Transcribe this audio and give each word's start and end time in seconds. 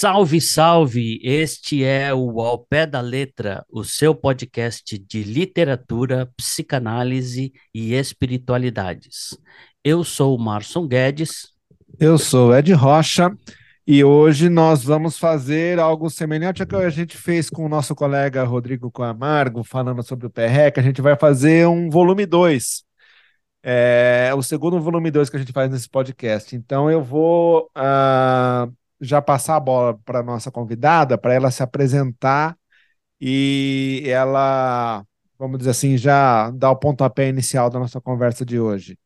Salve, 0.00 0.40
salve! 0.40 1.18
Este 1.24 1.82
é 1.82 2.14
o 2.14 2.40
Ao 2.40 2.56
Pé 2.56 2.86
da 2.86 3.00
Letra, 3.00 3.66
o 3.68 3.82
seu 3.82 4.14
podcast 4.14 4.96
de 4.96 5.24
literatura, 5.24 6.30
psicanálise 6.36 7.52
e 7.74 7.94
espiritualidades. 7.94 9.36
Eu 9.82 10.04
sou 10.04 10.36
o 10.36 10.38
Marson 10.38 10.86
Guedes. 10.86 11.48
Eu 11.98 12.16
sou 12.16 12.56
Ed 12.56 12.72
Rocha 12.74 13.36
e 13.84 14.04
hoje 14.04 14.48
nós 14.48 14.84
vamos 14.84 15.18
fazer 15.18 15.80
algo 15.80 16.08
semelhante 16.08 16.62
ao 16.62 16.68
que 16.68 16.76
a 16.76 16.90
gente 16.90 17.16
fez 17.16 17.50
com 17.50 17.66
o 17.66 17.68
nosso 17.68 17.92
colega 17.92 18.44
Rodrigo 18.44 18.92
Camargo, 18.92 19.64
falando 19.64 20.04
sobre 20.04 20.28
o 20.28 20.30
PREC. 20.30 20.78
A 20.78 20.82
gente 20.84 21.02
vai 21.02 21.18
fazer 21.18 21.66
um 21.66 21.90
volume 21.90 22.24
2. 22.24 22.84
É 23.64 24.30
o 24.32 24.44
segundo 24.44 24.80
volume 24.80 25.10
2 25.10 25.28
que 25.28 25.34
a 25.38 25.40
gente 25.40 25.52
faz 25.52 25.68
nesse 25.68 25.90
podcast. 25.90 26.54
Então 26.54 26.88
eu 26.88 27.02
vou. 27.02 27.68
Uh 27.76 28.72
já 29.00 29.22
passar 29.22 29.56
a 29.56 29.60
bola 29.60 29.98
para 30.04 30.22
nossa 30.22 30.50
convidada, 30.50 31.18
para 31.18 31.34
ela 31.34 31.50
se 31.50 31.62
apresentar 31.62 32.56
e 33.20 34.02
ela, 34.06 35.04
vamos 35.38 35.58
dizer 35.58 35.70
assim, 35.70 35.96
já 35.96 36.50
dar 36.50 36.70
o 36.70 36.76
pontapé 36.76 37.28
inicial 37.28 37.70
da 37.70 37.78
nossa 37.78 38.00
conversa 38.00 38.44
de 38.44 38.60
hoje. 38.60 38.98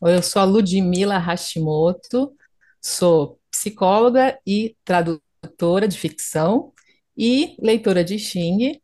Oi, 0.00 0.16
eu 0.16 0.22
sou 0.22 0.42
a 0.42 0.44
Ludmila 0.44 1.16
Hashimoto, 1.18 2.34
sou 2.80 3.40
psicóloga 3.50 4.38
e 4.46 4.76
tradutora 4.84 5.86
de 5.86 5.96
ficção 5.96 6.72
e 7.16 7.56
leitora 7.60 8.02
de 8.04 8.18
Xing. 8.18 8.80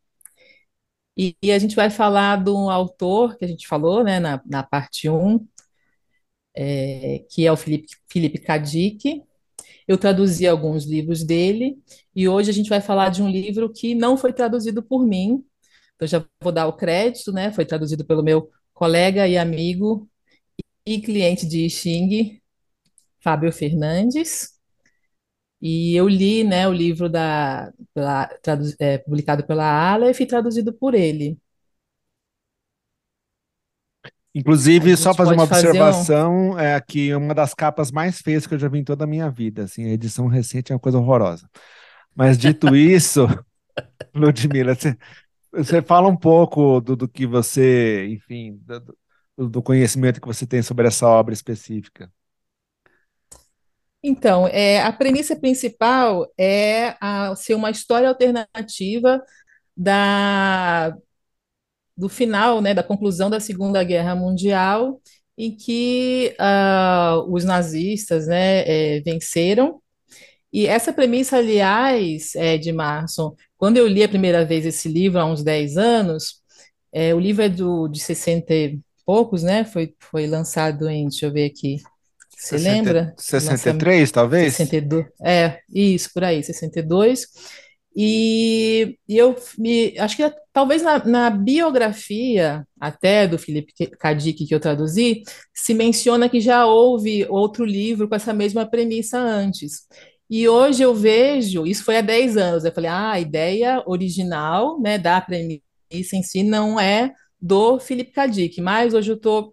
E, 1.16 1.36
e 1.42 1.50
a 1.50 1.58
gente 1.58 1.74
vai 1.74 1.90
falar 1.90 2.42
de 2.42 2.50
um 2.50 2.70
autor 2.70 3.36
que 3.36 3.44
a 3.44 3.48
gente 3.48 3.66
falou 3.66 4.04
né, 4.04 4.20
na, 4.20 4.40
na 4.46 4.62
parte 4.62 5.08
1, 5.08 5.44
é, 6.58 7.24
que 7.30 7.46
é 7.46 7.52
o 7.52 7.56
Felipe, 7.56 7.86
Felipe 8.10 8.38
Kadik. 8.38 9.22
Eu 9.86 9.96
traduzi 9.96 10.46
alguns 10.46 10.84
livros 10.84 11.24
dele 11.24 11.78
e 12.14 12.28
hoje 12.28 12.50
a 12.50 12.52
gente 12.52 12.68
vai 12.68 12.80
falar 12.80 13.10
de 13.10 13.22
um 13.22 13.28
livro 13.30 13.72
que 13.72 13.94
não 13.94 14.16
foi 14.16 14.32
traduzido 14.32 14.82
por 14.82 15.06
mim. 15.06 15.44
Então 15.94 16.08
já 16.08 16.24
vou 16.42 16.52
dar 16.52 16.66
o 16.66 16.72
crédito, 16.74 17.32
né? 17.32 17.52
Foi 17.52 17.64
traduzido 17.64 18.04
pelo 18.04 18.22
meu 18.24 18.50
colega 18.74 19.28
e 19.28 19.38
amigo 19.38 20.08
e 20.86 21.00
cliente 21.00 21.46
de 21.46 21.68
Xing, 21.70 22.40
Fábio 23.20 23.52
Fernandes. 23.52 24.58
E 25.60 25.94
eu 25.96 26.08
li, 26.08 26.44
né, 26.44 26.68
o 26.68 26.72
livro 26.72 27.08
da, 27.08 27.72
pela, 27.94 28.28
é, 28.78 28.98
publicado 28.98 29.44
pela 29.46 29.64
Aleph 29.92 30.20
e 30.20 30.26
traduzido 30.26 30.72
por 30.72 30.94
ele. 30.94 31.38
Inclusive, 34.38 34.96
só 34.96 35.12
fazer 35.12 35.34
uma 35.34 35.42
observação, 35.42 36.50
um... 36.50 36.58
é 36.58 36.80
que 36.80 37.12
uma 37.12 37.34
das 37.34 37.54
capas 37.54 37.90
mais 37.90 38.20
feias 38.20 38.46
que 38.46 38.54
eu 38.54 38.58
já 38.58 38.68
vi 38.68 38.78
em 38.78 38.84
toda 38.84 39.02
a 39.02 39.06
minha 39.06 39.28
vida, 39.28 39.64
assim, 39.64 39.84
a 39.84 39.92
edição 39.92 40.28
recente 40.28 40.70
é 40.70 40.76
uma 40.76 40.80
coisa 40.80 40.96
horrorosa. 40.96 41.50
Mas 42.14 42.38
dito 42.38 42.68
isso, 42.76 43.26
Ludmila, 44.14 44.76
você, 44.76 44.96
você 45.50 45.82
fala 45.82 46.06
um 46.06 46.16
pouco 46.16 46.80
do, 46.80 46.94
do 46.94 47.08
que 47.08 47.26
você, 47.26 48.06
enfim, 48.06 48.60
do, 49.36 49.48
do, 49.48 49.60
conhecimento 49.60 50.20
que 50.20 50.28
você 50.28 50.46
tem 50.46 50.62
sobre 50.62 50.86
essa 50.86 51.08
obra 51.08 51.34
específica. 51.34 52.08
Então, 54.00 54.46
é, 54.46 54.80
a 54.80 54.92
premissa 54.92 55.34
principal 55.34 56.32
é 56.38 56.96
a, 57.00 57.34
ser 57.34 57.54
uma 57.54 57.70
história 57.72 58.08
alternativa 58.08 59.20
da, 59.76 60.96
do 61.98 62.08
final, 62.08 62.60
né, 62.60 62.72
da 62.72 62.82
conclusão 62.82 63.28
da 63.28 63.40
Segunda 63.40 63.82
Guerra 63.82 64.14
Mundial, 64.14 65.00
em 65.36 65.50
que 65.50 66.32
uh, 66.38 67.32
os 67.32 67.44
nazistas 67.44 68.28
né, 68.28 68.62
é, 68.66 69.00
venceram. 69.00 69.80
E 70.52 70.66
essa 70.66 70.92
premissa, 70.92 71.38
aliás, 71.38 72.34
é, 72.36 72.56
de 72.56 72.72
Marson, 72.72 73.34
quando 73.56 73.76
eu 73.76 73.86
li 73.88 74.04
a 74.04 74.08
primeira 74.08 74.44
vez 74.44 74.64
esse 74.64 74.88
livro, 74.88 75.18
há 75.18 75.26
uns 75.26 75.42
10 75.42 75.76
anos, 75.76 76.36
é, 76.92 77.12
o 77.12 77.18
livro 77.18 77.42
é 77.42 77.48
do, 77.48 77.88
de 77.88 77.98
60 77.98 78.54
e 78.54 78.78
poucos, 79.04 79.42
né? 79.42 79.64
Foi, 79.64 79.92
foi 79.98 80.26
lançado 80.26 80.88
em, 80.88 81.08
deixa 81.08 81.26
eu 81.26 81.32
ver 81.32 81.46
aqui, 81.46 81.78
você 82.30 82.58
60, 82.58 82.70
lembra? 82.70 83.14
63, 83.18 84.10
talvez? 84.12 84.54
62, 84.54 85.06
é, 85.20 85.58
isso, 85.68 86.10
por 86.14 86.22
aí, 86.22 86.42
62. 86.42 87.26
E, 88.00 88.96
e 89.08 89.18
eu 89.18 89.34
me 89.58 89.98
acho 89.98 90.16
que 90.16 90.32
talvez 90.52 90.82
na, 90.82 91.04
na, 91.04 91.30
biografia 91.30 92.64
até 92.78 93.26
do 93.26 93.36
Felipe 93.36 93.72
Kadik 93.98 94.46
que 94.46 94.54
eu 94.54 94.60
traduzi, 94.60 95.24
se 95.52 95.74
menciona 95.74 96.28
que 96.28 96.40
já 96.40 96.64
houve 96.64 97.26
outro 97.28 97.64
livro 97.64 98.08
com 98.08 98.14
essa 98.14 98.32
mesma 98.32 98.64
premissa 98.64 99.18
antes. 99.18 99.88
E 100.30 100.48
hoje 100.48 100.80
eu 100.80 100.94
vejo, 100.94 101.66
isso 101.66 101.84
foi 101.84 101.96
há 101.96 102.00
10 102.00 102.36
anos, 102.36 102.64
eu 102.64 102.72
falei, 102.72 102.88
ah, 102.88 103.10
a 103.12 103.20
ideia 103.20 103.82
original 103.84 104.80
né, 104.80 104.96
da 104.96 105.20
premissa 105.20 105.60
em 106.14 106.22
si 106.22 106.44
não 106.44 106.78
é 106.78 107.12
do 107.40 107.80
Felipe 107.80 108.12
Kadik, 108.12 108.60
mas 108.60 108.94
hoje 108.94 109.10
eu 109.10 109.16
estou 109.16 109.52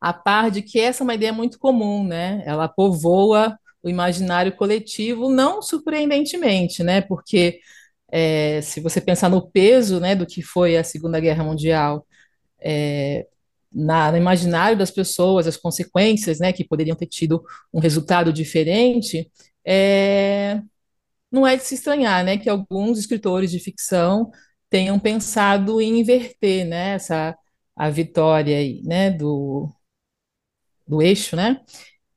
a 0.00 0.12
par 0.12 0.50
de 0.50 0.62
que 0.62 0.78
essa 0.78 1.02
é 1.02 1.04
uma 1.04 1.14
ideia 1.14 1.32
muito 1.32 1.58
comum, 1.58 2.04
né? 2.06 2.40
Ela 2.46 2.68
povoa 2.68 3.58
o 3.88 3.90
imaginário 3.90 4.54
coletivo, 4.56 5.28
não 5.30 5.62
surpreendentemente, 5.62 6.82
né? 6.84 7.00
Porque 7.00 7.60
é, 8.10 8.60
se 8.62 8.80
você 8.80 9.00
pensar 9.00 9.28
no 9.28 9.50
peso 9.50 10.00
né, 10.00 10.14
do 10.14 10.26
que 10.26 10.42
foi 10.42 10.76
a 10.76 10.84
Segunda 10.84 11.20
Guerra 11.20 11.44
Mundial 11.44 12.06
é, 12.60 13.26
na, 13.72 14.10
no 14.12 14.18
imaginário 14.18 14.78
das 14.78 14.90
pessoas, 14.90 15.46
as 15.46 15.56
consequências 15.56 16.38
né, 16.40 16.52
que 16.52 16.64
poderiam 16.64 16.96
ter 16.96 17.06
tido 17.06 17.44
um 17.72 17.80
resultado 17.80 18.32
diferente, 18.32 19.30
é, 19.64 20.60
não 21.30 21.46
é 21.46 21.56
de 21.56 21.64
se 21.64 21.74
estranhar 21.74 22.24
né, 22.24 22.38
que 22.38 22.48
alguns 22.48 22.98
escritores 22.98 23.50
de 23.50 23.60
ficção 23.60 24.30
tenham 24.70 24.98
pensado 24.98 25.80
em 25.80 26.00
inverter 26.00 26.66
né, 26.66 26.94
essa, 26.94 27.36
a 27.76 27.90
vitória 27.90 28.56
aí, 28.58 28.82
né, 28.84 29.10
do, 29.10 29.70
do 30.86 31.02
eixo, 31.02 31.36
né? 31.36 31.60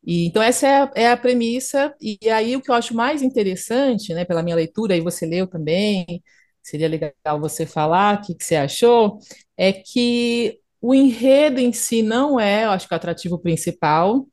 E, 0.03 0.25
então, 0.27 0.41
essa 0.41 0.67
é 0.67 0.81
a, 0.83 0.91
é 0.95 1.11
a, 1.11 1.17
premissa, 1.17 1.93
e 2.01 2.17
aí 2.29 2.55
o 2.55 2.61
que 2.61 2.71
eu 2.71 2.75
acho 2.75 2.95
mais 2.95 3.21
interessante, 3.21 4.13
né, 4.13 4.25
pela 4.25 4.41
minha 4.43 4.55
leitura, 4.55 4.95
e 4.95 5.01
você 5.01 5.25
leu 5.25 5.47
também, 5.47 6.23
seria 6.63 6.87
legal 6.87 7.39
você 7.39 7.65
falar 7.65 8.17
o 8.17 8.21
que, 8.21 8.35
que 8.35 8.43
você 8.43 8.55
achou, 8.55 9.19
é 9.57 9.71
que 9.71 10.59
o 10.81 10.93
enredo 10.95 11.59
em 11.59 11.71
si 11.71 12.01
não 12.01 12.39
é, 12.39 12.65
eu 12.65 12.71
acho 12.71 12.87
que 12.87 12.93
o 12.93 12.97
atrativo 12.97 13.37
principal 13.39 14.27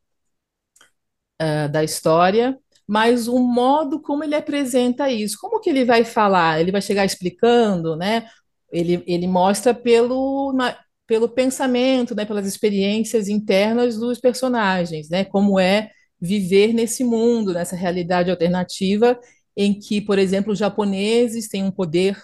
uh, 1.43 1.69
da 1.71 1.84
história, 1.84 2.59
mas 2.87 3.28
o 3.28 3.39
modo 3.39 4.01
como 4.01 4.25
ele 4.25 4.34
apresenta 4.34 5.11
isso, 5.11 5.37
como 5.41 5.61
que 5.61 5.71
ele 5.71 5.84
vai 5.84 6.05
falar, 6.05 6.61
ele 6.61 6.73
vai 6.73 6.81
chegar 6.83 7.05
explicando, 7.05 7.97
né, 7.97 8.27
ele, 8.73 9.03
ele 9.07 9.27
mostra 9.27 9.75
pelo, 9.75 10.53
pelo 11.09 11.27
pensamento, 11.27 12.15
né, 12.15 12.27
pelas 12.27 12.47
experiências 12.47 13.29
internas 13.29 13.97
dos 13.97 14.21
personagens, 14.21 15.09
né, 15.09 15.25
como 15.25 15.59
é 15.59 15.91
viver 16.21 16.75
nesse 16.75 17.03
mundo, 17.03 17.55
nessa 17.55 17.75
realidade 17.75 18.31
alternativa 18.31 19.19
em 19.57 19.72
que, 19.72 20.03
por 20.03 20.19
exemplo, 20.19 20.53
os 20.53 20.59
japoneses 20.59 21.49
têm 21.49 21.65
um 21.65 21.71
poder 21.71 22.16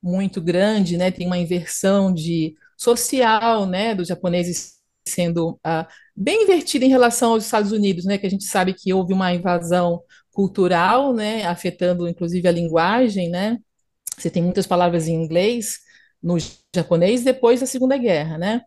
muito 0.00 0.40
grande, 0.40 0.96
né, 0.96 1.10
tem 1.10 1.26
uma 1.26 1.38
inversão 1.38 2.14
de 2.14 2.54
social, 2.78 3.66
né, 3.66 3.96
dos 3.96 4.06
japoneses 4.06 4.74
sendo 5.06 5.58
uh, 5.66 5.84
bem 6.14 6.44
invertida 6.44 6.84
em 6.84 6.88
relação 6.88 7.32
aos 7.32 7.44
Estados 7.44 7.72
Unidos, 7.72 8.04
né, 8.04 8.16
que 8.16 8.26
a 8.26 8.30
gente 8.30 8.44
sabe 8.44 8.74
que 8.74 8.92
houve 8.94 9.12
uma 9.12 9.34
invasão 9.34 10.00
cultural, 10.30 11.12
né, 11.12 11.44
afetando 11.46 12.08
inclusive 12.08 12.46
a 12.46 12.52
linguagem, 12.52 13.28
né. 13.28 13.58
Você 14.16 14.30
tem 14.30 14.40
muitas 14.42 14.68
palavras 14.68 15.08
em 15.08 15.14
inglês 15.14 15.80
no 16.22 16.36
japonês 16.74 17.24
depois 17.24 17.60
da 17.60 17.66
Segunda 17.66 17.96
Guerra, 17.96 18.38
né? 18.38 18.62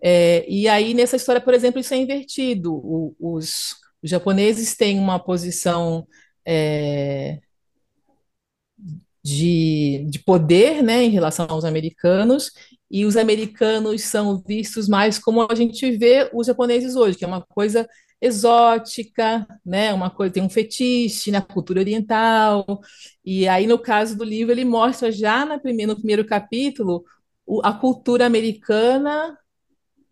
É, 0.00 0.44
e 0.48 0.68
aí, 0.68 0.94
nessa 0.94 1.16
história, 1.16 1.40
por 1.40 1.54
exemplo, 1.54 1.80
isso 1.80 1.92
é 1.94 1.96
invertido. 1.96 2.74
O, 2.74 3.14
os, 3.18 3.76
os, 4.02 4.10
japoneses 4.10 4.76
têm 4.76 4.98
uma 4.98 5.18
posição 5.18 6.06
é, 6.46 7.40
de, 9.22 10.06
de 10.08 10.18
poder 10.20 10.82
né, 10.82 11.02
em 11.04 11.10
relação 11.10 11.46
aos 11.48 11.64
americanos, 11.64 12.52
e 12.90 13.04
os 13.04 13.16
americanos 13.16 14.02
são 14.02 14.42
vistos 14.46 14.88
mais 14.88 15.18
como 15.18 15.46
a 15.50 15.54
gente 15.54 15.90
vê 15.96 16.30
os 16.32 16.46
japoneses 16.46 16.96
hoje, 16.96 17.18
que 17.18 17.24
é 17.24 17.28
uma 17.28 17.42
coisa 17.42 17.86
exótica, 18.20 19.46
né? 19.64 19.92
Uma 19.94 20.10
coisa 20.10 20.32
tem 20.34 20.42
um 20.42 20.50
fetiche 20.50 21.30
na 21.30 21.40
cultura 21.42 21.80
oriental. 21.80 22.80
E 23.24 23.46
aí 23.48 23.66
no 23.66 23.78
caso 23.78 24.16
do 24.16 24.24
livro 24.24 24.52
ele 24.52 24.64
mostra 24.64 25.10
já 25.12 25.44
na 25.44 25.58
primeira, 25.58 25.92
no 25.92 25.98
primeiro 25.98 26.24
capítulo 26.26 27.04
o, 27.46 27.60
a 27.64 27.72
cultura 27.72 28.26
americana 28.26 29.38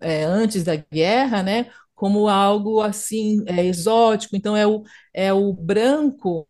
é, 0.01 0.25
antes 0.25 0.65
da 0.65 0.77
guerra, 0.77 1.43
né? 1.43 1.71
Como 1.95 2.29
algo 2.29 2.81
assim 2.83 3.43
é, 3.47 3.65
exótico. 3.67 4.37
Então 4.37 4.57
é 4.57 4.67
o 4.67 4.85
é 5.15 5.33
o 5.33 5.53
branco 5.53 6.47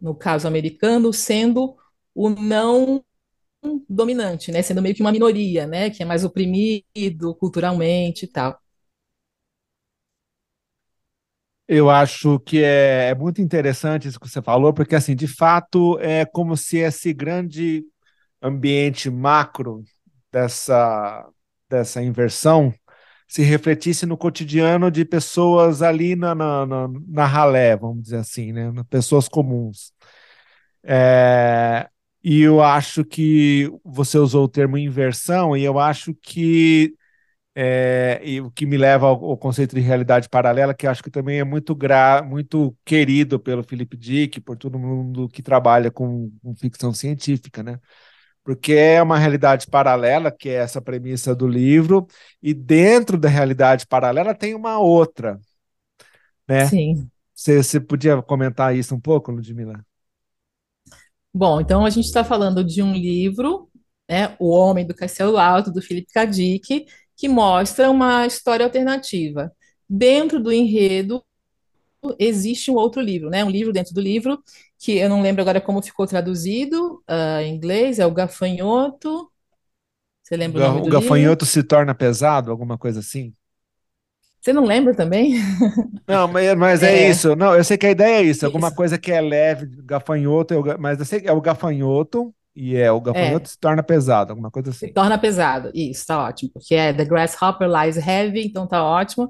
no 0.00 0.14
caso 0.14 0.46
americano 0.48 1.12
sendo 1.12 1.76
o 2.14 2.28
não 2.30 3.04
dominante, 3.88 4.50
né? 4.52 4.62
Sendo 4.62 4.82
meio 4.82 4.94
que 4.94 5.02
uma 5.02 5.12
minoria, 5.12 5.66
né? 5.66 5.90
Que 5.90 6.02
é 6.02 6.06
mais 6.06 6.24
oprimido 6.24 7.34
culturalmente 7.38 8.24
e 8.26 8.28
tal. 8.28 8.58
Eu 11.72 11.88
acho 11.88 12.40
que 12.40 12.64
é, 12.64 13.10
é, 13.10 13.14
muito 13.14 13.40
interessante 13.40 14.08
isso 14.08 14.18
que 14.18 14.28
você 14.28 14.42
falou, 14.42 14.74
porque, 14.74 14.96
assim, 14.96 15.14
de 15.14 15.28
fato, 15.28 15.96
é 16.00 16.24
como 16.24 16.56
se 16.56 16.78
esse 16.78 17.12
grande 17.12 17.84
ambiente 18.42 19.08
macro 19.08 19.84
dessa, 20.32 21.28
dessa 21.68 22.02
inversão 22.02 22.74
se 23.28 23.42
refletisse 23.42 24.04
no 24.04 24.16
cotidiano 24.16 24.90
de 24.90 25.04
pessoas 25.04 25.80
ali 25.80 26.16
na, 26.16 26.34
na, 26.34 26.66
na, 26.66 26.88
na 27.06 27.24
ralé, 27.24 27.76
vamos 27.76 28.02
dizer 28.02 28.16
assim, 28.16 28.52
né? 28.52 28.72
Pessoas 28.90 29.28
comuns. 29.28 29.92
É, 30.82 31.88
e 32.24 32.40
eu 32.40 32.60
acho 32.60 33.04
que 33.04 33.70
você 33.84 34.18
usou 34.18 34.46
o 34.46 34.48
termo 34.48 34.76
inversão, 34.76 35.56
e 35.56 35.62
eu 35.62 35.78
acho 35.78 36.12
que 36.14 36.96
é, 37.62 38.22
e 38.24 38.40
o 38.40 38.50
que 38.50 38.64
me 38.64 38.78
leva 38.78 39.06
ao, 39.06 39.22
ao, 39.22 39.36
conceito 39.36 39.74
de 39.74 39.82
realidade 39.82 40.30
paralela, 40.30 40.72
que 40.72 40.86
acho 40.86 41.02
que 41.02 41.10
também 41.10 41.40
é 41.40 41.44
muito, 41.44 41.74
gra, 41.74 42.22
muito 42.22 42.74
querido 42.86 43.38
pelo 43.38 43.62
Philip 43.62 43.98
Dick, 43.98 44.40
por 44.40 44.56
todo 44.56 44.78
mundo 44.78 45.28
que 45.28 45.42
trabalha 45.42 45.90
com, 45.90 46.32
com 46.42 46.56
ficção 46.56 46.90
científica, 46.94 47.62
né? 47.62 47.78
Porque 48.42 48.72
é 48.72 49.02
uma 49.02 49.18
realidade 49.18 49.66
paralela, 49.66 50.30
que 50.32 50.48
é 50.48 50.54
essa 50.54 50.80
premissa 50.80 51.34
do 51.34 51.46
livro, 51.46 52.06
e 52.42 52.54
dentro 52.54 53.18
da 53.18 53.28
realidade 53.28 53.86
paralela 53.86 54.34
tem 54.34 54.54
uma 54.54 54.78
outra, 54.78 55.38
né? 56.48 56.66
Sim. 56.66 57.10
Você, 57.34 57.62
você 57.62 57.78
podia 57.78 58.22
comentar 58.22 58.74
isso 58.74 58.94
um 58.94 59.00
pouco, 59.00 59.30
Ludmila? 59.30 59.84
Bom, 61.32 61.60
então 61.60 61.84
a 61.84 61.90
gente 61.90 62.06
está 62.06 62.24
falando 62.24 62.64
de 62.64 62.82
um 62.82 62.94
livro, 62.94 63.68
né, 64.08 64.34
O 64.38 64.48
Homem 64.48 64.86
do 64.86 64.94
Castelo 64.94 65.36
Alto, 65.36 65.70
do 65.70 65.82
Philip 65.82 66.10
K. 66.10 66.24
Dick, 66.24 66.86
que 67.20 67.28
mostra 67.28 67.90
uma 67.90 68.26
história 68.26 68.64
alternativa. 68.64 69.52
Dentro 69.86 70.42
do 70.42 70.50
enredo 70.50 71.22
existe 72.18 72.70
um 72.70 72.76
outro 72.76 73.02
livro, 73.02 73.28
né? 73.28 73.44
Um 73.44 73.50
livro 73.50 73.74
dentro 73.74 73.92
do 73.92 74.00
livro 74.00 74.42
que 74.78 74.96
eu 74.96 75.10
não 75.10 75.20
lembro 75.20 75.42
agora 75.42 75.60
como 75.60 75.82
ficou 75.82 76.06
traduzido 76.06 77.02
uh, 77.06 77.42
em 77.42 77.54
inglês, 77.54 77.98
é 77.98 78.06
o 78.06 78.10
Gafanhoto. 78.10 79.30
Você 80.22 80.34
lembra 80.34 80.62
o, 80.62 80.68
nome 80.68 80.80
o 80.80 80.84
do 80.84 80.90
Gafanhoto 80.90 81.44
livro? 81.44 81.46
se 81.46 81.62
torna 81.62 81.94
pesado, 81.94 82.50
alguma 82.50 82.78
coisa 82.78 83.00
assim? 83.00 83.34
Você 84.40 84.54
não 84.54 84.64
lembra 84.64 84.94
também? 84.94 85.34
Não, 86.08 86.26
mas, 86.26 86.56
mas 86.56 86.82
é. 86.82 87.04
é. 87.04 87.10
isso. 87.10 87.36
Não, 87.36 87.54
eu 87.54 87.62
sei 87.62 87.76
que 87.76 87.84
a 87.84 87.90
ideia 87.90 88.16
é 88.16 88.22
isso. 88.22 88.46
Alguma 88.46 88.68
Isso. 88.68 88.76
coisa 88.76 88.98
que 88.98 89.12
é 89.12 89.20
leve, 89.20 89.66
gafanhoto, 89.84 90.54
é 90.54 90.78
mas 90.78 90.98
eu 90.98 91.04
sei 91.04 91.20
que 91.20 91.28
é 91.28 91.32
o 91.32 91.40
gafanhoto, 91.42 92.34
e 92.54 92.76
é 92.76 92.90
o 92.92 93.00
gafanhoto 93.00 93.48
É, 93.48 93.50
se 93.50 93.58
torna 93.58 93.82
pesado, 93.82 94.32
alguma 94.32 94.50
coisa 94.50 94.70
se 94.70 94.86
assim. 94.86 94.92
torna 94.92 95.18
pesado. 95.18 95.70
Isso, 95.74 96.06
tá 96.06 96.24
ótimo, 96.26 96.50
porque 96.52 96.74
é 96.74 96.92
The 96.92 97.04
Grasshopper 97.04 97.68
Lies 97.68 97.96
Heavy, 97.96 98.46
então 98.46 98.66
tá 98.66 98.82
ótimo. 98.84 99.28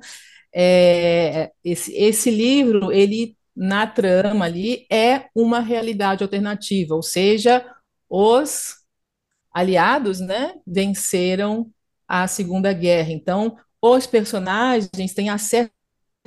É, 0.55 1.53
esse, 1.65 1.93
esse 1.97 2.31
livro, 2.31 2.93
ele, 2.93 3.37
na 3.57 3.87
trama 3.87 4.47
ali, 4.47 4.87
é 4.93 5.27
uma 5.35 5.61
realidade 5.61 6.25
alternativa, 6.25 6.95
ou 6.95 7.03
seja, 7.03 7.65
os 8.09 8.77
aliados, 9.53 10.21
né, 10.21 10.55
venceram 10.67 11.71
a 12.09 12.27
Segunda 12.29 12.73
Guerra. 12.73 13.13
Então, 13.13 13.57
os 13.83 14.07
personagens 14.07 15.15
têm 15.15 15.31
acesso 15.31 15.71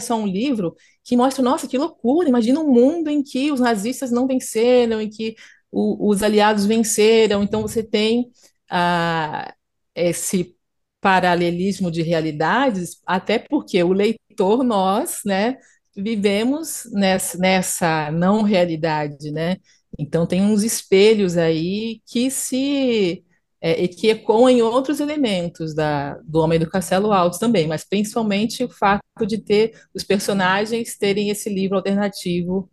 a 0.09 0.15
um 0.15 0.25
livro 0.27 0.75
que 1.03 1.15
mostra, 1.17 1.43
nossa, 1.43 1.67
que 1.67 1.77
loucura! 1.77 2.29
Imagina 2.29 2.59
um 2.59 2.71
mundo 2.71 3.09
em 3.09 3.23
que 3.23 3.51
os 3.51 3.59
nazistas 3.59 4.11
não 4.11 4.27
venceram, 4.27 5.01
em 5.01 5.09
que 5.09 5.35
o- 5.73 6.09
os 6.09 6.23
aliados 6.23 6.65
venceram. 6.65 7.43
Então, 7.43 7.61
você 7.63 7.83
tem 7.83 8.31
ah, 8.69 9.53
esse 9.95 10.55
paralelismo 11.01 11.91
de 11.91 12.01
realidades, 12.01 13.01
até 13.05 13.37
porque 13.39 13.83
o 13.83 13.91
leitor, 13.93 14.63
nós, 14.63 15.19
né, 15.25 15.57
vivemos 15.95 16.83
nessa, 16.93 17.37
nessa 17.37 18.11
não 18.11 18.41
realidade, 18.43 19.31
né? 19.31 19.57
Então, 19.99 20.25
tem 20.25 20.41
uns 20.41 20.63
espelhos 20.63 21.37
aí 21.37 22.01
que 22.07 22.31
se 22.31 23.23
é, 23.61 23.87
que 23.87 24.09
ecoam 24.09 24.49
em 24.49 24.61
outros 24.61 24.99
elementos 24.99 25.73
da, 25.75 26.15
do 26.25 26.39
Homem 26.39 26.59
do 26.59 26.69
Castelo 26.69 27.13
Alto 27.13 27.39
também, 27.39 27.67
mas 27.67 27.83
principalmente 27.87 28.63
o 28.63 28.69
fato 28.69 29.01
de 29.27 29.37
ter 29.37 29.73
os 29.93 30.03
personagens 30.03 30.97
terem 30.97 31.29
esse 31.29 31.49
livro 31.49 31.77
alternativo 31.77 32.69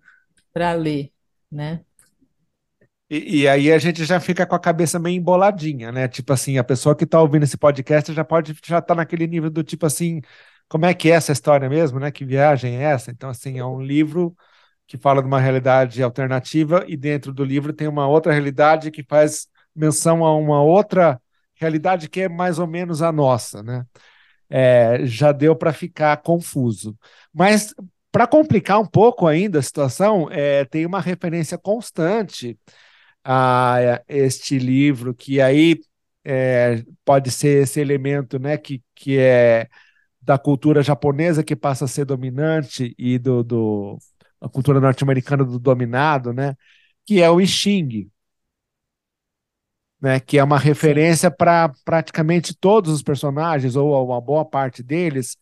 para 0.52 0.72
ler, 0.74 1.12
né? 1.52 1.82
E, 3.10 3.40
e 3.42 3.48
aí 3.48 3.72
a 3.72 3.78
gente 3.78 4.04
já 4.04 4.20
fica 4.20 4.46
com 4.46 4.54
a 4.54 4.58
cabeça 4.60 4.98
meio 4.98 5.16
emboladinha, 5.16 5.90
né? 5.90 6.06
Tipo 6.08 6.32
assim, 6.32 6.58
a 6.58 6.64
pessoa 6.64 6.94
que 6.96 7.04
tá 7.04 7.20
ouvindo 7.20 7.42
esse 7.42 7.56
podcast 7.58 8.12
já 8.12 8.24
pode 8.24 8.56
já 8.64 8.80
tá 8.80 8.94
naquele 8.94 9.26
nível 9.26 9.50
do 9.50 9.64
tipo 9.64 9.84
assim, 9.84 10.20
como 10.68 10.86
é 10.86 10.94
que 10.94 11.10
é 11.10 11.14
essa 11.14 11.32
história 11.32 11.68
mesmo, 11.68 11.98
né? 11.98 12.10
Que 12.12 12.24
viagem 12.24 12.76
é 12.78 12.82
essa? 12.84 13.10
Então, 13.10 13.28
assim, 13.30 13.58
é 13.58 13.64
um 13.64 13.80
livro 13.80 14.36
que 14.86 14.96
fala 14.96 15.22
de 15.22 15.28
uma 15.28 15.40
realidade 15.40 16.02
alternativa 16.02 16.84
e 16.88 16.96
dentro 16.96 17.32
do 17.32 17.44
livro 17.44 17.72
tem 17.72 17.88
uma 17.88 18.06
outra 18.08 18.32
realidade 18.32 18.90
que 18.90 19.04
faz 19.04 19.48
menção 19.74 20.24
a 20.24 20.36
uma 20.36 20.62
outra 20.62 21.20
realidade 21.54 22.08
que 22.08 22.22
é 22.22 22.28
mais 22.28 22.58
ou 22.58 22.66
menos 22.66 23.02
a 23.02 23.12
nossa, 23.12 23.62
né? 23.62 23.84
É, 24.48 25.00
já 25.06 25.32
deu 25.32 25.56
para 25.56 25.72
ficar 25.72 26.16
confuso. 26.18 26.96
Mas 27.32 27.74
para 28.12 28.26
complicar 28.26 28.80
um 28.80 28.86
pouco 28.86 29.26
ainda 29.26 29.58
a 29.60 29.62
situação, 29.62 30.28
é, 30.30 30.64
tem 30.64 30.86
uma 30.86 31.00
referência 31.00 31.56
constante 31.58 32.58
a 33.24 34.02
este 34.08 34.58
livro, 34.58 35.14
que 35.14 35.40
aí 35.40 35.80
é, 36.24 36.84
pode 37.04 37.30
ser 37.30 37.62
esse 37.62 37.80
elemento 37.80 38.38
né, 38.38 38.56
que, 38.56 38.82
que 38.94 39.18
é 39.18 39.68
da 40.20 40.38
cultura 40.38 40.82
japonesa 40.82 41.42
que 41.42 41.56
passa 41.56 41.84
a 41.86 41.88
ser 41.88 42.04
dominante 42.04 42.94
e 42.98 43.18
do, 43.18 43.42
do 43.42 43.98
a 44.40 44.48
cultura 44.48 44.80
norte-americana 44.80 45.44
do 45.44 45.58
dominado, 45.58 46.32
né, 46.32 46.54
que 47.06 47.20
é 47.22 47.30
o 47.30 47.40
I 47.40 47.46
Ching, 47.46 48.10
né, 50.00 50.18
que 50.20 50.38
é 50.38 50.44
uma 50.44 50.58
referência 50.58 51.30
para 51.30 51.70
praticamente 51.84 52.54
todos 52.54 52.92
os 52.92 53.02
personagens, 53.02 53.76
ou 53.76 54.06
uma 54.06 54.20
boa 54.20 54.44
parte 54.44 54.82
deles, 54.82 55.36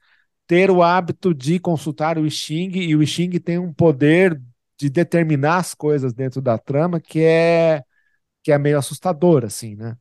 ter 0.46 0.70
o 0.70 0.82
hábito 0.82 1.32
de 1.34 1.58
consultar 1.58 2.18
o 2.18 2.26
I 2.26 2.30
Ching, 2.30 2.70
e 2.74 2.96
o 2.96 3.02
I 3.02 3.06
Ching 3.06 3.30
tem 3.38 3.58
um 3.58 3.72
poder 3.72 4.40
de 4.78 4.90
determinar 4.90 5.58
as 5.58 5.74
coisas 5.74 6.12
dentro 6.12 6.40
da 6.40 6.58
trama 6.58 7.00
que 7.00 7.22
é 7.22 7.82
que 8.42 8.52
é 8.52 8.58
meio 8.58 8.78
assustador, 8.78 9.44
assim, 9.44 9.76
né? 9.76 9.96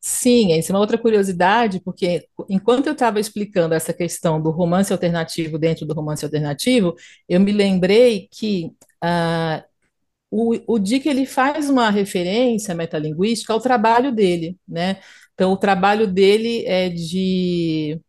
Sim, 0.00 0.52
essa 0.52 0.72
é 0.72 0.74
uma 0.74 0.80
outra 0.80 0.96
curiosidade, 0.98 1.80
porque 1.80 2.28
enquanto 2.48 2.86
eu 2.86 2.92
estava 2.92 3.18
explicando 3.18 3.74
essa 3.74 3.92
questão 3.92 4.40
do 4.40 4.50
romance 4.50 4.92
alternativo 4.92 5.58
dentro 5.58 5.84
do 5.84 5.94
romance 5.94 6.24
alternativo, 6.24 6.94
eu 7.28 7.40
me 7.40 7.50
lembrei 7.50 8.28
que 8.30 8.70
ah, 9.02 9.64
o, 10.30 10.74
o 10.74 10.78
Dick 10.78 11.08
ele 11.08 11.26
faz 11.26 11.70
uma 11.70 11.90
referência 11.90 12.74
metalinguística 12.74 13.52
ao 13.52 13.60
trabalho 13.60 14.12
dele, 14.12 14.58
né? 14.68 15.00
Então, 15.34 15.52
o 15.52 15.56
trabalho 15.56 16.06
dele 16.06 16.64
é 16.66 16.88
de 16.88 18.00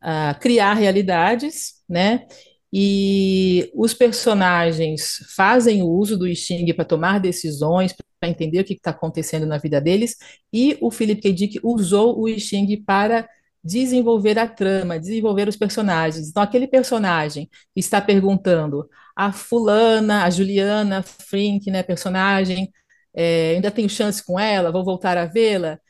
ah, 0.00 0.34
criar 0.40 0.74
realidades, 0.74 1.82
né? 1.88 2.26
E 2.72 3.70
os 3.74 3.94
personagens 3.94 5.18
fazem 5.34 5.82
o 5.82 5.88
uso 5.88 6.18
do 6.18 6.32
Xing 6.34 6.72
para 6.74 6.84
tomar 6.84 7.20
decisões, 7.20 7.94
para 8.20 8.28
entender 8.28 8.60
o 8.60 8.64
que 8.64 8.74
está 8.74 8.90
acontecendo 8.90 9.46
na 9.46 9.58
vida 9.58 9.80
deles, 9.80 10.16
e 10.52 10.76
o 10.80 10.90
Philip 10.90 11.20
K. 11.20 11.32
Dick 11.32 11.60
usou 11.62 12.20
o 12.20 12.28
Xing 12.38 12.82
para 12.84 13.28
desenvolver 13.62 14.38
a 14.38 14.46
trama, 14.48 14.98
desenvolver 14.98 15.48
os 15.48 15.56
personagens. 15.56 16.28
Então, 16.28 16.42
aquele 16.42 16.68
personagem 16.68 17.50
está 17.74 18.00
perguntando 18.00 18.88
a 19.14 19.32
fulana, 19.32 20.24
a 20.24 20.30
Juliana 20.30 21.02
Frink, 21.02 21.70
né, 21.70 21.82
personagem, 21.82 22.72
é, 23.14 23.52
ainda 23.54 23.70
tenho 23.70 23.88
chance 23.88 24.24
com 24.24 24.38
ela, 24.38 24.70
vou 24.70 24.84
voltar 24.84 25.16
a 25.18 25.24
vê-la. 25.26 25.80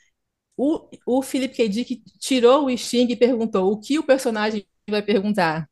O, 0.57 0.89
o 1.07 1.23
Philip 1.23 1.55
K. 1.55 1.69
Dick 1.69 2.03
tirou 2.19 2.67
o 2.67 2.79
Xing 2.79 3.09
e 3.11 3.17
perguntou 3.17 3.73
o 3.73 3.81
que 3.81 3.99
o 3.99 4.05
personagem 4.05 4.67
vai 4.89 5.03
perguntar 5.03 5.69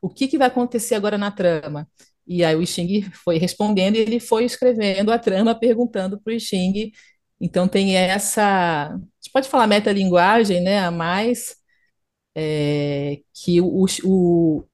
o 0.00 0.08
que, 0.08 0.28
que 0.28 0.38
vai 0.38 0.48
acontecer 0.48 0.94
agora 0.94 1.18
na 1.18 1.30
trama? 1.30 1.88
E 2.26 2.44
aí 2.44 2.54
o 2.56 2.66
Xing 2.66 3.02
foi 3.24 3.38
respondendo 3.38 3.96
e 3.96 3.98
ele 4.00 4.20
foi 4.20 4.44
escrevendo 4.44 5.12
a 5.12 5.18
trama, 5.18 5.54
perguntando 5.58 6.20
para 6.20 6.34
o 6.34 6.40
Xing. 6.40 6.92
Então 7.40 7.66
tem 7.68 7.96
essa, 7.96 8.88
a 8.88 8.96
gente 8.96 9.32
pode 9.32 9.48
falar 9.48 9.66
metalinguagem, 9.66 10.60
né, 10.62 10.78
a 10.80 10.90
mais 10.90 11.56
é, 12.34 13.20
que 13.34 13.60
o, 13.60 13.86
o, 14.04 14.64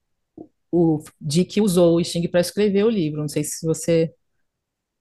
o 0.72 1.02
Dick 1.20 1.60
usou 1.60 1.98
o 2.00 2.04
Xing 2.04 2.28
para 2.28 2.40
escrever 2.40 2.84
o 2.84 2.90
livro. 2.90 3.20
Não 3.20 3.28
sei 3.28 3.44
se 3.44 3.66
você 3.66 4.12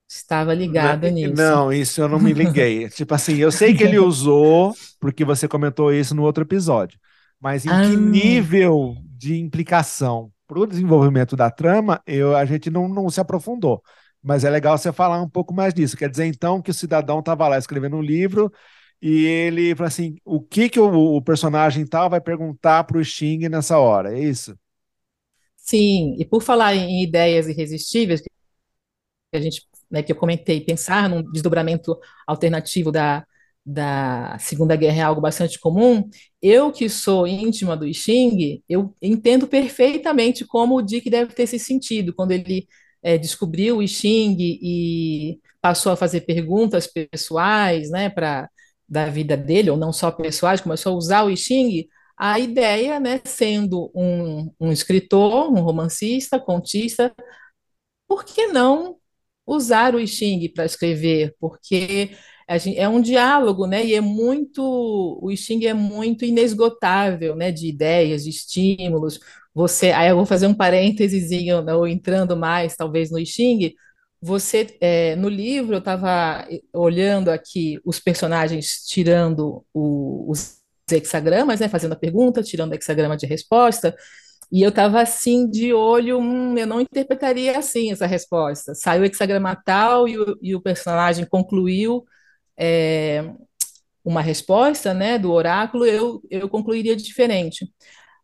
estava 0.10 0.54
ligado 0.54 1.10
nisso. 1.10 1.34
Não, 1.36 1.72
isso 1.72 2.02
eu 2.02 2.08
não 2.08 2.20
me 2.20 2.34
liguei. 2.34 2.90
tipo 2.90 3.14
assim, 3.14 3.36
eu 3.38 3.52
sei 3.52 3.74
que 3.74 3.84
ele 3.84 3.98
usou, 4.00 4.74
porque 5.00 5.26
você 5.26 5.48
comentou 5.48 5.92
isso 5.94 6.16
no 6.16 6.24
outro 6.24 6.44
episódio, 6.44 7.00
mas 7.40 7.66
em 7.66 7.78
que 7.78 7.96
Ah, 7.96 7.96
nível 7.98 8.96
de 9.18 9.40
implicação 9.40 10.32
para 10.48 10.60
o 10.60 10.68
desenvolvimento 10.68 11.36
da 11.36 11.52
trama, 11.52 12.02
eu, 12.06 12.36
a 12.36 12.46
gente 12.46 12.70
não, 12.70 12.88
não 12.88 13.10
se 13.10 13.20
aprofundou. 13.20 13.82
Mas 14.22 14.44
é 14.44 14.50
legal 14.50 14.78
você 14.78 14.92
falar 14.92 15.22
um 15.22 15.30
pouco 15.30 15.54
mais 15.54 15.74
disso. 15.74 15.98
Quer 15.98 16.10
dizer, 16.10 16.26
então, 16.26 16.62
que 16.62 16.72
o 16.72 16.74
cidadão 16.74 17.20
estava 17.20 17.48
lá 17.48 17.58
escrevendo 17.58 17.98
um 17.98 18.02
livro 18.02 18.52
e 19.02 19.26
ele 19.26 19.76
falou 19.76 19.88
assim: 19.88 20.16
o 20.26 20.42
que, 20.42 20.70
que 20.70 20.80
o, 20.80 21.16
o 21.16 21.22
personagem 21.22 21.86
tal 21.86 22.10
vai 22.10 22.22
perguntar 22.22 22.84
para 22.84 22.98
o 22.98 23.04
Xing 23.04 23.48
nessa 23.50 23.78
hora? 23.78 24.18
É 24.18 24.20
isso? 24.20 24.58
Sim, 25.56 26.16
e 26.18 26.26
por 26.26 26.42
falar 26.42 26.76
em 26.76 27.04
ideias 27.04 27.48
irresistíveis, 27.48 28.22
que 28.22 28.30
a 29.34 29.42
gente, 29.42 29.68
né, 29.92 30.02
que 30.02 30.12
eu 30.12 30.16
comentei, 30.16 30.62
pensar 30.62 31.10
num 31.10 31.22
desdobramento 31.32 31.98
alternativo 32.26 32.92
da, 32.92 33.26
da 33.68 34.38
Segunda 34.40 34.78
Guerra 34.78 34.98
é 34.98 35.02
algo 35.02 35.20
bastante 35.20 35.60
comum. 35.60 36.10
Eu, 36.42 36.72
que 36.72 36.88
sou 36.88 37.28
íntima 37.28 37.76
do 37.76 37.94
Xing, 37.94 38.64
eu 38.70 38.96
entendo 39.02 39.46
perfeitamente 39.46 40.46
como 40.46 40.78
o 40.78 40.82
Dick 40.82 41.10
deve 41.10 41.34
ter 41.34 41.46
se 41.48 41.60
sentido 41.60 42.14
quando 42.16 42.32
ele 42.32 42.66
é, 43.04 43.18
descobriu 43.18 43.80
o 43.80 43.88
Xing 43.88 44.38
e 44.40 45.40
passou 45.62 45.92
a 45.92 45.98
fazer 45.98 46.22
perguntas 46.22 46.88
pessoais, 46.88 47.90
né, 47.92 48.10
para 48.10 48.50
da 48.90 49.08
vida 49.10 49.36
dele, 49.36 49.70
ou 49.70 49.76
não 49.78 49.92
só 49.92 50.12
pessoais, 50.12 50.62
começou 50.62 50.94
a 50.94 50.98
usar 50.98 51.24
o 51.24 51.36
Xing. 51.36 51.88
A 52.18 52.40
ideia, 52.40 53.00
né, 53.02 53.20
sendo 53.26 53.92
um, 53.94 54.50
um 54.60 54.72
escritor, 54.72 55.52
um 55.52 55.60
romancista, 55.62 56.40
contista, 56.40 57.14
por 58.08 58.24
que 58.26 58.48
não 58.48 58.98
usar 59.46 59.96
o 59.96 60.08
Xing 60.08 60.48
para 60.54 60.66
escrever? 60.66 61.36
Porque 61.40 62.12
é 62.48 62.88
um 62.88 63.02
diálogo, 63.02 63.68
né? 63.68 63.86
E 63.86 63.94
é 63.94 64.02
muito, 64.02 64.62
o 65.22 65.36
Xing 65.36 65.66
é 65.66 65.74
muito 65.74 66.24
inesgotável, 66.24 67.36
né? 67.36 67.52
De 67.52 67.68
ideias, 67.68 68.24
de 68.24 68.30
estímulos. 68.30 69.20
Você, 69.54 69.92
aí 69.92 70.10
eu 70.10 70.16
vou 70.16 70.26
fazer 70.26 70.48
um 70.48 70.54
parênteses, 70.54 71.30
né, 71.66 71.74
ou 71.74 71.88
entrando 71.88 72.38
mais, 72.38 72.76
talvez 72.76 73.12
no 73.12 73.24
Xing. 73.26 73.74
Você, 74.22 74.78
é, 74.80 75.16
no 75.16 75.28
livro, 75.30 75.76
eu 75.76 75.80
estava 75.80 76.48
olhando 76.74 77.30
aqui 77.30 77.80
os 77.86 78.00
personagens 78.00 78.84
tirando 78.86 79.66
o, 79.74 80.30
os 80.32 80.58
hexagramas, 80.92 81.60
né? 81.60 81.68
Fazendo 81.70 81.94
a 81.94 81.96
pergunta, 81.98 82.44
tirando 82.44 82.72
o 82.72 82.76
hexagrama 82.76 83.18
de 83.18 83.26
resposta. 83.26 83.96
E 84.52 84.62
eu 84.62 84.70
estava 84.70 85.02
assim, 85.02 85.50
de 85.50 85.74
olho, 85.74 86.20
hum, 86.20 86.58
eu 86.58 86.66
não 86.68 86.80
interpretaria 86.80 87.58
assim 87.58 87.92
essa 87.92 88.06
resposta. 88.08 88.74
Saiu 88.74 89.02
o 89.02 89.06
hexagrama 89.06 89.56
tal 89.66 90.08
e 90.08 90.18
o, 90.18 90.38
e 90.42 90.56
o 90.56 90.62
personagem 90.62 91.26
concluiu 91.26 92.06
é, 92.58 93.32
uma 94.04 94.22
resposta 94.22 94.94
né, 94.94 95.20
do 95.20 95.32
oráculo, 95.32 95.86
eu, 95.86 96.22
eu 96.30 96.50
concluiria 96.50 96.96
diferente. 96.96 97.72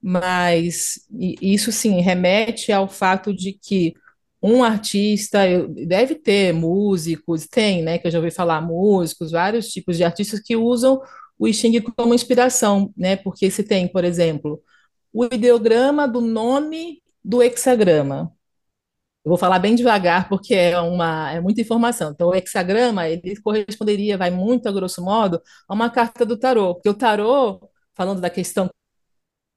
Mas 0.01 0.99
isso 1.41 1.71
sim 1.71 2.01
remete 2.01 2.71
ao 2.71 2.89
fato 2.89 3.33
de 3.33 3.53
que 3.53 3.93
um 4.41 4.63
artista 4.63 5.39
deve 5.87 6.15
ter 6.15 6.53
músicos, 6.53 7.47
tem, 7.47 7.81
né? 7.81 7.97
Que 7.97 8.07
eu 8.07 8.11
já 8.11 8.19
ouvi 8.19 8.29
falar 8.29 8.61
músicos, 8.61 9.31
vários 9.31 9.69
tipos 9.69 9.95
de 9.95 10.03
artistas 10.03 10.41
que 10.41 10.55
usam 10.57 11.01
o 11.39 11.47
I 11.47 11.53
Ching 11.53 11.79
como 11.81 12.13
inspiração, 12.13 12.93
né? 12.97 13.15
Porque 13.15 13.49
se 13.49 13.63
tem, 13.63 13.87
por 13.87 14.03
exemplo, 14.03 14.61
o 15.13 15.25
ideograma 15.25 16.07
do 16.07 16.19
nome 16.21 17.01
do 17.23 17.41
hexagrama. 17.41 18.31
Eu 19.25 19.29
vou 19.29 19.37
falar 19.37 19.59
bem 19.59 19.73
devagar 19.75 20.27
porque 20.27 20.53
é 20.53 20.79
uma 20.79 21.31
é 21.31 21.39
muita 21.41 21.61
informação. 21.61 22.11
Então, 22.11 22.29
o 22.29 22.35
hexagrama 22.35 23.07
ele 23.07 23.35
corresponderia, 23.41 24.17
vai 24.17 24.29
muito 24.31 24.67
a 24.67 24.71
grosso 24.71 25.03
modo, 25.03 25.41
a 25.67 25.73
uma 25.73 25.89
carta 25.89 26.25
do 26.25 26.37
tarô, 26.37 26.75
porque 26.75 26.89
o 26.89 26.93
tarô, 26.93 27.69
falando 27.93 28.19
da 28.21 28.29
questão 28.29 28.69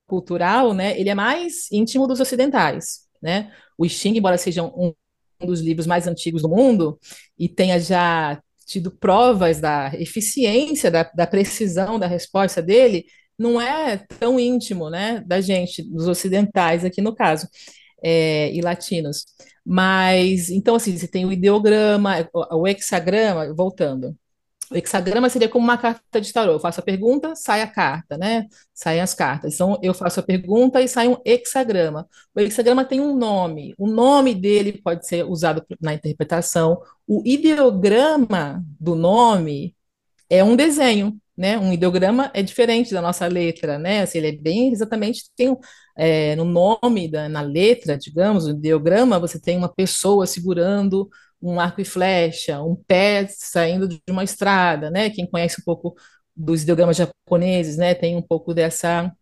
cultural, 0.06 0.73
né, 0.73 0.99
ele 0.99 1.08
é 1.11 1.14
mais 1.14 1.70
íntimo 1.73 2.06
dos 2.06 2.20
ocidentais, 2.20 3.08
né? 3.20 3.52
O 3.76 3.85
I 3.85 3.88
Ching, 3.88 4.16
embora 4.16 4.38
seja 4.38 4.62
um, 4.62 4.94
um 5.40 5.46
dos 5.46 5.61
livros 5.61 5.87
mais 5.87 6.06
antigos 6.06 6.42
do 6.42 6.49
mundo 6.49 6.99
e 7.38 7.49
tenha 7.49 7.78
já 7.80 8.40
tido 8.66 8.90
provas 8.90 9.61
da 9.61 9.92
eficiência, 9.94 10.90
da, 10.90 11.04
da 11.14 11.26
precisão 11.26 11.99
da 11.99 12.06
resposta 12.06 12.62
dele, 12.62 13.06
não 13.38 13.61
é 13.61 13.99
tão 14.18 14.40
íntimo, 14.40 14.90
né, 14.90 15.23
da 15.26 15.40
gente, 15.40 15.82
dos 15.82 16.08
ocidentais 16.08 16.85
aqui 16.85 17.00
no 17.02 17.14
caso, 17.14 17.49
é, 18.02 18.52
e 18.52 18.61
latinos. 18.61 19.26
Mas, 19.66 20.50
então, 20.50 20.76
assim, 20.76 20.96
você 20.96 21.08
tem 21.08 21.26
o 21.26 21.32
ideograma, 21.32 22.28
o 22.52 22.68
hexagrama, 22.68 23.52
voltando. 23.54 24.16
O 24.70 24.76
hexagrama 24.76 25.28
seria 25.30 25.49
como 25.49 25.64
uma 25.64 25.78
carta 25.78 26.20
de 26.20 26.32
tarô. 26.32 26.52
Eu 26.54 26.61
faço 26.61 26.80
a 26.80 26.82
pergunta, 26.82 27.37
sai 27.37 27.62
a 27.62 27.66
carta, 27.68 28.18
né? 28.18 28.46
Saem 28.75 29.00
as 29.00 29.14
cartas. 29.14 29.54
Então, 29.54 29.78
eu 29.82 29.94
faço 29.94 30.20
a 30.20 30.23
pergunta 30.23 30.82
e 30.82 30.88
sai 30.88 31.08
um 31.08 31.16
hexagrama. 31.25 32.08
O 32.35 32.40
hexagrama 32.40 32.85
tem 32.85 33.00
um 33.00 33.16
nome. 33.16 33.75
O 33.78 33.87
nome 33.87 34.35
dele 34.35 34.80
pode 34.82 35.06
ser 35.06 35.25
usado 35.25 35.64
na 35.80 35.94
interpretação. 35.94 36.80
O 37.06 37.23
ideograma 37.25 38.64
do 38.80 38.96
nome 38.96 39.75
é 40.30 40.42
um 40.45 40.56
desenho 40.56 41.18
né? 41.37 41.59
Um 41.59 41.73
ideograma 41.73 42.30
é 42.35 42.42
diferente 42.42 42.92
da 42.95 43.02
nossa 43.02 43.26
letra, 43.26 43.78
né? 43.78 44.00
Assim, 44.02 44.18
ele 44.18 44.28
é 44.28 44.33
bem 44.33 44.73
exatamente 44.73 45.25
tem 45.37 45.54
é, 45.97 46.35
no 46.37 46.45
nome 46.45 47.09
da 47.11 47.28
na 47.28 47.42
letra, 47.42 47.97
digamos, 47.99 48.47
o 48.47 48.50
ideograma 48.50 49.18
você 49.18 49.40
tem 49.40 49.56
uma 49.59 49.68
pessoa 49.73 50.26
segurando 50.26 51.09
um 51.40 51.61
arco 51.61 51.80
e 51.80 51.85
flecha, 51.85 52.62
um 52.62 52.75
pé 52.75 53.26
saindo 53.28 53.87
de 53.87 54.00
uma 54.11 54.25
estrada, 54.25 54.90
né? 54.90 55.11
Quem 55.11 55.26
conhece 55.26 55.61
um 55.61 55.64
pouco 55.64 55.95
dos 56.35 56.62
ideogramas 56.62 56.97
japoneses, 56.97 57.76
né? 57.76 57.95
Tem 57.95 58.16
um 58.16 58.23
pouco 58.23 58.54
dessa 58.54 59.12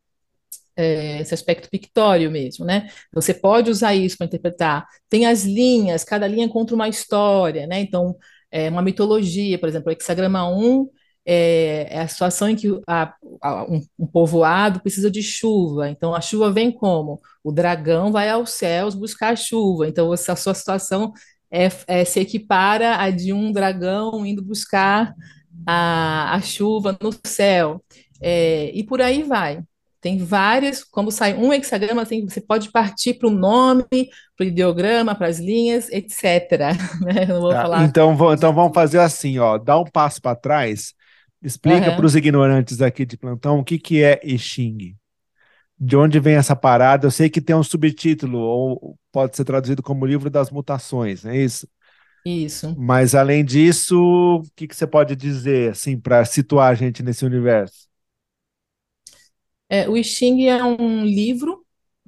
é, 0.77 1.21
esse 1.21 1.35
aspecto 1.35 1.69
pictório 1.71 2.31
mesmo, 2.31 2.65
né? 2.65 2.89
Você 3.13 3.35
pode 3.35 3.71
usar 3.71 3.95
isso 3.95 4.17
para 4.17 4.27
interpretar. 4.27 4.87
Tem 5.09 5.27
as 5.27 5.45
linhas, 5.45 6.05
cada 6.05 6.27
linha 6.27 6.49
conta 6.49 6.75
uma 6.75 6.89
história, 6.89 7.67
né? 7.67 7.81
Então, 7.81 8.17
é 8.51 8.69
uma 8.71 8.83
mitologia, 8.83 9.59
por 9.59 9.69
exemplo, 9.69 9.89
o 9.91 9.93
hexagrama 9.93 10.49
1 10.49 10.89
é, 11.27 11.87
é 11.91 12.01
a 12.01 12.09
situação 12.09 12.49
em 12.51 12.57
que 12.57 12.69
a, 12.87 13.15
a, 13.41 13.65
um, 13.65 13.83
um, 13.99 14.07
povoado 14.07 14.81
precisa 14.81 15.11
de 15.11 15.23
chuva. 15.23 15.89
Então, 15.89 16.15
a 16.15 16.21
chuva 16.21 16.51
vem 16.51 16.71
como? 16.71 17.21
O 17.43 17.51
dragão 17.51 18.13
vai 18.13 18.29
aos 18.29 18.51
céus 18.51 18.95
buscar 18.95 19.33
a 19.33 19.37
chuva. 19.37 19.89
Então, 19.89 20.13
a 20.13 20.17
sua 20.17 20.55
situação 20.55 21.13
é, 21.51 21.69
é, 21.87 22.05
se 22.05 22.21
equipara 22.21 22.97
a 22.97 23.11
de 23.11 23.33
um 23.33 23.51
dragão 23.51 24.27
indo 24.27 24.43
buscar 24.43 25.15
a, 25.67 26.35
a 26.35 26.41
chuva 26.43 26.97
no 27.01 27.11
céu. 27.25 27.83
É, 28.21 28.71
e 28.75 28.85
por 28.85 29.01
aí 29.01 29.23
vai. 29.23 29.63
Tem 30.01 30.19
várias, 30.19 30.85
como 30.85 31.11
sai 31.11 31.33
um 31.33 31.51
hexagrama, 31.51 32.05
tem, 32.05 32.29
você 32.29 32.39
pode 32.39 32.71
partir 32.71 33.15
para 33.15 33.27
o 33.27 33.31
nome, 33.31 33.87
para 34.37 34.45
o 34.45 34.47
ideograma, 34.47 35.15
para 35.15 35.29
as 35.29 35.39
linhas, 35.39 35.89
etc. 35.91 36.77
Né? 37.01 37.27
Tá, 37.27 37.83
então, 37.85 38.35
então 38.35 38.53
vamos 38.53 38.75
fazer 38.75 38.99
assim, 38.99 39.39
ó, 39.39 39.57
dá 39.57 39.79
um 39.79 39.85
passo 39.85 40.21
para 40.21 40.37
trás 40.37 40.93
Explica 41.45 41.91
uhum. 41.91 41.97
para 41.97 42.07
os 42.07 42.17
ignorantes 42.17 42.81
aqui 42.81 43.05
de 43.05 43.19
plantão 43.19 43.59
o 43.59 43.65
que, 43.65 43.79
que 43.79 44.03
é 44.03 44.19
I 44.25 44.39
Ching. 44.39 44.97
De 45.79 45.95
onde 45.95 46.19
vem 46.19 46.37
essa 46.37 46.57
parada? 46.57 47.07
Eu 47.07 47.11
sei 47.11 47.29
que 47.29 47.41
tem 47.41 47.55
um 47.55 47.63
subtítulo, 47.63 48.39
ou 48.39 48.99
pode 49.13 49.37
ser 49.37 49.45
traduzido 49.45 49.83
como 49.83 50.07
Livro 50.07 50.31
das 50.31 50.51
Mutações, 50.51 51.23
não 51.23 51.33
é 51.33 51.37
isso? 51.37 51.69
Isso. 52.25 52.75
Mas 52.79 53.15
além 53.15 53.45
disso, 53.45 53.99
o 53.99 54.43
que, 54.57 54.67
que 54.67 54.75
você 54.75 54.87
pode 54.87 55.15
dizer 55.15 55.73
assim 55.73 56.01
para 56.01 56.25
situar 56.25 56.71
a 56.71 56.75
gente 56.75 57.03
nesse 57.03 57.27
universo? 57.27 57.87
É, 59.69 59.87
o 59.87 59.99
I 59.99 60.03
Ching 60.03 60.47
é 60.47 60.65
um 60.65 61.05
livro, 61.05 61.63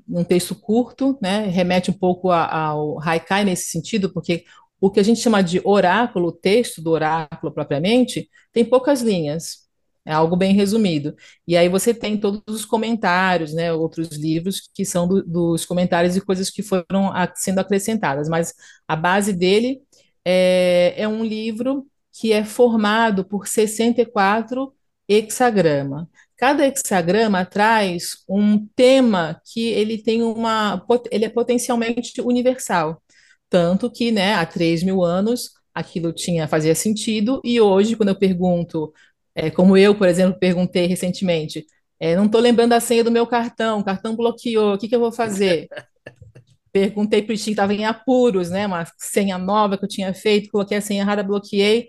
um 0.08 0.24
texto 0.24 0.54
curto, 0.54 1.18
né? 1.20 1.46
Remete 1.46 1.90
um 1.90 1.94
pouco 1.94 2.30
ao 2.30 2.98
Haikai 3.02 3.44
nesse 3.44 3.68
sentido, 3.68 4.10
porque 4.10 4.44
o 4.80 4.90
que 4.90 5.00
a 5.00 5.02
gente 5.02 5.20
chama 5.20 5.42
de 5.42 5.60
oráculo, 5.64 6.28
o 6.28 6.32
texto 6.32 6.82
do 6.82 6.90
oráculo 6.90 7.52
propriamente, 7.52 8.28
tem 8.52 8.64
poucas 8.64 9.00
linhas, 9.00 9.66
é 10.04 10.12
algo 10.12 10.36
bem 10.36 10.54
resumido. 10.54 11.14
E 11.46 11.56
aí 11.56 11.68
você 11.68 11.92
tem 11.92 12.16
todos 12.16 12.42
os 12.48 12.64
comentários, 12.64 13.52
né, 13.52 13.72
outros 13.72 14.10
livros 14.16 14.68
que 14.72 14.84
são 14.84 15.08
do, 15.08 15.22
dos 15.22 15.64
comentários 15.64 16.16
e 16.16 16.20
coisas 16.20 16.50
que 16.50 16.62
foram 16.62 17.12
sendo 17.34 17.58
acrescentadas, 17.58 18.28
mas 18.28 18.54
a 18.86 18.94
base 18.94 19.32
dele 19.32 19.80
é, 20.24 20.94
é 20.96 21.08
um 21.08 21.24
livro 21.24 21.86
que 22.12 22.32
é 22.32 22.44
formado 22.44 23.24
por 23.24 23.46
64 23.46 24.72
hexagrama. 25.08 26.08
Cada 26.36 26.66
hexagrama 26.66 27.44
traz 27.44 28.18
um 28.28 28.66
tema 28.76 29.40
que 29.52 29.68
ele 29.68 29.98
tem 29.98 30.22
uma, 30.22 30.84
ele 31.10 31.24
é 31.24 31.28
potencialmente 31.28 32.20
universal. 32.20 33.02
Tanto 33.48 33.90
que, 33.90 34.10
né, 34.12 34.34
há 34.34 34.44
3 34.46 34.82
mil 34.82 35.02
anos 35.04 35.50
aquilo 35.74 36.12
tinha 36.12 36.48
fazia 36.48 36.74
sentido, 36.74 37.40
e 37.44 37.60
hoje, 37.60 37.96
quando 37.96 38.08
eu 38.10 38.18
pergunto, 38.18 38.92
é, 39.34 39.50
como 39.50 39.76
eu, 39.76 39.94
por 39.94 40.08
exemplo, 40.08 40.38
perguntei 40.38 40.86
recentemente, 40.86 41.66
é, 42.00 42.16
não 42.16 42.26
estou 42.26 42.40
lembrando 42.40 42.72
a 42.72 42.80
senha 42.80 43.04
do 43.04 43.10
meu 43.10 43.26
cartão, 43.26 43.80
o 43.80 43.84
cartão 43.84 44.16
bloqueou, 44.16 44.74
o 44.74 44.78
que, 44.78 44.88
que 44.88 44.94
eu 44.96 45.00
vou 45.00 45.12
fazer? 45.12 45.68
Perguntei 46.72 47.22
para 47.22 47.32
o 47.34 47.36
Steve, 47.38 47.52
estava 47.52 47.74
em 47.74 47.86
apuros, 47.86 48.50
né? 48.50 48.66
Uma 48.66 48.86
senha 48.98 49.38
nova 49.38 49.78
que 49.78 49.84
eu 49.84 49.88
tinha 49.88 50.12
feito, 50.12 50.50
coloquei 50.50 50.76
a 50.78 50.80
senha 50.80 51.02
errada, 51.02 51.22
bloqueei. 51.22 51.88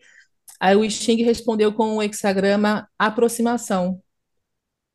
Aí 0.60 0.76
o 0.76 0.90
Sting 0.90 1.24
respondeu 1.24 1.74
com 1.74 1.98
o 1.98 2.04
hexagrama 2.04 2.88
aproximação. 2.98 4.02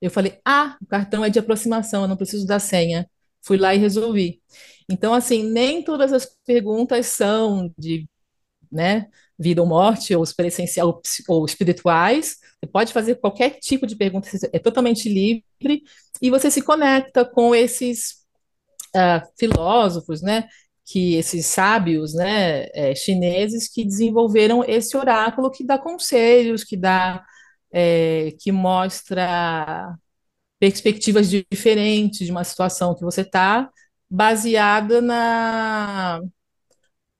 Eu 0.00 0.10
falei, 0.10 0.40
ah, 0.44 0.76
o 0.82 0.86
cartão 0.86 1.24
é 1.24 1.30
de 1.30 1.38
aproximação, 1.38 2.02
eu 2.02 2.08
não 2.08 2.16
preciso 2.16 2.46
da 2.46 2.58
senha. 2.58 3.08
Fui 3.42 3.56
lá 3.56 3.74
e 3.74 3.78
resolvi. 3.78 4.42
Então, 4.90 5.14
assim, 5.14 5.42
nem 5.42 5.82
todas 5.82 6.12
as 6.12 6.26
perguntas 6.44 7.06
são 7.06 7.72
de 7.78 8.08
né, 8.70 9.08
vida 9.38 9.60
ou 9.60 9.68
morte, 9.68 10.14
ou 10.14 10.24
essencial 10.24 11.02
ou 11.28 11.44
espirituais. 11.44 12.38
Você 12.60 12.70
pode 12.70 12.92
fazer 12.92 13.16
qualquer 13.16 13.58
tipo 13.60 13.86
de 13.86 13.96
pergunta, 13.96 14.28
é 14.52 14.58
totalmente 14.58 15.08
livre, 15.08 15.82
e 16.20 16.30
você 16.30 16.50
se 16.50 16.62
conecta 16.62 17.24
com 17.24 17.54
esses 17.54 18.22
uh, 18.96 19.20
filósofos, 19.38 20.22
né, 20.22 20.48
que 20.84 21.14
esses 21.16 21.46
sábios, 21.46 22.14
né, 22.14 22.66
é, 22.72 22.94
chineses 22.94 23.68
que 23.68 23.84
desenvolveram 23.84 24.64
esse 24.64 24.96
oráculo 24.96 25.50
que 25.50 25.64
dá 25.64 25.78
conselhos, 25.78 26.64
que 26.64 26.76
dá, 26.76 27.24
é, 27.72 28.34
que 28.40 28.50
mostra 28.52 29.94
perspectivas 30.58 31.28
diferentes 31.28 32.26
de 32.26 32.30
uma 32.30 32.44
situação 32.44 32.94
que 32.94 33.02
você 33.02 33.22
está, 33.22 33.68
baseada 34.12 35.00
na 35.00 36.20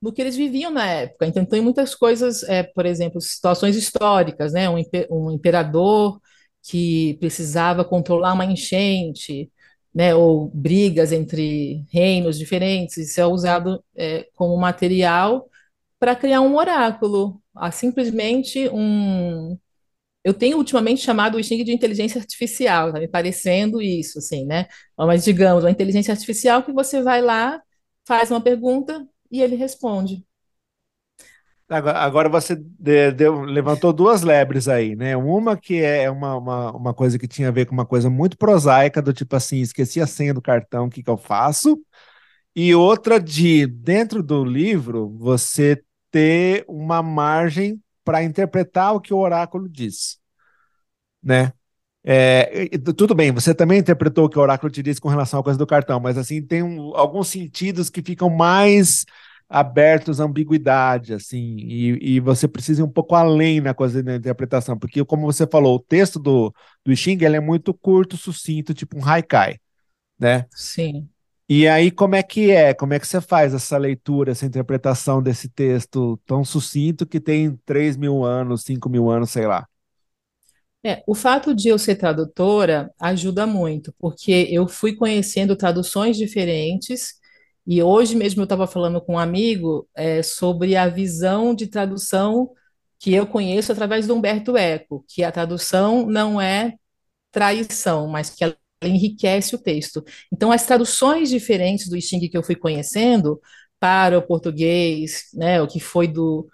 no 0.01 0.13
que 0.13 0.21
eles 0.21 0.37
viviam 0.37 0.71
na 0.71 0.87
época. 0.87 1.27
Então, 1.27 1.45
tem 1.45 1.61
muitas 1.61 1.95
coisas, 1.95 2.43
é, 2.45 2.63
por 2.63 2.87
exemplo, 2.87 3.21
situações 3.21 3.77
históricas, 3.77 4.53
né? 4.53 4.69
Um, 4.69 4.83
um 5.11 5.31
imperador 5.31 6.21
que 6.63 7.15
precisava 7.21 7.85
controlar 7.85 8.33
uma 8.35 8.45
enchente, 8.45 9.51
né? 9.95 10.15
Ou 10.15 10.51
brigas 10.55 11.13
entre 11.13 11.85
reinos 11.93 12.39
diferentes. 12.39 12.97
Isso 12.99 13.21
é 13.21 13.27
usado 13.27 13.83
é, 13.97 14.29
como 14.35 14.57
material 14.57 15.49
para 15.99 16.17
criar 16.17 16.41
um 16.41 16.57
oráculo. 16.57 17.41
Simplesmente 17.73 18.69
um. 18.71 19.59
Eu 20.25 20.33
tenho 20.35 20.57
ultimamente 20.57 21.03
chamado 21.03 21.37
o 21.37 21.43
Xing 21.43 21.65
de 21.65 21.73
inteligência 21.73 22.21
artificial, 22.21 22.93
tá 22.93 23.01
me 23.01 23.09
parecendo 23.09 23.83
isso, 23.83 24.19
assim, 24.19 24.47
né? 24.47 24.67
Mas 24.97 25.25
digamos, 25.25 25.65
uma 25.65 25.71
inteligência 25.71 26.13
artificial 26.13 26.63
que 26.63 26.73
você 26.73 27.03
vai 27.03 27.21
lá, 27.21 27.61
faz 28.07 28.31
uma 28.31 28.41
pergunta, 28.41 29.07
e 29.31 29.41
ele 29.43 29.57
responde. 29.57 30.25
Agora 31.69 32.29
você 32.29 32.55
deu, 32.55 33.43
levantou 33.43 33.95
duas 33.95 34.21
lebres 34.21 34.69
aí, 34.69 34.95
né? 34.95 35.17
Uma 35.17 35.57
que 35.57 35.81
é 35.81 36.11
uma, 36.11 36.37
uma, 36.37 36.77
uma, 36.77 36.95
coisa 36.95 37.19
que 37.19 37.27
tinha 37.27 37.49
a 37.49 37.51
ver 37.51 37.65
com 37.65 37.73
uma 37.73 37.87
coisa 37.87 38.11
muito 38.11 38.37
prosaica, 38.37 39.01
do 39.01 39.13
tipo 39.13 39.35
assim, 39.35 39.61
esqueci 39.61 39.99
a 39.99 40.07
senha 40.07 40.35
do 40.35 40.43
cartão, 40.43 40.87
o 40.87 40.91
que, 40.91 41.03
que 41.03 41.09
eu 41.09 41.17
faço? 41.17 41.81
E 42.55 42.75
outra 42.75 43.19
de, 43.19 43.67
dentro 43.67 44.23
do 44.23 44.45
livro, 44.45 45.09
você 45.19 45.83
ter 46.11 46.65
uma 46.69 47.03
margem 47.03 47.81
para 48.05 48.23
interpretar 48.23 48.95
o 48.95 49.01
que 49.01 49.15
o 49.15 49.19
oráculo 49.19 49.69
diz, 49.69 50.19
né? 51.23 51.53
É, 52.05 52.67
tudo 52.97 53.15
bem, 53.15 53.31
você 53.31 53.55
também 53.55 53.79
interpretou 53.79 54.25
o 54.25 54.29
que 54.29 54.39
o 54.39 54.43
oráculo 54.43 54.73
te 54.73 54.83
disse 54.83 55.01
com 55.01 55.09
relação 55.09 55.39
à 55.39 55.43
coisa 55.43 55.59
do 55.59 55.67
cartão, 55.67 56.01
mas 56.01 56.19
assim, 56.19 56.43
tem 56.43 56.63
um, 56.63 56.97
alguns 56.97 57.29
sentidos 57.29 57.89
que 57.89 58.03
ficam 58.03 58.29
mais 58.29 59.05
abertos 59.49 60.21
à 60.21 60.25
ambiguidade, 60.25 61.15
assim, 61.15 61.57
e, 61.59 62.17
e, 62.17 62.21
você 62.21 62.49
precisa 62.49 62.81
ir 62.81 62.85
um 62.85 62.91
pouco 62.91 63.15
além 63.15 63.61
na 63.61 63.75
coisa 63.75 64.03
da 64.03 64.17
interpretação, 64.17 64.79
porque 64.79 65.05
como 65.05 65.31
você 65.31 65.47
falou, 65.47 65.77
o 65.77 65.81
texto 65.81 66.19
do, 66.19 66.53
do 66.85 66.97
Xing, 66.97 67.23
ele 67.23 67.37
é 67.37 67.41
muito 67.41 67.73
curto, 67.75 68.17
sucinto, 68.17 68.73
tipo 68.73 68.99
um 68.99 69.07
haikai, 69.07 69.59
né? 70.19 70.47
Sim. 70.51 71.09
E 71.55 71.69
aí, 71.69 71.91
como 71.91 72.15
é 72.15 72.23
que 72.23 72.51
é? 72.51 72.73
Como 72.73 72.95
é 72.95 72.99
que 72.99 73.07
você 73.07 73.21
faz 73.21 73.53
essa 73.53 73.77
leitura, 73.77 74.33
essa 74.33 74.47
interpretação 74.47 75.23
desse 75.23 75.51
texto 75.51 76.19
tão 76.25 76.43
sucinto 76.47 77.05
que 77.05 77.21
tem 77.21 77.55
3 77.67 77.95
mil 77.95 78.25
anos, 78.25 78.63
5 78.63 78.89
mil 78.89 79.11
anos, 79.11 79.29
sei 79.33 79.47
lá? 79.47 79.69
É, 80.83 81.03
o 81.07 81.15
fato 81.15 81.55
de 81.55 81.69
eu 81.69 81.79
ser 81.79 81.97
tradutora 81.97 82.91
ajuda 82.99 83.47
muito, 83.47 83.95
porque 83.99 84.49
eu 84.51 84.67
fui 84.67 84.97
conhecendo 84.97 85.55
traduções 85.55 86.17
diferentes, 86.17 87.17
e 87.67 87.83
hoje 87.83 88.17
mesmo 88.17 88.41
eu 88.41 88.45
estava 88.45 88.67
falando 88.67 88.99
com 88.99 89.13
um 89.13 89.19
amigo 89.19 89.87
é, 89.95 90.23
sobre 90.23 90.75
a 90.75 90.89
visão 90.89 91.55
de 91.55 91.67
tradução 91.67 92.51
que 92.99 93.13
eu 93.13 93.27
conheço 93.27 93.71
através 93.71 94.07
do 94.07 94.15
Humberto 94.15 94.57
Eco, 94.57 95.05
que 95.07 95.23
a 95.23 95.31
tradução 95.31 96.07
não 96.07 96.41
é 96.41 96.77
traição, 97.31 98.09
mas 98.09 98.31
que 98.31 98.43
ela 98.43 98.57
enriquece 98.89 99.55
o 99.55 99.59
texto. 99.59 100.05
Então, 100.33 100.53
as 100.53 100.67
traduções 100.67 101.31
diferentes 101.31 101.89
do 101.89 102.01
Xing 102.01 102.29
que 102.29 102.37
eu 102.37 102.43
fui 102.43 102.55
conhecendo 102.55 103.41
para 103.81 104.19
o 104.19 104.23
português, 104.23 105.25
né, 105.35 105.61
o 105.61 105.67
que 105.67 105.81
foi 105.81 106.07
do 106.07 106.49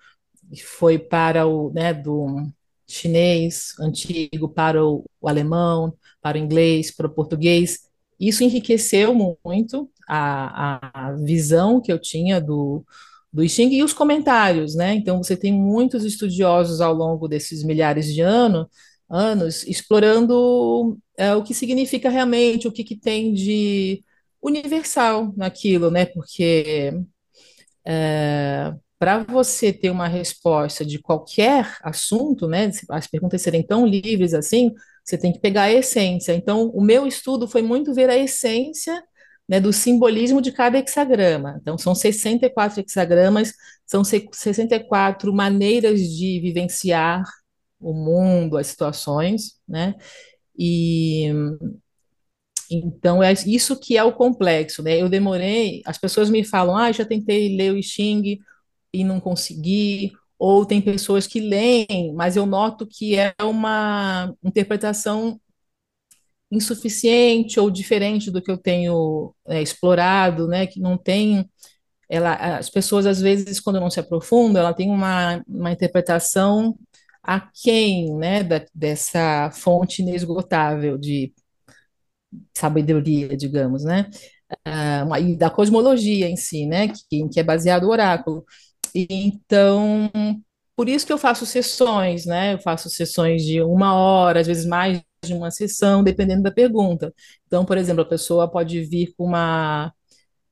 foi 0.64 0.98
para 0.98 1.46
o, 1.46 1.70
né, 1.72 1.92
do 1.92 2.48
chinês 2.86 3.72
antigo 3.78 4.48
para 4.48 4.84
o, 4.84 5.04
o 5.20 5.28
alemão, 5.28 5.94
para 6.22 6.38
o 6.38 6.40
inglês, 6.40 6.90
para 6.90 7.06
o 7.06 7.10
português. 7.10 7.80
Isso 8.18 8.42
enriqueceu 8.42 9.14
muito 9.44 9.90
a, 10.08 11.10
a 11.10 11.12
visão 11.16 11.80
que 11.80 11.92
eu 11.92 11.98
tinha 12.00 12.40
do, 12.40 12.84
do 13.32 13.44
I 13.44 13.48
Ching 13.48 13.74
e 13.74 13.82
os 13.82 13.92
comentários, 13.92 14.74
né? 14.74 14.94
Então, 14.94 15.22
você 15.22 15.36
tem 15.36 15.52
muitos 15.52 16.04
estudiosos 16.04 16.80
ao 16.80 16.94
longo 16.94 17.28
desses 17.28 17.62
milhares 17.62 18.12
de 18.12 18.22
ano, 18.22 18.68
anos 19.08 19.64
explorando 19.64 20.98
é, 21.16 21.34
o 21.34 21.42
que 21.42 21.54
significa 21.54 22.10
realmente, 22.10 22.68
o 22.68 22.72
que, 22.72 22.84
que 22.84 22.96
tem 22.96 23.32
de 23.32 24.04
universal 24.42 25.32
naquilo, 25.36 25.90
né? 25.90 26.06
Porque 26.06 26.92
é, 27.86 28.72
para 28.98 29.20
você 29.24 29.72
ter 29.72 29.90
uma 29.90 30.08
resposta 30.08 30.84
de 30.84 30.98
qualquer 30.98 31.76
assunto, 31.82 32.48
né, 32.48 32.70
as 32.90 33.06
perguntas 33.06 33.40
serem 33.42 33.62
tão 33.62 33.86
livres 33.86 34.34
assim, 34.34 34.72
você 35.04 35.16
tem 35.16 35.32
que 35.32 35.38
pegar 35.40 35.62
a 35.64 35.72
essência. 35.72 36.32
Então, 36.34 36.68
o 36.70 36.82
meu 36.82 37.06
estudo 37.06 37.48
foi 37.48 37.62
muito 37.62 37.94
ver 37.94 38.10
a 38.10 38.16
essência 38.16 39.02
né, 39.48 39.60
do 39.60 39.72
simbolismo 39.72 40.42
de 40.42 40.52
cada 40.52 40.78
hexagrama. 40.78 41.58
Então, 41.62 41.78
são 41.78 41.94
64 41.94 42.80
hexagramas, 42.80 43.52
são 43.86 44.04
64 44.04 45.32
maneiras 45.32 46.00
de 46.00 46.40
vivenciar 46.40 47.24
o 47.80 47.92
mundo, 47.94 48.56
as 48.56 48.68
situações, 48.68 49.60
né? 49.68 49.94
E 50.58 51.32
então 52.70 53.22
é 53.22 53.32
isso 53.46 53.78
que 53.78 53.96
é 53.96 54.04
o 54.04 54.12
complexo, 54.12 54.82
né? 54.82 55.00
Eu 55.00 55.08
demorei, 55.08 55.82
as 55.86 55.98
pessoas 55.98 56.28
me 56.30 56.44
falam: 56.44 56.76
"Ah, 56.76 56.92
já 56.92 57.04
tentei 57.04 57.56
ler 57.56 57.72
o 57.72 57.78
I 57.78 57.82
Ching 57.82 58.38
e 58.92 59.04
não 59.04 59.20
consegui, 59.20 60.12
ou 60.38 60.66
tem 60.66 60.80
pessoas 60.80 61.26
que 61.26 61.40
leem, 61.40 62.12
mas 62.14 62.36
eu 62.36 62.46
noto 62.46 62.86
que 62.86 63.16
é 63.18 63.34
uma 63.42 64.34
interpretação 64.44 65.40
insuficiente 66.50 67.60
ou 67.60 67.70
diferente 67.70 68.30
do 68.30 68.40
que 68.42 68.50
eu 68.50 68.56
tenho 68.58 69.34
é, 69.46 69.60
explorado, 69.62 70.46
né, 70.48 70.66
que 70.66 70.80
não 70.80 70.96
tem 70.96 71.48
ela, 72.08 72.34
as 72.58 72.70
pessoas 72.70 73.06
às 73.06 73.20
vezes 73.20 73.60
quando 73.60 73.80
não 73.80 73.90
se 73.90 74.00
aprofundam, 74.00 74.62
ela 74.62 74.74
tem 74.74 74.90
uma, 74.90 75.42
uma 75.46 75.72
interpretação 75.72 76.76
aquém, 77.28 78.14
né, 78.16 78.42
da, 78.42 78.64
dessa 78.74 79.50
fonte 79.52 80.02
inesgotável 80.02 80.96
de 80.96 81.32
sabedoria, 82.56 83.36
digamos, 83.36 83.84
né, 83.84 84.08
uh, 84.66 85.16
e 85.18 85.36
da 85.36 85.50
cosmologia 85.50 86.28
em 86.28 86.36
si, 86.36 86.66
né, 86.66 86.88
que, 86.88 87.28
que 87.28 87.40
é 87.40 87.42
baseado 87.42 87.84
no 87.84 87.90
oráculo. 87.90 88.44
Então, 88.94 90.10
por 90.76 90.88
isso 90.88 91.06
que 91.06 91.12
eu 91.12 91.18
faço 91.18 91.44
sessões, 91.44 92.24
né? 92.24 92.54
Eu 92.54 92.60
faço 92.60 92.88
sessões 92.88 93.44
de 93.44 93.60
uma 93.62 93.94
hora, 93.94 94.40
às 94.40 94.46
vezes 94.46 94.64
mais 94.64 95.02
de 95.24 95.34
uma 95.34 95.50
sessão, 95.50 96.04
dependendo 96.04 96.42
da 96.42 96.50
pergunta. 96.52 97.12
Então, 97.46 97.64
por 97.64 97.76
exemplo, 97.76 98.02
a 98.02 98.08
pessoa 98.08 98.50
pode 98.50 98.82
vir 98.84 99.12
com 99.16 99.24
uma. 99.26 99.92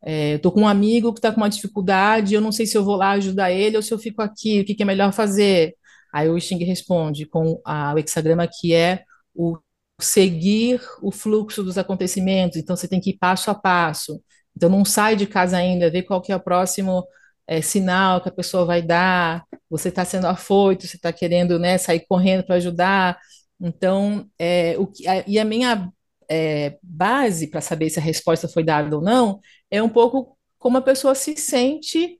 Estou 0.04 0.52
é, 0.52 0.54
com 0.54 0.62
um 0.62 0.68
amigo 0.68 1.12
que 1.12 1.18
está 1.20 1.32
com 1.32 1.38
uma 1.38 1.48
dificuldade, 1.48 2.34
eu 2.34 2.40
não 2.40 2.52
sei 2.52 2.66
se 2.66 2.76
eu 2.76 2.84
vou 2.84 2.96
lá 2.96 3.12
ajudar 3.12 3.50
ele 3.52 3.76
ou 3.76 3.82
se 3.82 3.92
eu 3.94 3.98
fico 3.98 4.22
aqui, 4.22 4.60
o 4.60 4.64
que, 4.64 4.74
que 4.74 4.82
é 4.82 4.86
melhor 4.86 5.12
fazer? 5.12 5.74
Aí 6.16 6.30
o 6.30 6.40
Xing 6.40 6.64
responde 6.64 7.26
com 7.26 7.60
a, 7.62 7.92
o 7.94 7.98
hexagrama 7.98 8.48
que 8.48 8.74
é 8.74 9.04
o 9.34 9.58
seguir 10.00 10.80
o 11.02 11.12
fluxo 11.12 11.62
dos 11.62 11.76
acontecimentos. 11.76 12.56
Então, 12.56 12.74
você 12.74 12.88
tem 12.88 13.00
que 13.00 13.10
ir 13.10 13.18
passo 13.18 13.50
a 13.50 13.54
passo. 13.54 14.22
Então, 14.56 14.70
não 14.70 14.82
sai 14.84 15.14
de 15.14 15.26
casa 15.26 15.58
ainda, 15.58 15.90
vê 15.90 16.02
qual 16.02 16.22
que 16.22 16.32
é 16.32 16.36
o 16.36 16.40
próximo 16.40 17.06
é, 17.46 17.60
sinal 17.60 18.22
que 18.22 18.30
a 18.30 18.32
pessoa 18.32 18.64
vai 18.64 18.80
dar, 18.80 19.44
você 19.68 19.90
está 19.90 20.04
sendo 20.06 20.26
afoito, 20.26 20.86
você 20.86 20.96
está 20.96 21.12
querendo 21.12 21.58
né, 21.58 21.76
sair 21.76 22.00
correndo 22.08 22.44
para 22.44 22.56
ajudar. 22.56 23.18
Então, 23.60 24.26
é, 24.38 24.74
o 24.78 24.86
que, 24.86 25.06
a, 25.06 25.22
e 25.26 25.38
a 25.38 25.44
minha 25.44 25.90
é, 26.30 26.78
base 26.82 27.48
para 27.50 27.60
saber 27.60 27.90
se 27.90 27.98
a 27.98 28.02
resposta 28.02 28.48
foi 28.48 28.64
dada 28.64 28.96
ou 28.96 29.02
não 29.02 29.38
é 29.70 29.82
um 29.82 29.88
pouco 29.88 30.36
como 30.58 30.78
a 30.78 30.82
pessoa 30.82 31.14
se 31.14 31.36
sente 31.36 32.18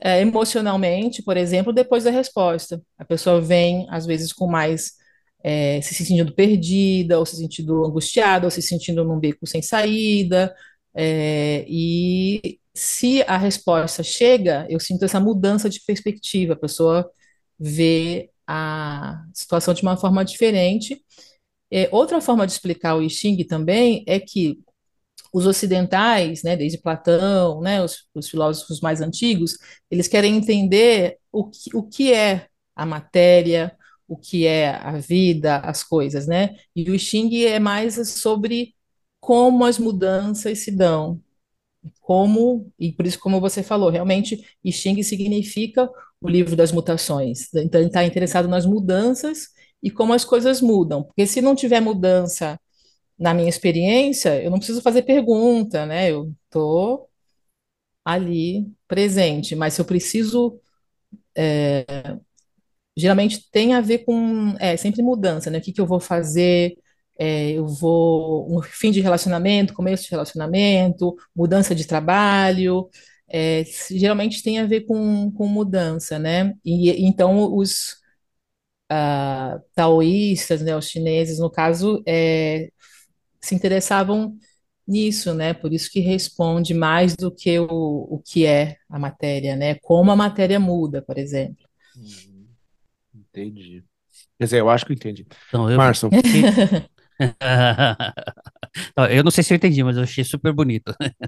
é, 0.00 0.20
emocionalmente, 0.20 1.22
por 1.22 1.36
exemplo, 1.36 1.72
depois 1.72 2.04
da 2.04 2.10
resposta. 2.10 2.82
A 2.98 3.04
pessoa 3.04 3.40
vem, 3.40 3.86
às 3.90 4.06
vezes, 4.06 4.32
com 4.32 4.46
mais 4.46 4.92
é, 5.42 5.80
se 5.82 5.94
sentindo 5.94 6.34
perdida, 6.34 7.18
ou 7.18 7.26
se 7.26 7.36
sentindo 7.36 7.84
angustiada, 7.84 8.46
ou 8.46 8.50
se 8.50 8.62
sentindo 8.62 9.04
num 9.04 9.18
beco 9.18 9.46
sem 9.46 9.62
saída, 9.62 10.54
é, 10.94 11.64
e 11.68 12.58
se 12.74 13.22
a 13.22 13.36
resposta 13.36 14.02
chega, 14.02 14.66
eu 14.70 14.80
sinto 14.80 15.04
essa 15.04 15.20
mudança 15.20 15.68
de 15.68 15.80
perspectiva, 15.80 16.54
a 16.54 16.56
pessoa 16.56 17.10
vê 17.58 18.30
a 18.46 19.24
situação 19.34 19.74
de 19.74 19.82
uma 19.82 19.96
forma 19.96 20.24
diferente. 20.24 21.02
É, 21.70 21.88
outra 21.92 22.20
forma 22.20 22.46
de 22.46 22.52
explicar 22.52 22.96
o 22.96 23.02
I 23.02 23.10
Ching 23.10 23.44
também 23.44 24.04
é 24.06 24.20
que 24.20 24.60
os 25.36 25.46
ocidentais, 25.46 26.42
né, 26.42 26.56
desde 26.56 26.78
Platão, 26.78 27.60
né, 27.60 27.82
os, 27.82 28.06
os, 28.14 28.28
filósofos 28.28 28.80
mais 28.80 29.02
antigos, 29.02 29.58
eles 29.90 30.08
querem 30.08 30.34
entender 30.34 31.18
o 31.30 31.50
que, 31.50 31.76
o 31.76 31.82
que 31.82 32.12
é 32.12 32.46
a 32.74 32.86
matéria, 32.86 33.76
o 34.08 34.16
que 34.16 34.46
é 34.46 34.70
a 34.70 34.92
vida, 34.98 35.58
as 35.58 35.82
coisas, 35.82 36.26
né? 36.26 36.56
E 36.74 36.90
o 36.90 36.94
I 36.94 36.98
Ching 36.98 37.44
é 37.44 37.58
mais 37.58 37.96
sobre 38.10 38.74
como 39.20 39.64
as 39.66 39.78
mudanças 39.78 40.60
se 40.60 40.70
dão, 40.70 41.20
como, 42.00 42.72
e 42.78 42.92
por 42.92 43.06
isso, 43.06 43.18
como 43.18 43.40
você 43.40 43.62
falou, 43.62 43.90
realmente, 43.90 44.42
Xing 44.64 45.02
significa 45.02 45.88
o 46.20 46.28
livro 46.28 46.56
das 46.56 46.72
mutações. 46.72 47.52
Então, 47.54 47.80
ele 47.80 47.88
está 47.88 48.04
interessado 48.04 48.48
nas 48.48 48.64
mudanças 48.64 49.48
e 49.82 49.90
como 49.90 50.14
as 50.14 50.24
coisas 50.24 50.62
mudam. 50.62 51.02
Porque 51.02 51.26
se 51.26 51.42
não 51.42 51.54
tiver 51.54 51.80
mudança 51.80 52.58
na 53.18 53.34
minha 53.34 53.48
experiência, 53.48 54.42
eu 54.42 54.50
não 54.50 54.58
preciso 54.58 54.82
fazer 54.82 55.02
pergunta, 55.02 55.86
né? 55.86 56.10
Eu 56.10 56.34
estou 56.46 57.08
ali 58.04 58.66
presente, 58.88 59.54
mas 59.56 59.74
se 59.74 59.80
eu 59.80 59.84
preciso. 59.84 60.60
É, 61.36 61.84
geralmente 62.96 63.50
tem 63.50 63.74
a 63.74 63.80
ver 63.80 63.98
com 64.04 64.54
é, 64.58 64.76
sempre 64.76 65.02
mudança, 65.02 65.50
né? 65.50 65.58
O 65.58 65.60
que, 65.60 65.72
que 65.72 65.80
eu 65.80 65.86
vou 65.86 66.00
fazer? 66.00 66.76
É, 67.18 67.52
eu 67.52 67.66
vou 67.66 68.46
um 68.54 68.62
fim 68.62 68.90
de 68.90 69.00
relacionamento, 69.00 69.74
começo 69.74 70.04
de 70.04 70.10
relacionamento, 70.10 71.14
mudança 71.34 71.74
de 71.74 71.86
trabalho, 71.86 72.88
é, 73.28 73.64
geralmente 73.90 74.42
tem 74.42 74.58
a 74.58 74.66
ver 74.66 74.82
com, 74.82 75.30
com 75.32 75.46
mudança, 75.48 76.18
né? 76.18 76.54
E 76.64 76.90
então 77.06 77.54
os 77.54 77.96
uh, 78.92 79.60
taoístas, 79.74 80.62
né, 80.62 80.76
os 80.76 80.88
chineses, 80.88 81.38
no 81.38 81.50
caso, 81.50 82.02
é, 82.06 82.70
se 83.46 83.54
interessavam 83.54 84.36
nisso, 84.86 85.34
né? 85.34 85.54
Por 85.54 85.72
isso 85.72 85.90
que 85.90 86.00
responde 86.00 86.74
mais 86.74 87.16
do 87.16 87.34
que 87.34 87.58
o, 87.58 87.66
o 87.68 88.22
que 88.24 88.46
é 88.46 88.76
a 88.88 88.98
matéria, 88.98 89.56
né? 89.56 89.74
Como 89.76 90.10
a 90.10 90.16
matéria 90.16 90.60
muda, 90.60 91.02
por 91.02 91.18
exemplo. 91.18 91.66
Uhum. 91.96 92.46
Entendi. 93.14 93.84
Quer 94.38 94.44
dizer, 94.44 94.60
eu 94.60 94.70
acho 94.70 94.86
que 94.86 94.92
eu 94.92 94.96
entendi. 94.96 95.26
Então, 95.48 95.70
eu... 95.70 95.76
Márcio. 95.76 96.10
eu 99.10 99.24
não 99.24 99.30
sei 99.30 99.42
se 99.42 99.52
eu 99.52 99.56
entendi, 99.56 99.82
mas 99.82 99.96
eu 99.96 100.02
achei 100.02 100.24
super 100.24 100.52
bonito. 100.52 100.94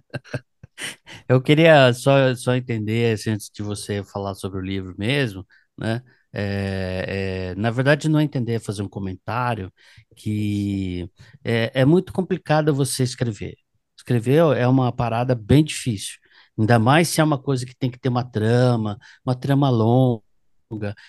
Eu 1.28 1.42
queria 1.42 1.92
só, 1.92 2.34
só 2.34 2.54
entender, 2.54 3.14
assim, 3.14 3.30
antes 3.30 3.50
de 3.52 3.62
você 3.62 4.02
falar 4.04 4.34
sobre 4.34 4.58
o 4.58 4.64
livro 4.64 4.94
mesmo, 4.96 5.44
né? 5.78 6.02
É, 6.32 7.52
é, 7.52 7.54
na 7.54 7.70
verdade, 7.70 8.08
não 8.08 8.18
é 8.20 8.22
entender, 8.24 8.54
é 8.54 8.58
fazer 8.60 8.82
um 8.82 8.88
comentário 8.88 9.72
que 10.16 11.08
é, 11.44 11.70
é 11.80 11.84
muito 11.84 12.12
complicado 12.12 12.74
você 12.74 13.02
escrever. 13.02 13.56
Escrever 13.96 14.56
é 14.56 14.66
uma 14.68 14.92
parada 14.92 15.34
bem 15.34 15.64
difícil, 15.64 16.18
ainda 16.58 16.78
mais 16.78 17.08
se 17.08 17.20
é 17.20 17.24
uma 17.24 17.38
coisa 17.40 17.66
que 17.66 17.74
tem 17.76 17.90
que 17.90 17.98
ter 17.98 18.08
uma 18.08 18.24
trama, 18.24 18.98
uma 19.24 19.34
trama 19.34 19.68
longa, 19.70 20.22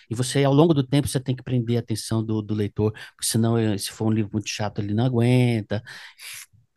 e 0.10 0.16
você, 0.16 0.44
ao 0.44 0.54
longo 0.54 0.74
do 0.74 0.84
tempo, 0.84 1.08
você 1.08 1.20
tem 1.20 1.36
que 1.36 1.44
prender 1.44 1.78
a 1.78 1.80
atenção 1.82 2.24
do, 2.24 2.42
do 2.42 2.54
leitor, 2.54 2.92
porque 2.94 3.26
senão, 3.26 3.58
eh, 3.58 3.78
se 3.78 3.92
for 3.92 4.08
um 4.08 4.12
livro 4.12 4.32
muito 4.34 4.48
chato, 4.50 4.80
ele 4.80 4.94
não 4.94 5.06
aguenta. 5.06 5.84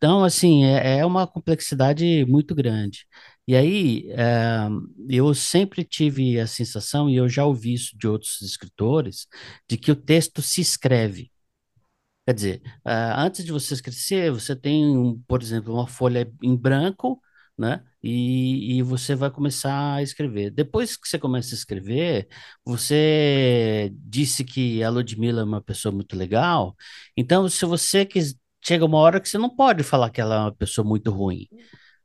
Então, 0.02 0.24
assim, 0.24 0.64
é, 0.64 0.98
é 0.98 1.06
uma 1.06 1.26
complexidade 1.28 2.24
muito 2.26 2.54
grande. 2.56 3.06
E 3.46 3.54
aí, 3.54 4.10
é, 4.10 4.66
eu 5.08 5.32
sempre 5.32 5.84
tive 5.84 6.40
a 6.40 6.46
sensação, 6.46 7.08
e 7.08 7.14
eu 7.16 7.28
já 7.28 7.44
ouvi 7.44 7.74
isso 7.74 7.96
de 7.96 8.08
outros 8.08 8.40
escritores, 8.42 9.28
de 9.68 9.76
que 9.76 9.92
o 9.92 9.96
texto 9.96 10.42
se 10.42 10.60
escreve. 10.60 11.30
Quer 12.26 12.34
dizer, 12.34 12.62
é, 12.86 12.92
antes 13.16 13.44
de 13.44 13.52
você 13.52 13.74
escrever, 13.74 14.32
você 14.32 14.56
tem, 14.56 15.20
por 15.28 15.42
exemplo, 15.42 15.74
uma 15.74 15.86
folha 15.88 16.30
em 16.42 16.56
branco, 16.56 17.20
né? 17.58 17.84
E, 18.02 18.78
e 18.78 18.82
você 18.82 19.14
vai 19.14 19.30
começar 19.30 19.94
a 19.96 20.02
escrever. 20.02 20.50
Depois 20.50 20.96
que 20.96 21.08
você 21.08 21.18
começa 21.18 21.54
a 21.54 21.58
escrever, 21.58 22.28
você 22.64 23.92
disse 23.96 24.44
que 24.44 24.82
a 24.82 24.90
Ludmilla 24.90 25.42
é 25.42 25.44
uma 25.44 25.62
pessoa 25.62 25.92
muito 25.94 26.16
legal. 26.16 26.76
Então, 27.16 27.48
se 27.48 27.64
você 27.64 28.04
quis, 28.06 28.34
chega 28.64 28.84
uma 28.84 28.98
hora 28.98 29.20
que 29.20 29.28
você 29.28 29.38
não 29.38 29.54
pode 29.54 29.82
falar 29.82 30.10
que 30.10 30.20
ela 30.20 30.34
é 30.36 30.38
uma 30.40 30.54
pessoa 30.54 30.86
muito 30.86 31.10
ruim, 31.10 31.46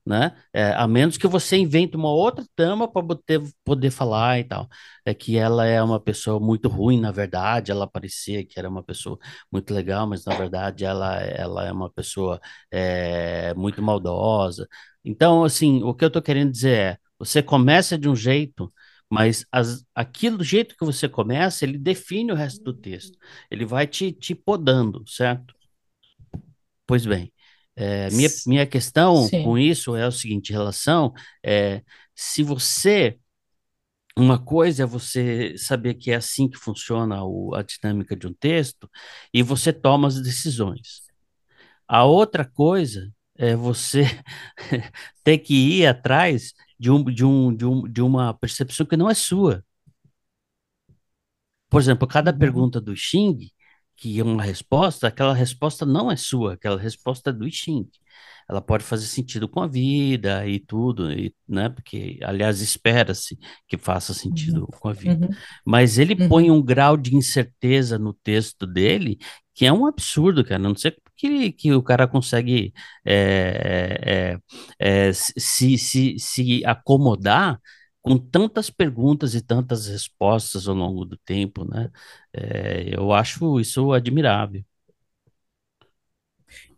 né? 0.06 0.36
É, 0.54 0.72
a 0.74 0.88
menos 0.88 1.18
que 1.18 1.28
você 1.28 1.58
invente 1.58 1.98
uma 1.98 2.10
outra 2.12 2.46
trama 2.56 2.88
para 2.92 3.06
poder, 3.06 3.42
poder 3.64 3.92
falar 3.92 4.40
e 4.40 4.44
tal. 4.46 4.68
É 5.06 5.14
que 5.14 5.38
ela 5.38 5.66
é 5.66 5.82
uma 5.84 6.00
pessoa 6.00 6.40
muito 6.40 6.70
ruim, 6.70 7.00
na 7.00 7.12
verdade, 7.12 7.72
ela 7.72 7.88
parecia 7.88 8.46
que 8.46 8.58
era 8.60 8.70
uma 8.70 8.84
pessoa 8.84 9.18
muito 9.52 9.74
legal, 9.74 10.08
mas 10.08 10.26
na 10.26 10.36
verdade 10.36 10.86
ela, 10.86 11.18
ela 11.22 11.66
é 11.68 11.72
uma 11.72 11.90
pessoa 11.92 12.40
é, 12.72 13.54
muito 13.56 13.82
maldosa. 13.82 14.68
Então, 15.04 15.44
assim, 15.44 15.84
o 15.84 15.94
que 15.94 16.04
eu 16.06 16.08
estou 16.08 16.22
querendo 16.22 16.52
dizer 16.52 16.78
é, 16.78 16.98
você 17.20 17.42
começa 17.44 17.98
de 17.98 18.08
um 18.10 18.16
jeito, 18.16 18.72
mas 19.10 19.46
as, 19.52 19.86
aquilo 19.96 20.38
do 20.38 20.44
jeito 20.44 20.76
que 20.78 20.86
você 20.86 21.08
começa, 21.10 21.66
ele 21.66 21.78
define 21.78 22.32
o 22.32 22.36
resto 22.36 22.64
do 22.64 22.74
texto. 22.74 23.18
Ele 23.50 23.66
vai 23.66 23.88
te, 23.88 24.12
te 24.12 24.36
podando, 24.36 25.04
certo? 25.08 25.54
Pois 26.88 27.06
bem, 27.06 27.34
é, 27.76 28.10
minha, 28.12 28.30
minha 28.48 28.68
questão 28.68 29.30
Sim. 29.30 29.44
com 29.44 29.58
isso 29.58 29.96
é 29.96 30.08
o 30.08 30.12
seguinte, 30.12 30.52
relação 30.54 31.14
é, 31.46 31.84
se 32.16 32.44
você, 32.44 33.20
uma 34.18 34.40
coisa 34.44 34.84
é 34.84 34.86
você 34.86 35.58
saber 35.58 35.96
que 35.96 36.12
é 36.12 36.16
assim 36.16 36.50
que 36.50 36.58
funciona 36.58 37.24
o, 37.24 37.54
a 37.56 37.64
dinâmica 37.64 38.16
de 38.16 38.28
um 38.28 38.34
texto 38.34 38.90
e 39.34 39.44
você 39.44 39.74
toma 39.74 40.08
as 40.08 40.22
decisões. 40.22 41.04
A 41.88 42.06
outra 42.06 42.46
coisa 42.46 43.12
é 43.38 43.56
você 43.56 44.04
ter 45.24 45.40
que 45.40 45.54
ir 45.80 45.88
atrás 45.88 46.54
de, 46.80 46.92
um, 46.92 47.04
de, 47.06 47.26
um, 47.26 47.56
de, 47.56 47.66
um, 47.66 47.84
de 47.90 48.02
uma 48.02 48.34
percepção 48.36 48.86
que 48.86 48.98
não 48.98 49.10
é 49.10 49.14
sua. 49.16 49.64
Por 51.70 51.82
exemplo, 51.82 52.08
cada 52.08 52.32
Uhum. 52.32 52.38
pergunta 52.40 52.80
do 52.82 52.96
Xing, 52.96 53.50
que 53.98 54.20
é 54.20 54.24
uma 54.24 54.44
resposta, 54.44 55.08
aquela 55.08 55.34
resposta 55.34 55.86
não 55.86 56.12
é 56.12 56.16
sua, 56.16 56.54
aquela 56.54 56.80
resposta 56.80 57.32
é 57.32 57.34
do 57.34 57.50
Xing. 57.52 57.90
Ela 58.50 58.62
pode 58.62 58.84
fazer 58.84 59.08
sentido 59.08 59.50
com 59.50 59.60
a 59.62 59.68
vida 59.68 60.48
e 60.48 60.60
tudo, 60.60 61.12
e, 61.12 61.36
né? 61.48 61.68
Porque, 61.70 62.18
aliás, 62.24 62.62
espera-se 62.62 63.38
que 63.68 63.78
faça 63.78 64.14
sentido 64.14 64.62
Uhum. 64.62 64.68
com 64.80 64.88
a 64.90 64.94
vida. 64.94 65.26
Uhum. 65.28 65.34
Mas 65.66 65.98
ele 65.98 66.16
Uhum. 66.16 66.30
põe 66.30 66.52
um 66.52 66.62
grau 66.64 66.96
de 66.96 67.16
incerteza 67.16 67.98
no 68.00 68.14
texto 68.14 68.66
dele 68.66 69.18
que 69.54 69.66
é 69.66 69.74
um 69.74 69.86
absurdo, 69.88 70.46
cara. 70.46 70.60
Não 70.60 70.76
sei 70.76 70.94
que, 71.16 71.52
que 71.52 71.74
o 71.74 71.82
cara 71.84 72.08
consegue 72.08 72.72
é, 73.06 74.38
é, 74.80 75.08
é, 75.10 75.14
se, 75.14 75.78
se, 75.78 76.16
se 76.20 76.64
acomodar 76.66 77.60
com 78.08 78.18
tantas 78.18 78.70
perguntas 78.70 79.36
e 79.36 79.42
tantas 79.42 79.88
respostas 79.88 80.68
ao 80.68 80.76
longo 80.76 81.06
do 81.06 81.18
tempo, 81.18 81.66
né? 81.66 81.90
É, 82.34 82.96
eu 82.96 83.12
acho 83.12 83.60
isso 83.60 83.92
admirável. 83.92 84.64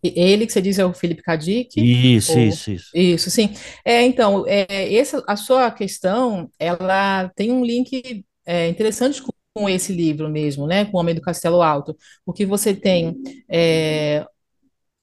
Ele 0.02 0.46
que 0.46 0.54
você 0.54 0.62
diz 0.62 0.80
é 0.80 0.86
o 0.86 0.94
Felipe 0.94 1.22
Kadik? 1.22 1.76
Isso, 1.78 2.32
Ou... 2.32 2.40
isso, 2.40 2.72
isso. 2.72 2.92
Isso, 2.96 3.30
sim. 3.30 3.50
É, 3.84 4.02
então, 4.04 4.46
é, 4.48 4.94
essa, 4.96 5.24
a 5.28 5.36
sua 5.36 5.70
questão, 5.72 6.50
ela 6.58 7.30
tem 7.36 7.52
um 7.52 7.64
link 7.64 8.26
é, 8.46 8.70
interessante 8.70 9.22
com, 9.22 9.32
com 9.54 9.70
esse 9.70 9.94
livro 9.94 10.30
mesmo, 10.30 10.66
né? 10.66 10.86
Com 10.86 10.98
o 10.98 11.00
Homem 11.02 11.14
do 11.16 11.22
Castelo 11.22 11.62
Alto, 11.62 11.98
porque 12.26 12.46
você 12.46 12.74
tem 12.74 13.16
é, 13.50 14.26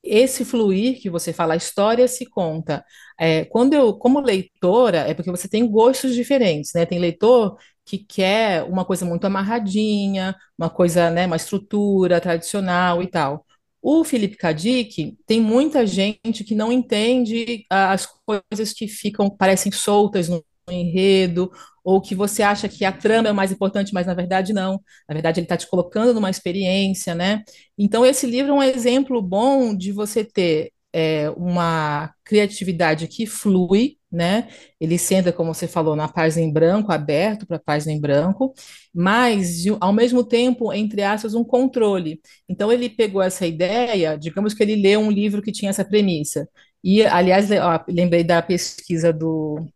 esse 0.08 0.44
fluir 0.44 1.00
que 1.00 1.10
você 1.10 1.32
fala, 1.32 1.54
a 1.54 1.56
história 1.56 2.06
se 2.08 2.26
conta. 2.26 2.84
É, 3.18 3.44
quando 3.46 3.74
eu, 3.74 3.94
como 3.94 4.20
leitora, 4.20 4.98
é 5.00 5.14
porque 5.14 5.30
você 5.30 5.48
tem 5.48 5.66
gostos 5.68 6.14
diferentes, 6.14 6.72
né? 6.74 6.86
Tem 6.86 6.98
leitor 6.98 7.56
que 7.84 7.98
quer 7.98 8.64
uma 8.64 8.84
coisa 8.84 9.04
muito 9.06 9.24
amarradinha, 9.26 10.34
uma 10.58 10.68
coisa, 10.68 11.10
né, 11.10 11.26
uma 11.26 11.36
estrutura 11.36 12.20
tradicional 12.20 13.02
e 13.02 13.06
tal. 13.08 13.46
O 13.80 14.02
Felipe 14.04 14.36
Kadik 14.36 15.16
tem 15.26 15.40
muita 15.40 15.86
gente 15.86 16.42
que 16.42 16.54
não 16.56 16.72
entende 16.72 17.64
as 17.70 18.06
coisas 18.26 18.72
que 18.72 18.88
ficam, 18.88 19.30
parecem 19.30 19.70
soltas 19.70 20.28
no 20.28 20.44
enredo, 20.70 21.50
ou 21.84 22.00
que 22.00 22.14
você 22.14 22.42
acha 22.42 22.68
que 22.68 22.84
a 22.84 22.92
trama 22.92 23.28
é 23.28 23.32
mais 23.32 23.52
importante, 23.52 23.92
mas 23.94 24.06
na 24.06 24.14
verdade 24.14 24.52
não. 24.52 24.80
Na 25.08 25.14
verdade, 25.14 25.40
ele 25.40 25.44
está 25.44 25.56
te 25.56 25.68
colocando 25.68 26.12
numa 26.14 26.30
experiência, 26.30 27.14
né? 27.14 27.42
Então, 27.78 28.04
esse 28.04 28.26
livro 28.26 28.52
é 28.52 28.54
um 28.54 28.62
exemplo 28.62 29.22
bom 29.22 29.76
de 29.76 29.92
você 29.92 30.24
ter 30.24 30.72
é, 30.92 31.30
uma 31.30 32.12
criatividade 32.24 33.06
que 33.06 33.26
flui, 33.26 33.96
né? 34.10 34.48
Ele 34.80 34.98
senta, 34.98 35.32
como 35.32 35.54
você 35.54 35.68
falou, 35.68 35.94
na 35.94 36.08
página 36.08 36.42
em 36.44 36.52
branco, 36.52 36.90
aberto 36.92 37.46
para 37.46 37.56
a 37.58 37.60
página 37.60 37.92
em 37.92 38.00
branco, 38.00 38.52
mas 38.94 39.64
ao 39.80 39.92
mesmo 39.92 40.24
tempo, 40.24 40.72
entre 40.72 41.02
aspas, 41.02 41.34
um 41.34 41.44
controle. 41.44 42.20
Então, 42.48 42.72
ele 42.72 42.88
pegou 42.88 43.22
essa 43.22 43.46
ideia, 43.46 44.16
digamos 44.18 44.54
que 44.54 44.62
ele 44.62 44.76
leu 44.76 45.00
um 45.00 45.10
livro 45.10 45.42
que 45.42 45.52
tinha 45.52 45.70
essa 45.70 45.84
premissa. 45.84 46.48
E, 46.82 47.04
aliás, 47.04 47.50
ó, 47.50 47.84
lembrei 47.88 48.22
da 48.24 48.40
pesquisa 48.42 49.12
do, 49.12 49.66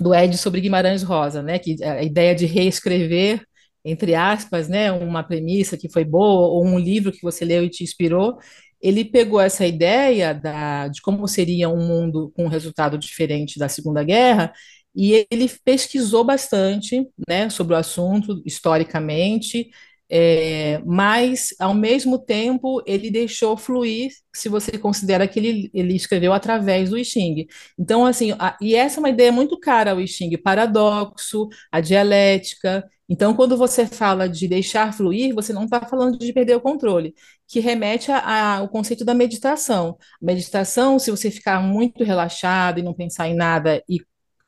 do 0.00 0.14
Ed 0.14 0.36
sobre 0.36 0.60
Guimarães 0.60 1.02
Rosa, 1.02 1.42
né? 1.42 1.58
Que 1.58 1.82
a 1.84 2.02
ideia 2.02 2.34
de 2.34 2.46
reescrever 2.46 3.44
entre 3.88 4.16
aspas, 4.16 4.68
né, 4.68 4.90
uma 4.90 5.22
premissa 5.22 5.76
que 5.78 5.88
foi 5.88 6.04
boa 6.04 6.48
ou 6.48 6.66
um 6.66 6.76
livro 6.78 7.12
que 7.12 7.22
você 7.22 7.44
leu 7.44 7.62
e 7.64 7.70
te 7.70 7.84
inspirou, 7.84 8.36
ele 8.80 9.04
pegou 9.04 9.40
essa 9.40 9.64
ideia 9.64 10.34
da, 10.34 10.88
de 10.88 11.00
como 11.00 11.26
seria 11.28 11.68
um 11.68 11.86
mundo 11.86 12.32
com 12.34 12.44
um 12.44 12.48
resultado 12.48 12.98
diferente 12.98 13.58
da 13.58 13.68
Segunda 13.68 14.02
Guerra 14.02 14.52
e 14.94 15.26
ele 15.30 15.48
pesquisou 15.64 16.24
bastante, 16.24 17.06
né, 17.28 17.48
sobre 17.48 17.74
o 17.74 17.76
assunto 17.76 18.42
historicamente 18.44 19.70
é, 20.08 20.80
mas, 20.84 21.48
ao 21.58 21.74
mesmo 21.74 22.18
tempo, 22.18 22.82
ele 22.86 23.10
deixou 23.10 23.56
fluir, 23.56 24.12
se 24.34 24.48
você 24.48 24.78
considera 24.78 25.26
que 25.26 25.38
ele, 25.38 25.70
ele 25.74 25.94
escreveu 25.94 26.32
através 26.32 26.90
do 26.90 26.98
I 26.98 27.04
Ching. 27.04 27.46
Então, 27.78 28.06
assim, 28.06 28.32
a, 28.38 28.56
e 28.60 28.74
essa 28.74 28.98
é 28.98 29.00
uma 29.00 29.10
ideia 29.10 29.32
muito 29.32 29.58
cara 29.58 29.92
ao 29.92 30.00
I 30.00 30.06
Ching, 30.06 30.36
paradoxo, 30.38 31.48
a 31.72 31.80
dialética. 31.80 32.84
Então, 33.08 33.34
quando 33.34 33.56
você 33.56 33.86
fala 33.86 34.28
de 34.28 34.48
deixar 34.48 34.92
fluir, 34.92 35.34
você 35.34 35.52
não 35.52 35.64
está 35.64 35.80
falando 35.80 36.18
de 36.18 36.32
perder 36.32 36.56
o 36.56 36.60
controle, 36.60 37.14
que 37.48 37.60
remete 37.60 38.10
ao 38.10 38.68
conceito 38.68 39.04
da 39.04 39.14
meditação. 39.14 39.96
Meditação, 40.20 40.98
se 40.98 41.10
você 41.10 41.30
ficar 41.30 41.60
muito 41.60 42.04
relaxado 42.04 42.78
e 42.78 42.82
não 42.82 42.94
pensar 42.94 43.28
em 43.28 43.34
nada 43.34 43.82
e 43.88 44.00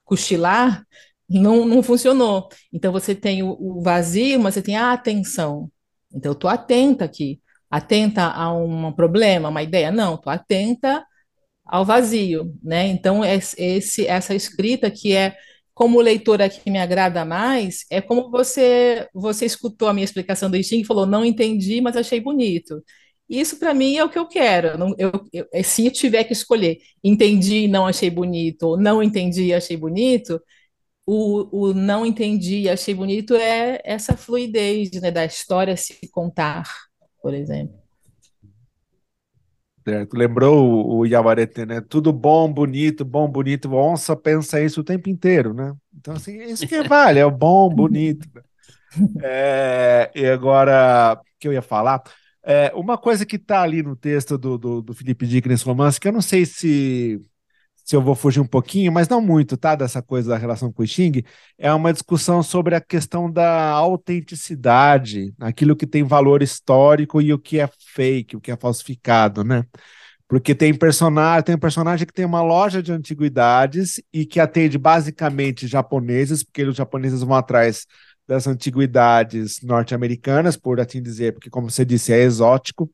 cochilar, 0.05 0.85
não, 1.29 1.65
não 1.67 1.83
funcionou. 1.83 2.49
Então 2.73 2.93
você 2.93 3.15
tem 3.15 3.43
o, 3.43 3.51
o 3.61 3.83
vazio, 3.83 4.41
mas 4.41 4.55
você 4.55 4.63
tem 4.63 4.77
a 4.77 4.93
atenção. 4.93 5.71
Então 6.13 6.31
eu 6.33 6.35
estou 6.35 6.51
atenta 6.51 7.05
aqui, 7.05 7.41
atenta 7.71 8.25
a 8.25 8.53
um 8.55 8.93
problema, 8.93 9.49
uma 9.49 9.63
ideia. 9.63 9.91
Não, 9.91 10.15
estou 10.15 10.33
atenta 10.33 11.05
ao 11.67 11.85
vazio, 11.85 12.55
né? 12.63 12.87
Então 12.89 13.23
esse, 13.25 14.07
essa 14.07 14.35
escrita 14.35 14.91
que 14.91 15.15
é 15.15 15.37
como 15.75 16.01
leitora 16.01 16.49
que 16.49 16.71
me 16.71 16.79
agrada 16.79 17.25
mais, 17.25 17.85
é 17.91 18.01
como 18.01 18.31
você 18.31 19.07
você 19.15 19.47
escutou 19.47 19.89
a 19.89 19.95
minha 19.95 20.05
explicação 20.05 20.51
do 20.51 20.57
I 20.57 20.65
Ching 20.65 20.81
e 20.81 20.85
falou, 20.85 21.07
não 21.07 21.25
entendi, 21.25 21.81
mas 21.81 21.97
achei 21.97 22.21
bonito. 22.21 22.83
Isso 23.29 23.59
para 23.59 23.75
mim 23.75 23.97
é 23.97 24.05
o 24.05 24.09
que 24.09 24.19
eu 24.19 24.27
quero. 24.27 24.79
Não, 24.79 24.95
eu, 24.99 25.13
eu, 25.33 25.47
se 25.63 25.87
eu 25.87 25.93
tiver 25.93 26.25
que 26.25 26.33
escolher, 26.33 26.79
entendi 27.05 27.69
não 27.69 27.87
achei 27.87 28.11
bonito, 28.11 28.63
ou 28.65 28.77
não 28.79 29.03
entendi 29.03 29.53
achei 29.55 29.77
bonito, 29.77 30.41
o, 31.11 31.69
o 31.69 31.73
não 31.73 32.05
entendi 32.05 32.59
e 32.59 32.69
achei 32.69 32.95
bonito 32.95 33.35
é 33.35 33.81
essa 33.83 34.15
fluidez 34.15 34.91
né, 35.01 35.11
da 35.11 35.25
história 35.25 35.75
se 35.75 36.07
contar, 36.11 36.71
por 37.23 37.33
exemplo. 37.33 37.75
Certo. 39.83 40.15
Lembrou 40.15 40.69
o, 40.69 40.99
o 40.99 41.07
Yavarete, 41.07 41.65
né? 41.65 41.81
Tudo 41.81 42.13
bom, 42.13 42.53
bonito, 42.53 43.07
bom, 43.07 43.27
bonito. 43.27 43.73
Onça 43.73 44.15
pensa 44.15 44.61
isso 44.61 44.83
o 44.83 44.85
tempo 44.85 45.09
inteiro, 45.09 45.55
né? 45.55 45.75
Então, 45.97 46.13
assim, 46.13 46.43
isso 46.43 46.69
que 46.69 46.83
vale, 46.83 47.19
é 47.19 47.25
o 47.25 47.31
bom, 47.31 47.71
bonito. 47.71 48.29
É, 49.23 50.11
e 50.15 50.25
agora, 50.27 51.21
o 51.21 51.39
que 51.39 51.47
eu 51.47 51.53
ia 51.53 51.61
falar? 51.61 52.03
É, 52.43 52.73
uma 52.75 52.97
coisa 52.97 53.27
que 53.27 53.37
está 53.37 53.61
ali 53.61 53.83
no 53.83 53.95
texto 53.95 54.39
do, 54.39 54.57
do, 54.57 54.81
do 54.81 54.95
Felipe 54.95 55.27
Dick 55.27 55.47
nesse 55.47 55.63
romance, 55.67 56.01
que 56.01 56.09
eu 56.09 56.13
não 56.13 56.23
sei 56.23 56.47
se 56.47 57.21
se 57.89 57.97
eu 57.97 58.03
vou 58.03 58.15
fugir 58.15 58.39
um 58.39 58.47
pouquinho, 58.47 58.93
mas 58.93 59.09
não 59.09 59.19
muito, 59.19 59.57
tá? 59.57 59.75
Dessa 59.75 60.03
coisa 60.03 60.29
da 60.29 60.37
relação 60.37 60.71
com 60.71 60.83
o 60.83 60.87
Xing, 60.87 61.23
é 61.57 61.73
uma 61.73 61.91
discussão 61.91 62.43
sobre 62.43 62.75
a 62.75 62.83
questão 62.83 63.33
da 63.33 63.71
autenticidade, 63.71 65.33
aquilo 65.41 65.75
que 65.75 65.87
tem 65.87 66.03
valor 66.05 66.43
histórico 66.43 67.19
e 67.23 67.33
o 67.33 67.39
que 67.39 67.59
é 67.59 67.67
fake, 67.95 68.37
o 68.37 68.41
que 68.43 68.53
é 68.53 68.57
falsificado, 68.59 69.43
né? 69.43 69.65
Porque 70.29 70.55
tem 70.55 70.75
personagem, 70.75 71.43
tem 71.45 71.55
um 71.55 71.59
personagem 71.59 72.07
que 72.07 72.13
tem 72.13 72.27
uma 72.27 72.43
loja 72.43 72.83
de 72.83 72.93
antiguidades 72.93 74.03
e 74.13 74.27
que 74.27 74.39
atende 74.39 74.77
basicamente 74.77 75.67
japoneses, 75.67 76.45
porque 76.45 76.65
os 76.65 76.77
japoneses 76.77 77.23
vão 77.23 77.39
atrás 77.39 77.87
das 78.27 78.47
antiguidades 78.47 79.63
norte-americanas, 79.63 80.59
por 80.59 80.79
assim 80.79 81.01
dizer, 81.01 81.33
porque, 81.33 81.49
como 81.49 81.71
você 81.71 81.87
disse, 81.87 82.13
é 82.13 82.21
exótico. 82.21 82.91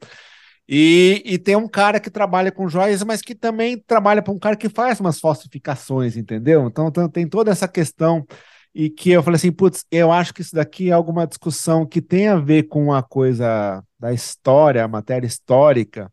E, 0.68 1.22
e 1.26 1.38
tem 1.38 1.56
um 1.56 1.68
cara 1.68 2.00
que 2.00 2.10
trabalha 2.10 2.50
com 2.50 2.68
joias, 2.68 3.02
mas 3.02 3.20
que 3.20 3.34
também 3.34 3.78
trabalha 3.78 4.22
para 4.22 4.32
um 4.32 4.38
cara 4.38 4.56
que 4.56 4.68
faz 4.68 4.98
umas 4.98 5.20
falsificações, 5.20 6.16
entendeu? 6.16 6.66
Então, 6.66 6.90
tem 7.08 7.28
toda 7.28 7.50
essa 7.50 7.68
questão 7.68 8.26
e 8.74 8.90
que 8.90 9.10
eu 9.10 9.22
falei 9.22 9.36
assim, 9.36 9.52
putz, 9.52 9.84
eu 9.90 10.10
acho 10.10 10.34
que 10.34 10.40
isso 10.42 10.54
daqui 10.54 10.90
é 10.90 10.92
alguma 10.92 11.26
discussão 11.26 11.86
que 11.86 12.02
tem 12.02 12.28
a 12.28 12.36
ver 12.36 12.64
com 12.64 12.92
a 12.92 13.02
coisa 13.02 13.82
da 13.98 14.12
história, 14.12 14.82
a 14.82 14.88
matéria 14.88 15.26
histórica. 15.26 16.10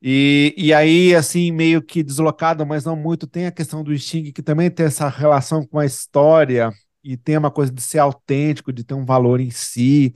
E, 0.00 0.54
e 0.56 0.72
aí, 0.72 1.14
assim, 1.14 1.50
meio 1.50 1.82
que 1.82 2.02
deslocado, 2.02 2.64
mas 2.64 2.84
não 2.84 2.94
muito, 2.94 3.26
tem 3.26 3.46
a 3.46 3.50
questão 3.50 3.82
do 3.82 3.96
Xing, 3.98 4.30
que 4.32 4.42
também 4.42 4.70
tem 4.70 4.86
essa 4.86 5.08
relação 5.08 5.66
com 5.66 5.78
a 5.78 5.86
história 5.86 6.70
e 7.02 7.16
tem 7.16 7.36
uma 7.36 7.50
coisa 7.50 7.72
de 7.72 7.82
ser 7.82 7.98
autêntico, 7.98 8.72
de 8.72 8.84
ter 8.84 8.94
um 8.94 9.04
valor 9.04 9.40
em 9.40 9.50
si. 9.50 10.12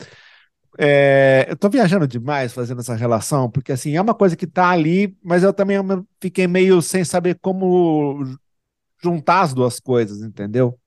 É, 0.82 1.44
eu 1.46 1.56
tô 1.58 1.68
viajando 1.68 2.08
demais 2.08 2.54
fazendo 2.54 2.80
essa 2.80 2.94
relação, 2.94 3.50
porque 3.50 3.70
assim, 3.70 3.96
é 3.96 4.00
uma 4.00 4.14
coisa 4.14 4.34
que 4.34 4.46
tá 4.46 4.70
ali, 4.70 5.14
mas 5.22 5.42
eu 5.42 5.52
também 5.52 5.76
fiquei 6.18 6.46
meio 6.46 6.80
sem 6.80 7.04
saber 7.04 7.38
como 7.42 8.24
juntar 9.02 9.42
as 9.42 9.52
duas 9.52 9.78
coisas, 9.78 10.22
entendeu? 10.22 10.78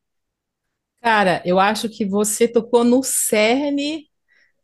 Cara, 0.99 1.43
eu 1.45 1.60
acho 1.60 1.89
que 1.89 2.06
você 2.06 2.47
tocou 2.47 2.84
no 2.84 3.03
cerne 3.03 4.08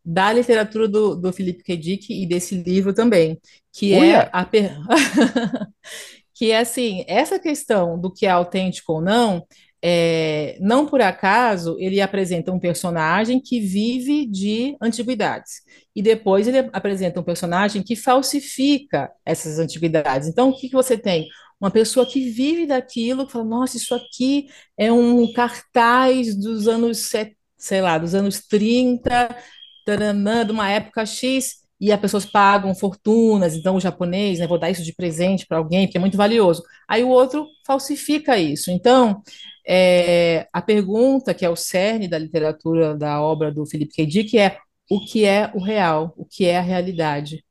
da 0.04 0.32
literatura 0.32 0.88
do, 0.88 1.14
do 1.14 1.32
Felipe 1.32 1.62
K. 1.62 1.76
Dick 1.76 2.12
e 2.12 2.26
desse 2.26 2.56
livro 2.56 2.92
também, 2.92 3.38
que 3.72 3.92
é 3.92 3.98
Uia! 4.00 4.30
a 4.32 4.44
per... 4.44 4.76
que 6.34 6.50
é 6.50 6.58
assim, 6.58 7.04
essa 7.06 7.38
questão 7.38 8.00
do 8.00 8.10
que 8.12 8.26
é 8.26 8.30
autêntico 8.30 8.94
ou 8.94 9.00
não, 9.00 9.46
é, 9.82 10.58
não 10.60 10.86
por 10.86 11.00
acaso 11.00 11.76
ele 11.78 12.00
apresenta 12.00 12.52
um 12.52 12.60
personagem 12.60 13.40
que 13.40 13.60
vive 13.60 14.26
de 14.26 14.76
antiguidades 14.80 15.62
e 15.96 16.02
depois 16.02 16.46
ele 16.46 16.68
apresenta 16.72 17.18
um 17.20 17.24
personagem 17.24 17.82
que 17.82 17.96
falsifica 17.96 19.10
essas 19.24 19.58
antiguidades. 19.58 20.28
Então, 20.28 20.50
o 20.50 20.56
que, 20.56 20.68
que 20.68 20.74
você 20.74 20.98
tem? 20.98 21.28
Uma 21.60 21.70
pessoa 21.70 22.06
que 22.06 22.30
vive 22.30 22.66
daquilo, 22.66 23.26
que 23.26 23.32
fala, 23.32 23.44
nossa, 23.44 23.76
isso 23.76 23.94
aqui 23.94 24.48
é 24.78 24.92
um 24.92 25.30
cartaz 25.32 26.34
dos 26.34 26.68
anos, 26.68 27.10
sei 27.58 27.80
lá, 27.80 27.98
dos 27.98 28.14
anos 28.14 28.40
30, 28.46 29.28
taranã, 29.84 30.44
de 30.46 30.52
uma 30.52 30.70
época 30.70 31.04
X, 31.04 31.60
e 31.80 31.90
as 31.90 32.00
pessoas 32.00 32.26
pagam 32.26 32.74
fortunas, 32.74 33.54
então 33.54 33.76
o 33.76 33.80
japonês, 33.80 34.38
né, 34.38 34.46
vou 34.46 34.58
dar 34.58 34.70
isso 34.70 34.84
de 34.84 34.94
presente 34.94 35.46
para 35.46 35.56
alguém, 35.58 35.86
porque 35.86 35.96
é 35.96 36.00
muito 36.00 36.16
valioso. 36.16 36.62
Aí 36.86 37.02
o 37.02 37.08
outro 37.08 37.46
falsifica 37.66 38.38
isso. 38.38 38.70
Então, 38.70 39.22
é, 39.66 40.48
a 40.52 40.62
pergunta 40.62 41.34
que 41.34 41.44
é 41.44 41.50
o 41.50 41.56
cerne 41.56 42.08
da 42.08 42.18
literatura 42.18 42.96
da 42.96 43.20
obra 43.20 43.52
do 43.52 43.66
Philip 43.66 43.92
K. 43.92 44.06
Dick 44.06 44.38
é 44.38 44.58
o 44.90 45.04
que 45.04 45.24
é 45.24 45.50
o 45.54 45.62
real, 45.62 46.12
o 46.16 46.24
que 46.24 46.46
é 46.46 46.58
a 46.58 46.62
realidade. 46.62 47.44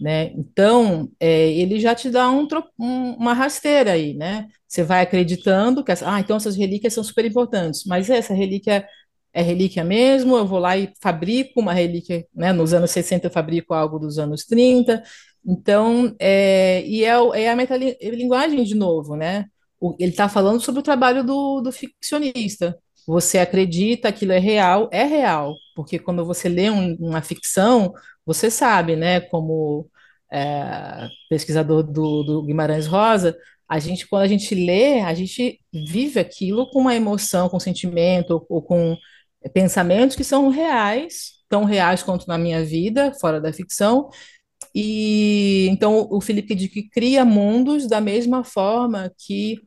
Né? 0.00 0.32
Então, 0.34 1.08
é, 1.20 1.52
ele 1.52 1.78
já 1.78 1.94
te 1.94 2.10
dá 2.10 2.30
um, 2.30 2.48
um, 2.78 3.12
uma 3.12 3.32
rasteira 3.32 3.92
aí, 3.92 4.12
né? 4.14 4.48
Você 4.66 4.82
vai 4.82 5.02
acreditando 5.02 5.84
que, 5.84 5.92
ah, 5.92 6.20
então 6.20 6.36
essas 6.36 6.56
relíquias 6.56 6.92
são 6.92 7.04
super 7.04 7.24
importantes, 7.24 7.84
mas 7.86 8.10
essa 8.10 8.34
relíquia 8.34 8.86
é 9.32 9.42
relíquia 9.42 9.84
mesmo, 9.84 10.36
eu 10.36 10.46
vou 10.46 10.58
lá 10.58 10.76
e 10.76 10.92
fabrico 11.00 11.60
uma 11.60 11.72
relíquia, 11.72 12.26
né? 12.34 12.52
Nos 12.52 12.72
anos 12.74 12.90
60 12.90 13.28
eu 13.28 13.30
fabrico 13.30 13.72
algo 13.72 13.98
dos 13.98 14.18
anos 14.18 14.44
30, 14.44 15.02
então, 15.46 16.14
é, 16.18 16.82
e 16.86 17.04
é, 17.04 17.10
é 17.42 17.50
a 17.50 17.56
metalinguagem 17.56 18.64
de 18.64 18.74
novo, 18.74 19.14
né? 19.16 19.46
Ele 19.98 20.10
está 20.10 20.28
falando 20.28 20.60
sobre 20.60 20.80
o 20.80 20.82
trabalho 20.82 21.24
do, 21.24 21.60
do 21.60 21.72
ficcionista. 21.72 22.78
Você 23.06 23.38
acredita 23.38 24.10
que 24.10 24.16
aquilo 24.16 24.32
é 24.32 24.38
real, 24.38 24.88
é 24.92 25.04
real, 25.04 25.54
porque 25.76 25.98
quando 25.98 26.24
você 26.24 26.48
lê 26.48 26.70
um, 26.70 26.94
uma 26.98 27.20
ficção, 27.20 27.92
você 28.24 28.50
sabe, 28.50 28.96
né, 28.96 29.20
como 29.20 29.88
é, 30.32 31.08
pesquisador 31.28 31.82
do, 31.82 32.22
do, 32.22 32.42
Guimarães 32.44 32.86
Rosa, 32.86 33.36
a 33.68 33.78
gente, 33.78 34.06
quando 34.06 34.22
a 34.22 34.28
gente 34.28 34.54
lê, 34.54 35.00
a 35.00 35.14
gente 35.14 35.60
vive 35.72 36.18
aquilo 36.18 36.68
com 36.70 36.80
uma 36.80 36.94
emoção, 36.94 37.48
com 37.48 37.60
sentimento, 37.60 38.32
ou, 38.32 38.46
ou 38.48 38.62
com 38.62 38.96
pensamentos 39.52 40.16
que 40.16 40.24
são 40.24 40.48
reais, 40.48 41.34
tão 41.48 41.64
reais 41.64 42.02
quanto 42.02 42.26
na 42.26 42.38
minha 42.38 42.64
vida, 42.64 43.12
fora 43.20 43.40
da 43.40 43.52
ficção, 43.52 44.08
e 44.74 45.68
então 45.70 46.08
o 46.10 46.20
Felipe 46.20 46.54
Dick 46.54 46.88
cria 46.90 47.24
mundos 47.24 47.86
da 47.86 48.00
mesma 48.00 48.42
forma 48.42 49.12
que 49.16 49.60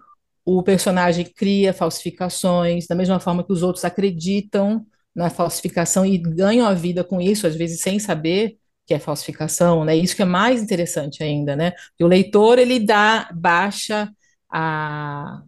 o 0.50 0.64
personagem 0.64 1.26
cria 1.26 1.74
falsificações, 1.74 2.88
da 2.88 2.96
mesma 2.96 3.20
forma 3.20 3.44
que 3.44 3.52
os 3.52 3.64
outros 3.64 3.84
acreditam 3.84 4.86
na 5.14 5.30
falsificação 5.30 6.06
e 6.06 6.18
ganham 6.18 6.66
a 6.66 6.74
vida 6.74 7.04
com 7.04 7.20
isso, 7.20 7.46
às 7.46 7.54
vezes 7.54 7.82
sem 7.82 8.00
saber 8.00 8.58
que 8.86 8.94
é 8.94 9.00
falsificação, 9.00 9.84
né? 9.84 9.94
Isso 9.98 10.16
que 10.16 10.22
é 10.22 10.26
mais 10.26 10.62
interessante 10.64 11.22
ainda, 11.22 11.54
né? 11.54 11.74
O 12.00 12.08
leitor 12.08 12.60
ele 12.60 12.80
dá 12.80 13.30
baixa 13.36 14.10
a, 14.50 15.42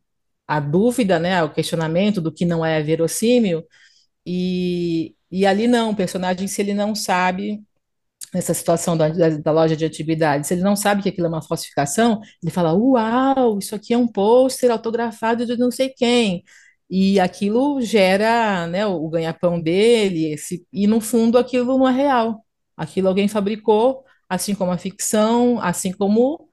a 0.46 0.60
dúvida, 0.60 1.18
né? 1.18 1.42
O 1.44 1.54
questionamento 1.54 2.20
do 2.20 2.34
que 2.34 2.46
não 2.46 2.66
é 2.66 2.84
verossímil 2.84 3.64
e, 4.26 5.16
e 5.32 5.46
ali 5.46 5.66
não, 5.68 5.92
o 5.92 5.96
personagem 5.96 6.46
se 6.48 6.62
ele 6.62 6.74
não 6.74 6.94
sabe 6.94 7.64
nessa 8.34 8.54
situação 8.54 8.96
da, 8.98 9.10
da, 9.10 9.52
loja 9.52 9.76
de 9.76 9.86
atividades, 9.86 10.52
ele 10.52 10.62
não 10.62 10.76
sabe 10.76 11.02
que 11.04 11.10
aquilo 11.10 11.28
é 11.28 11.30
uma 11.30 11.42
falsificação, 11.42 12.22
ele 12.42 12.52
fala, 12.52 12.74
uau, 12.74 13.58
isso 13.60 13.76
aqui 13.76 13.94
é 13.94 13.98
um 13.98 14.08
pôster 14.08 14.72
autografado 14.72 15.46
de 15.46 15.58
não 15.58 15.72
sei 15.72 15.90
quem, 15.90 16.44
e 16.90 17.20
aquilo 17.20 17.82
gera 17.82 18.68
né, 18.68 18.86
o, 18.86 19.06
o 19.06 19.10
ganha-pão 19.10 19.60
dele, 19.62 20.34
esse, 20.34 20.66
e 20.72 20.88
no 20.88 21.02
fundo 21.02 21.38
aquilo 21.38 21.78
não 21.78 21.88
é 21.88 21.92
real, 21.92 22.46
aquilo 22.78 23.08
alguém 23.08 23.28
fabricou, 23.28 24.04
assim 24.28 24.54
como 24.56 24.72
a 24.72 24.78
ficção, 24.78 25.60
assim 25.62 25.92
como 25.92 26.50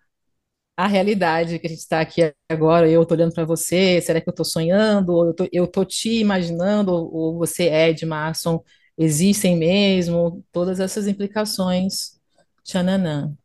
a 0.77 0.87
realidade 0.87 1.59
que 1.59 1.67
a 1.67 1.71
gente 1.71 1.79
está 1.81 2.01
aqui 2.01 2.33
agora, 2.51 2.89
eu 2.89 3.03
estou 3.03 3.17
olhando 3.17 3.33
para 3.35 3.45
você, 3.45 4.01
será 4.01 4.21
que 4.21 4.29
eu 4.29 4.33
estou 4.33 4.45
sonhando, 4.45 5.13
ou 5.13 5.35
eu 5.53 5.67
tô 5.67 5.85
te 5.85 6.21
imaginando, 6.21 6.93
ou, 6.93 7.15
ou 7.15 7.39
você 7.39 7.69
é 7.69 7.93
de 7.93 8.05
Marson 8.05 8.63
existem 8.97 9.57
mesmo, 9.57 10.45
todas 10.53 10.81
essas 10.81 11.07
implicações. 11.07 12.19
Tchananã. 12.65 13.37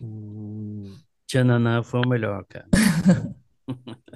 Hum, 0.00 0.96
Tchananã 1.26 1.82
foi 1.82 2.00
o 2.00 2.08
melhor, 2.08 2.44
cara. 2.48 2.68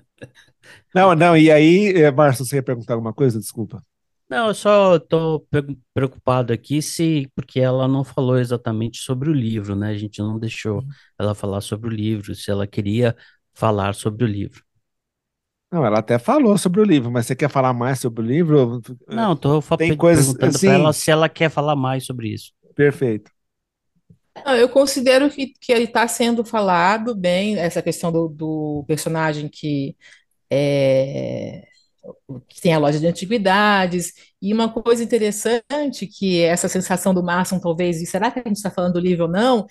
Não, 0.94 1.14
não, 1.14 1.36
e 1.36 1.50
aí, 1.50 1.92
eh, 1.92 2.10
Márcio, 2.10 2.44
você 2.44 2.56
ia 2.56 2.62
perguntar 2.62 2.94
alguma 2.94 3.12
coisa? 3.12 3.38
Desculpa. 3.38 3.84
Não, 4.28 4.48
eu 4.48 4.54
só 4.54 4.96
estou 4.96 5.46
preocupado 5.92 6.52
aqui 6.52 6.80
se 6.80 7.30
porque 7.34 7.60
ela 7.60 7.86
não 7.86 8.02
falou 8.04 8.38
exatamente 8.38 8.98
sobre 8.98 9.28
o 9.28 9.32
livro, 9.32 9.76
né? 9.76 9.90
A 9.90 9.98
gente 9.98 10.20
não 10.20 10.38
deixou 10.38 10.82
ela 11.18 11.34
falar 11.34 11.60
sobre 11.60 11.88
o 11.88 11.92
livro, 11.92 12.34
se 12.34 12.50
ela 12.50 12.66
queria 12.66 13.14
falar 13.52 13.94
sobre 13.94 14.24
o 14.24 14.26
livro. 14.26 14.62
Não, 15.70 15.84
ela 15.84 15.98
até 15.98 16.18
falou 16.18 16.56
sobre 16.56 16.80
o 16.80 16.84
livro, 16.84 17.10
mas 17.10 17.26
você 17.26 17.34
quer 17.34 17.48
falar 17.50 17.72
mais 17.72 17.98
sobre 17.98 18.22
o 18.22 18.24
livro? 18.24 18.80
Não, 19.08 19.32
estou 19.32 19.60
Tem 19.76 19.96
coisas 19.96 20.26
perguntando 20.26 20.56
assim. 20.56 20.66
para 20.66 20.74
ela 20.74 20.92
se 20.92 21.10
ela 21.10 21.28
quer 21.28 21.50
falar 21.50 21.74
mais 21.74 22.06
sobre 22.06 22.28
isso. 22.28 22.52
Perfeito. 22.74 23.30
Não, 24.44 24.54
eu 24.56 24.68
considero 24.68 25.30
que, 25.30 25.52
que 25.60 25.72
ele 25.72 25.84
está 25.84 26.06
sendo 26.08 26.44
falado 26.44 27.14
bem, 27.14 27.56
essa 27.56 27.80
questão 27.82 28.10
do, 28.12 28.28
do 28.28 28.84
personagem 28.86 29.48
que 29.48 29.96
é, 30.50 31.64
que 32.48 32.60
tem 32.60 32.72
a 32.74 32.78
loja 32.78 32.98
de 32.98 33.06
antiguidades, 33.06 34.12
e 34.40 34.52
uma 34.52 34.68
coisa 34.72 35.02
interessante, 35.02 36.06
que 36.06 36.42
essa 36.42 36.68
sensação 36.68 37.14
do 37.14 37.22
Márcio, 37.22 37.60
talvez, 37.60 38.00
e 38.02 38.06
será 38.06 38.30
que 38.30 38.40
a 38.40 38.42
gente 38.46 38.56
está 38.56 38.70
falando 38.70 38.94
do 38.94 39.00
livro 39.00 39.24
ou 39.24 39.30
não, 39.30 39.66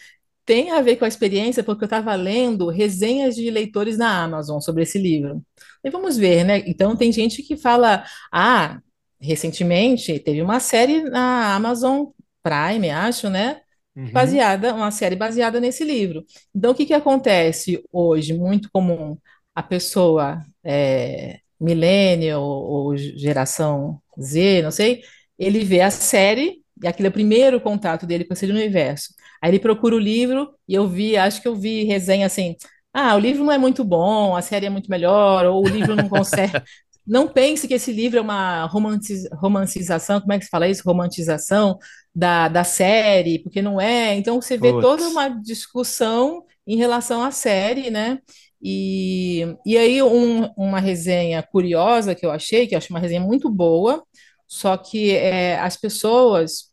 tem 0.46 0.72
a 0.72 0.82
ver 0.82 0.98
com 0.98 1.06
a 1.06 1.08
experiência, 1.08 1.64
porque 1.64 1.84
eu 1.84 1.88
estava 1.88 2.14
lendo 2.16 2.70
resenhas 2.70 3.36
de 3.36 3.50
leitores 3.50 3.98
na 3.98 4.24
Amazon 4.24 4.60
sobre 4.60 4.84
esse 4.84 4.98
livro. 4.98 5.42
E 5.84 5.90
vamos 5.90 6.18
ver, 6.18 6.44
né? 6.44 6.64
Então, 6.68 6.96
tem 6.96 7.12
gente 7.12 7.42
que 7.44 7.56
fala, 7.58 8.04
ah, 8.32 8.80
recentemente 9.20 10.20
teve 10.20 10.42
uma 10.42 10.60
série 10.60 11.02
na 11.04 11.56
Amazon 11.56 12.08
Prime, 12.42 12.90
acho, 12.90 13.30
né? 13.30 13.62
Uhum. 13.96 14.12
Baseada, 14.12 14.74
uma 14.74 14.92
série 14.92 15.16
baseada 15.16 15.60
nesse 15.60 15.84
livro. 15.84 16.26
Então, 16.54 16.72
o 16.72 16.76
que 16.76 16.86
que 16.86 16.94
acontece 16.94 17.84
hoje? 17.92 18.34
Muito 18.34 18.70
comum 18.72 19.18
a 19.56 19.62
pessoa 19.64 20.42
é, 20.64 21.40
millennial 21.60 22.44
ou 22.44 22.98
geração 22.98 24.02
Z, 24.20 24.62
não 24.62 24.72
sei, 24.72 25.02
ele 25.38 25.64
vê 25.64 25.82
a 25.82 25.92
série 25.92 26.64
e 26.82 26.88
aquele 26.88 27.08
é 27.08 27.10
o 27.10 27.14
primeiro 27.14 27.62
contato 27.62 28.06
dele 28.06 28.26
com 28.26 28.34
esse 28.34 28.46
universo. 28.46 29.14
Aí 29.44 29.52
ele 29.52 29.60
procura 29.60 29.96
o 29.96 30.00
livro 30.00 30.56
e 30.70 30.76
eu 30.76 30.88
vi, 30.90 31.18
acho 31.18 31.42
que 31.42 31.48
eu 31.50 31.56
vi 31.56 31.86
resenha 31.86 32.28
assim, 32.28 32.56
ah, 32.94 33.16
o 33.16 33.20
livro 33.20 33.44
não 33.46 33.52
é 33.54 33.60
muito 33.60 33.84
bom, 33.84 34.36
a 34.36 34.42
série 34.42 34.68
é 34.68 34.70
muito 34.72 34.90
melhor, 34.90 35.46
ou 35.46 35.66
o 35.66 35.70
livro 35.70 35.96
não 35.96 36.10
consegue. 36.10 36.56
Não 37.06 37.28
pense 37.28 37.68
que 37.68 37.74
esse 37.74 37.92
livro 37.92 38.18
é 38.20 38.22
uma 38.22 38.66
romantiz- 38.66 39.28
romancização, 39.34 40.22
como 40.22 40.32
é 40.34 40.40
que 40.40 40.46
se 40.46 40.50
fala 40.50 40.70
isso? 40.70 40.84
Romantização 40.86 41.78
da, 42.16 42.48
da 42.48 42.64
série, 42.64 43.40
porque 43.44 43.62
não 43.62 43.80
é. 43.82 44.16
Então 44.16 44.42
você 44.42 44.58
vê 44.58 44.72
toda 44.74 45.08
uma 45.10 45.28
discussão 45.30 46.46
em 46.66 46.78
relação 46.78 47.22
à 47.24 47.30
série, 47.32 47.90
né? 47.90 48.20
E, 48.62 49.42
e 49.66 49.78
aí 49.78 50.02
um- 50.02 50.46
uma 50.56 50.80
resenha 50.80 51.44
curiosa 51.44 52.16
que 52.16 52.26
eu 52.26 52.32
achei, 52.32 52.68
que 52.68 52.74
eu 52.76 52.78
acho 52.78 52.90
uma 52.94 53.00
resenha 53.00 53.20
muito 53.22 53.50
boa, 53.50 54.04
só 54.48 54.78
que 54.78 55.12
é, 55.12 55.60
as 55.60 55.76
pessoas 55.78 56.73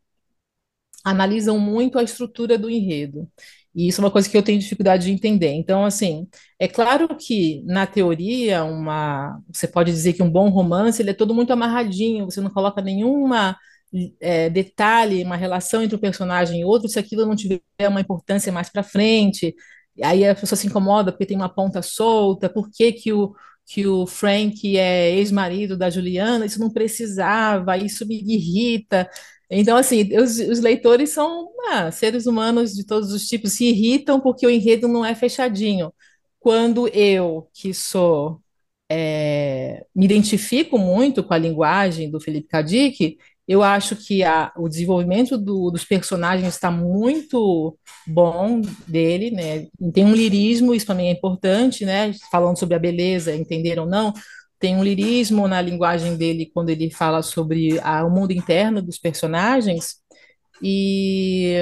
analisam 1.05 1.59
muito 1.59 1.99
a 1.99 2.03
estrutura 2.03 2.59
do 2.59 2.71
enredo. 2.71 3.29
E 3.75 3.89
isso 3.89 4.01
é 4.01 4.05
uma 4.05 4.11
coisa 4.11 4.29
que 4.29 4.37
eu 4.37 4.43
tenho 4.43 4.59
dificuldade 4.59 5.05
de 5.07 5.13
entender. 5.13 5.53
Então, 5.53 5.85
assim, 5.85 6.27
é 6.59 6.67
claro 6.67 7.17
que 7.17 7.63
na 7.65 7.87
teoria, 7.87 8.65
uma, 8.65 9.41
você 9.53 9.69
pode 9.69 9.93
dizer 9.93 10.13
que 10.15 10.23
um 10.23 10.31
bom 10.31 10.49
romance 10.49 11.01
ele 11.01 11.11
é 11.11 11.15
todo 11.15 11.35
muito 11.35 11.53
amarradinho, 11.53 12.25
você 12.25 12.41
não 12.41 12.51
coloca 12.51 12.83
nenhuma 12.83 13.57
é, 14.21 14.49
detalhe, 14.51 15.23
uma 15.23 15.37
relação 15.37 15.83
entre 15.83 15.97
um 15.97 16.01
personagem 16.01 16.61
e 16.61 16.65
outro, 16.65 16.89
se 16.89 16.99
aquilo 16.99 17.27
não 17.27 17.37
tiver 17.37 17.61
uma 17.89 18.01
importância 18.01 18.53
mais 18.53 18.69
para 18.69 18.83
frente. 18.83 19.55
Aí 20.03 20.27
a 20.27 20.35
pessoa 20.35 20.57
se 20.57 20.67
incomoda 20.67 21.13
porque 21.13 21.27
tem 21.27 21.37
uma 21.37 21.49
ponta 21.49 21.83
solta, 21.83 22.49
por 22.49 22.71
que 22.71 22.93
que 22.93 23.13
o, 23.13 23.35
que 23.67 23.87
o 23.87 24.07
Frank 24.07 24.77
é 24.77 25.11
ex-marido 25.15 25.77
da 25.77 25.91
Juliana, 25.91 26.47
isso 26.47 26.61
não 26.61 26.71
precisava, 26.73 27.77
isso 27.77 28.07
me 28.07 28.17
irrita. 28.23 29.09
Então, 29.51 29.77
assim, 29.77 30.09
os, 30.17 30.39
os 30.39 30.61
leitores 30.61 31.11
são 31.11 31.51
ah, 31.71 31.91
seres 31.91 32.27
humanos 32.27 32.73
de 32.75 32.85
todos 32.87 33.13
os 33.13 33.27
tipos, 33.27 33.53
se 33.53 33.65
irritam 33.67 34.21
porque 34.21 34.47
o 34.47 34.51
enredo 34.51 34.87
não 34.89 35.05
é 35.05 35.15
fechadinho. 35.15 35.93
Quando 36.39 36.89
eu, 36.89 37.49
que 37.53 37.75
sou, 37.75 38.41
é, 38.91 39.85
me 39.95 40.05
identifico 40.05 40.79
muito 40.79 41.23
com 41.25 41.35
a 41.35 41.39
linguagem 41.39 42.11
do 42.11 42.21
Felipe 42.21 42.49
Kadik, 42.49 43.19
eu 43.47 43.63
acho 43.63 43.97
que 43.97 44.23
a, 44.23 44.53
o 44.57 44.69
desenvolvimento 44.69 45.37
do- 45.37 45.71
dos 45.73 45.85
personagens 45.85 46.55
está 46.55 46.71
muito 46.71 47.77
bom 48.07 48.61
dele, 48.87 49.31
né? 49.33 49.67
Tem 49.93 50.05
um 50.05 50.15
lirismo, 50.15 50.73
isso 50.75 50.87
também 50.87 51.09
é 51.09 51.13
importante, 51.13 51.85
né? 51.85 52.13
Falando 52.31 52.59
sobre 52.59 52.77
a 52.77 52.79
beleza, 52.79 53.35
entender 53.35 53.79
ou 53.81 53.87
não, 53.87 54.13
tem 54.61 54.77
um 54.77 54.85
lirismo 54.85 55.49
na 55.49 55.63
linguagem 55.63 56.17
dele 56.17 56.51
quando 56.55 56.71
ele 56.71 56.91
fala 56.91 57.23
sobre 57.23 57.81
a- 57.81 58.05
o 58.07 58.11
mundo 58.11 58.33
interno 58.33 58.83
dos 58.83 58.99
personagens, 58.99 59.97
e, 60.63 61.57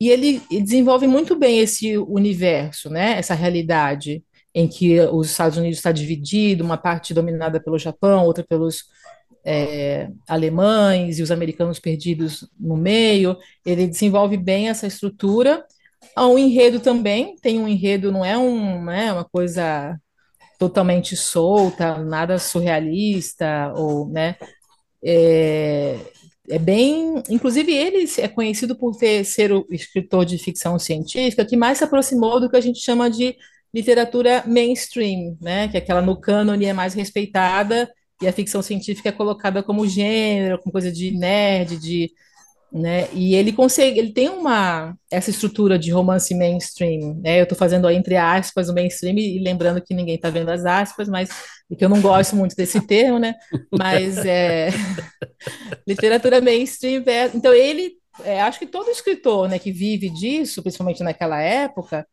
e 0.00 0.10
ele 0.10 0.40
desenvolve 0.50 1.06
muito 1.06 1.36
bem 1.38 1.60
esse 1.60 1.96
universo, 1.96 2.90
né? 2.90 3.18
Essa 3.18 3.34
realidade 3.34 4.24
em 4.54 4.68
que 4.68 5.00
os 5.00 5.30
Estados 5.30 5.56
Unidos 5.56 5.78
está 5.78 5.92
dividido, 5.92 6.64
uma 6.64 6.76
parte 6.76 7.14
dominada 7.14 7.62
pelo 7.62 7.78
Japão, 7.78 8.24
outra 8.26 8.44
pelos 8.46 8.84
é, 9.44 10.10
alemães 10.28 11.18
e 11.18 11.22
os 11.22 11.30
americanos 11.30 11.78
perdidos 11.80 12.48
no 12.58 12.76
meio. 12.76 13.36
Ele 13.64 13.86
desenvolve 13.86 14.36
bem 14.36 14.68
essa 14.68 14.86
estrutura. 14.86 15.64
Ah, 16.16 16.26
O 16.28 16.38
enredo 16.38 16.80
também 16.80 17.36
tem 17.42 17.58
um 17.60 17.68
enredo, 17.68 18.12
não 18.12 18.24
é 18.24 18.36
um, 18.38 18.84
né, 18.84 19.12
uma 19.12 19.24
coisa 19.24 19.98
totalmente 20.62 21.16
solta, 21.16 21.98
nada 21.98 22.38
surrealista, 22.38 23.72
ou, 23.74 24.08
né, 24.08 24.36
é, 25.04 25.98
é 26.48 26.56
bem, 26.56 27.20
inclusive 27.28 27.72
ele 27.74 28.08
é 28.18 28.28
conhecido 28.28 28.76
por 28.76 28.96
ter 28.96 29.24
ser 29.24 29.50
o 29.52 29.66
escritor 29.70 30.24
de 30.24 30.38
ficção 30.38 30.78
científica 30.78 31.44
que 31.44 31.56
mais 31.56 31.78
se 31.78 31.84
aproximou 31.84 32.38
do 32.38 32.48
que 32.48 32.56
a 32.56 32.60
gente 32.60 32.78
chama 32.78 33.10
de 33.10 33.34
literatura 33.74 34.44
mainstream, 34.46 35.36
né, 35.40 35.66
que 35.66 35.76
é 35.76 35.80
aquela 35.80 36.00
no 36.00 36.20
cânone 36.20 36.66
é 36.66 36.72
mais 36.72 36.94
respeitada 36.94 37.92
e 38.22 38.28
a 38.28 38.32
ficção 38.32 38.62
científica 38.62 39.08
é 39.08 39.12
colocada 39.12 39.64
como 39.64 39.84
gênero, 39.88 40.60
como 40.60 40.70
coisa 40.70 40.92
de 40.92 41.10
nerd, 41.10 41.76
de 41.76 42.12
né? 42.72 43.08
E 43.12 43.34
ele 43.34 43.52
consegue, 43.52 43.98
ele 43.98 44.12
tem 44.12 44.28
uma 44.28 44.96
essa 45.10 45.30
estrutura 45.30 45.78
de 45.78 45.90
romance 45.90 46.34
mainstream, 46.34 47.20
né? 47.22 47.38
Eu 47.40 47.42
estou 47.42 47.58
fazendo 47.58 47.86
aí, 47.86 47.96
entre 47.96 48.16
aspas 48.16 48.68
o 48.68 48.74
mainstream 48.74 49.18
e 49.18 49.38
lembrando 49.42 49.82
que 49.82 49.94
ninguém 49.94 50.14
está 50.14 50.30
vendo 50.30 50.48
as 50.50 50.64
aspas, 50.64 51.08
mas 51.08 51.28
e 51.70 51.76
que 51.76 51.84
eu 51.84 51.88
não 51.88 52.00
gosto 52.00 52.34
muito 52.34 52.56
desse 52.56 52.80
termo, 52.86 53.18
né? 53.18 53.34
Mas 53.76 54.18
é 54.24 54.70
literatura 55.86 56.40
mainstream, 56.40 57.02
é- 57.06 57.30
então 57.34 57.52
ele 57.52 57.92
é, 58.24 58.40
acho 58.42 58.58
que 58.58 58.66
todo 58.66 58.90
escritor, 58.90 59.48
né, 59.48 59.58
que 59.58 59.72
vive 59.72 60.10
disso, 60.10 60.62
principalmente 60.62 61.02
naquela 61.02 61.40
época 61.40 62.06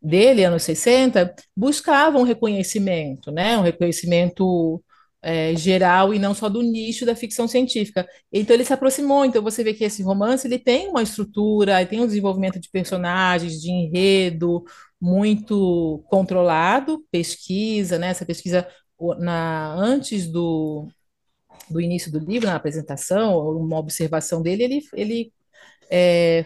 dele, 0.00 0.44
anos 0.44 0.62
60, 0.62 1.34
buscava 1.56 2.18
um 2.18 2.22
reconhecimento, 2.22 3.30
né? 3.30 3.56
Um 3.56 3.62
reconhecimento 3.62 4.82
é, 5.28 5.54
geral 5.54 6.14
e 6.14 6.18
não 6.18 6.32
só 6.34 6.48
do 6.48 6.62
nicho 6.62 7.04
da 7.04 7.14
ficção 7.14 7.46
científica. 7.46 8.08
Então 8.32 8.54
ele 8.56 8.64
se 8.64 8.72
aproximou. 8.72 9.26
Então 9.26 9.42
você 9.42 9.62
vê 9.62 9.74
que 9.74 9.84
esse 9.84 10.02
romance 10.02 10.46
ele 10.46 10.58
tem 10.58 10.88
uma 10.88 11.02
estrutura, 11.02 11.84
tem 11.84 12.00
um 12.00 12.06
desenvolvimento 12.06 12.58
de 12.58 12.70
personagens, 12.70 13.60
de 13.60 13.70
enredo 13.70 14.64
muito 15.00 16.02
controlado, 16.08 17.04
pesquisa, 17.10 17.98
né? 17.98 18.08
Essa 18.08 18.24
pesquisa 18.24 18.66
na 19.18 19.74
antes 19.74 20.26
do, 20.26 20.88
do 21.70 21.80
início 21.80 22.10
do 22.10 22.18
livro, 22.18 22.48
na 22.48 22.56
apresentação, 22.56 23.38
uma 23.50 23.78
observação 23.78 24.42
dele, 24.42 24.64
ele, 24.64 24.80
ele 24.94 25.32
é, 25.90 26.44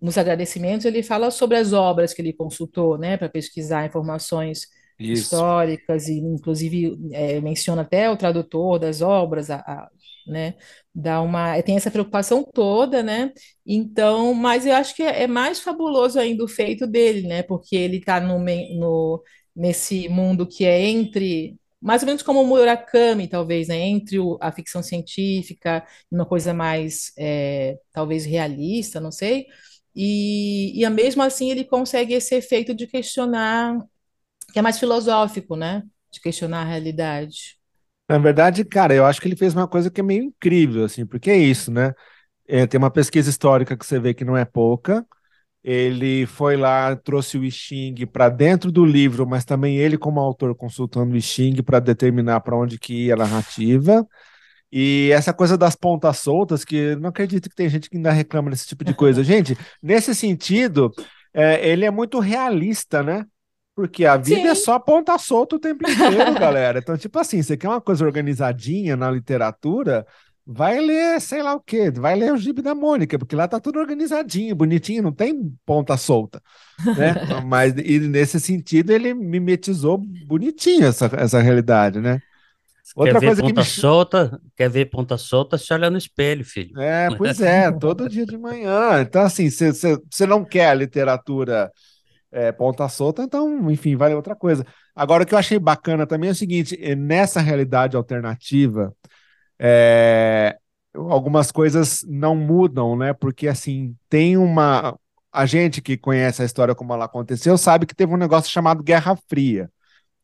nos 0.00 0.18
agradecimentos, 0.18 0.86
ele 0.86 1.02
fala 1.02 1.30
sobre 1.30 1.56
as 1.56 1.72
obras 1.72 2.12
que 2.12 2.20
ele 2.20 2.32
consultou, 2.32 2.98
né, 2.98 3.16
para 3.16 3.28
pesquisar 3.28 3.86
informações 3.86 4.66
Isso. 4.98 5.44
históricas 5.48 6.08
e, 6.08 6.18
inclusive, 6.18 6.96
é, 7.12 7.40
menciona 7.40 7.82
até 7.82 8.10
o 8.10 8.16
tradutor 8.16 8.78
das 8.78 9.00
obras, 9.02 9.50
a, 9.50 9.56
a- 9.60 9.88
né, 10.26 10.54
dá 10.94 11.20
uma, 11.20 11.60
tem 11.62 11.76
essa 11.76 11.90
preocupação 11.90 12.42
toda, 12.44 13.02
né? 13.02 13.30
Então, 13.66 14.32
mas 14.34 14.64
eu 14.66 14.74
acho 14.74 14.94
que 14.94 15.02
é, 15.02 15.24
é 15.24 15.26
mais 15.26 15.60
fabuloso 15.60 16.18
ainda 16.18 16.42
o 16.44 16.48
feito 16.48 16.86
dele, 16.86 17.26
né? 17.28 17.42
Porque 17.42 17.76
ele 17.76 17.98
está 17.98 18.20
no, 18.20 18.38
no 18.38 19.22
nesse 19.54 20.08
mundo 20.08 20.46
que 20.46 20.64
é 20.64 20.80
entre 20.88 21.56
mais 21.80 22.02
ou 22.02 22.06
menos 22.06 22.22
como 22.22 22.40
o 22.40 22.46
Murakami, 22.46 23.28
talvez, 23.28 23.68
né? 23.68 23.76
Entre 23.78 24.18
o- 24.18 24.38
a 24.40 24.50
ficção 24.52 24.82
científica 24.82 25.84
uma 26.10 26.24
coisa 26.26 26.54
mais, 26.54 27.12
é, 27.18 27.78
talvez, 27.92 28.24
realista, 28.24 29.00
não 29.00 29.12
sei. 29.12 29.46
E, 29.94 30.80
e 30.82 30.88
mesmo 30.90 31.22
assim 31.22 31.50
ele 31.50 31.64
consegue 31.64 32.14
esse 32.14 32.34
efeito 32.34 32.74
de 32.74 32.86
questionar, 32.86 33.78
que 34.54 34.58
é 34.60 34.62
mais 34.62 34.78
filosófico, 34.78 35.56
né? 35.56 35.82
De 36.12 36.20
questionar 36.20 36.60
a 36.60 36.64
realidade. 36.64 37.58
Na 38.08 38.18
verdade, 38.18 38.64
cara, 38.64 38.94
eu 38.94 39.04
acho 39.04 39.20
que 39.20 39.26
ele 39.26 39.34
fez 39.34 39.52
uma 39.52 39.66
coisa 39.66 39.90
que 39.90 40.00
é 40.00 40.04
meio 40.04 40.22
incrível, 40.22 40.84
assim, 40.84 41.04
porque 41.04 41.28
é 41.28 41.36
isso, 41.36 41.72
né? 41.72 41.92
É, 42.46 42.64
tem 42.64 42.78
uma 42.78 42.90
pesquisa 42.90 43.28
histórica 43.28 43.76
que 43.76 43.84
você 43.84 43.98
vê 43.98 44.14
que 44.14 44.24
não 44.24 44.36
é 44.36 44.44
pouca. 44.44 45.04
Ele 45.64 46.24
foi 46.26 46.56
lá, 46.56 46.94
trouxe 46.94 47.36
o 47.36 47.44
I 47.44 47.50
Ching 47.50 48.06
para 48.06 48.28
dentro 48.28 48.70
do 48.70 48.84
livro, 48.84 49.26
mas 49.26 49.44
também 49.44 49.76
ele, 49.76 49.98
como 49.98 50.20
autor, 50.20 50.54
consultando 50.54 51.14
o 51.14 51.16
I 51.16 51.20
Ching 51.20 51.60
para 51.60 51.80
determinar 51.80 52.38
para 52.40 52.56
onde 52.56 52.78
que 52.78 53.06
ia 53.06 53.14
a 53.14 53.16
narrativa. 53.16 54.06
E 54.70 55.10
essa 55.12 55.32
coisa 55.32 55.58
das 55.58 55.74
pontas 55.74 56.18
soltas, 56.18 56.64
que 56.64 56.94
não 56.94 57.08
acredito 57.08 57.50
que 57.50 57.56
tem 57.56 57.68
gente 57.68 57.90
que 57.90 57.96
ainda 57.96 58.12
reclama 58.12 58.50
desse 58.50 58.68
tipo 58.68 58.84
de 58.84 58.94
coisa. 58.94 59.22
Gente, 59.24 59.58
nesse 59.82 60.14
sentido, 60.14 60.92
é, 61.32 61.68
ele 61.68 61.84
é 61.84 61.90
muito 61.90 62.20
realista, 62.20 63.02
né? 63.02 63.26
Porque 63.74 64.04
a 64.04 64.16
vida 64.16 64.48
é 64.48 64.54
Sim. 64.54 64.64
só 64.64 64.78
ponta 64.78 65.18
solta 65.18 65.56
o 65.56 65.58
tempo 65.58 65.88
inteiro, 65.88 66.34
galera. 66.38 66.78
Então, 66.78 66.96
tipo 66.96 67.18
assim, 67.18 67.42
você 67.42 67.56
quer 67.56 67.68
uma 67.68 67.80
coisa 67.80 68.04
organizadinha 68.04 68.96
na 68.96 69.10
literatura, 69.10 70.06
vai 70.46 70.78
ler, 70.78 71.20
sei 71.20 71.42
lá 71.42 71.54
o 71.54 71.60
quê, 71.60 71.90
vai 71.90 72.14
ler 72.14 72.32
o 72.32 72.36
Gibi 72.36 72.62
da 72.62 72.74
Mônica, 72.74 73.18
porque 73.18 73.34
lá 73.34 73.48
tá 73.48 73.58
tudo 73.58 73.80
organizadinho, 73.80 74.54
bonitinho, 74.54 75.02
não 75.02 75.12
tem 75.12 75.52
ponta 75.64 75.96
solta, 75.96 76.40
né? 76.96 77.14
Mas 77.44 77.74
e 77.76 77.98
nesse 77.98 78.38
sentido 78.38 78.92
ele 78.92 79.12
mimetizou 79.12 79.98
bonitinho 79.98 80.86
essa, 80.86 81.10
essa 81.16 81.40
realidade, 81.40 82.00
né? 82.00 82.20
Quer 82.94 83.00
Outra 83.00 83.18
ver 83.18 83.26
coisa 83.26 83.42
que 83.42 83.48
me 83.48 83.54
ponta 83.54 83.64
solta? 83.68 84.40
Quer 84.54 84.68
ver 84.68 84.84
ponta 84.84 85.16
solta? 85.16 85.58
Se 85.58 85.72
olha 85.72 85.90
no 85.90 85.96
espelho, 85.96 86.44
filho. 86.44 86.78
É, 86.78 87.08
pois 87.16 87.40
é, 87.40 87.72
todo 87.72 88.08
dia 88.08 88.26
de 88.26 88.36
manhã. 88.36 89.00
Então, 89.00 89.22
assim, 89.22 89.48
você 89.50 90.26
não 90.26 90.44
quer 90.44 90.68
a 90.68 90.74
literatura 90.74 91.72
é, 92.34 92.52
ponta 92.52 92.88
solta, 92.88 93.22
então, 93.22 93.70
enfim, 93.70 93.96
vale 93.96 94.14
outra 94.14 94.36
coisa. 94.36 94.66
Agora, 94.94 95.22
o 95.24 95.26
que 95.26 95.34
eu 95.34 95.38
achei 95.38 95.58
bacana 95.58 96.06
também 96.06 96.28
é 96.28 96.32
o 96.32 96.36
seguinte: 96.36 96.76
é, 96.80 96.94
nessa 96.94 97.40
realidade 97.40 97.96
alternativa, 97.96 98.94
é, 99.58 100.58
algumas 100.94 101.52
coisas 101.52 102.04
não 102.08 102.36
mudam, 102.36 102.96
né? 102.96 103.12
Porque, 103.14 103.48
assim, 103.48 103.96
tem 104.08 104.36
uma. 104.36 104.98
A 105.32 105.46
gente 105.46 105.82
que 105.82 105.96
conhece 105.96 106.42
a 106.42 106.44
história 106.44 106.74
como 106.74 106.92
ela 106.92 107.06
aconteceu 107.06 107.58
sabe 107.58 107.86
que 107.86 107.94
teve 107.94 108.12
um 108.14 108.16
negócio 108.16 108.50
chamado 108.50 108.82
Guerra 108.84 109.16
Fria 109.28 109.68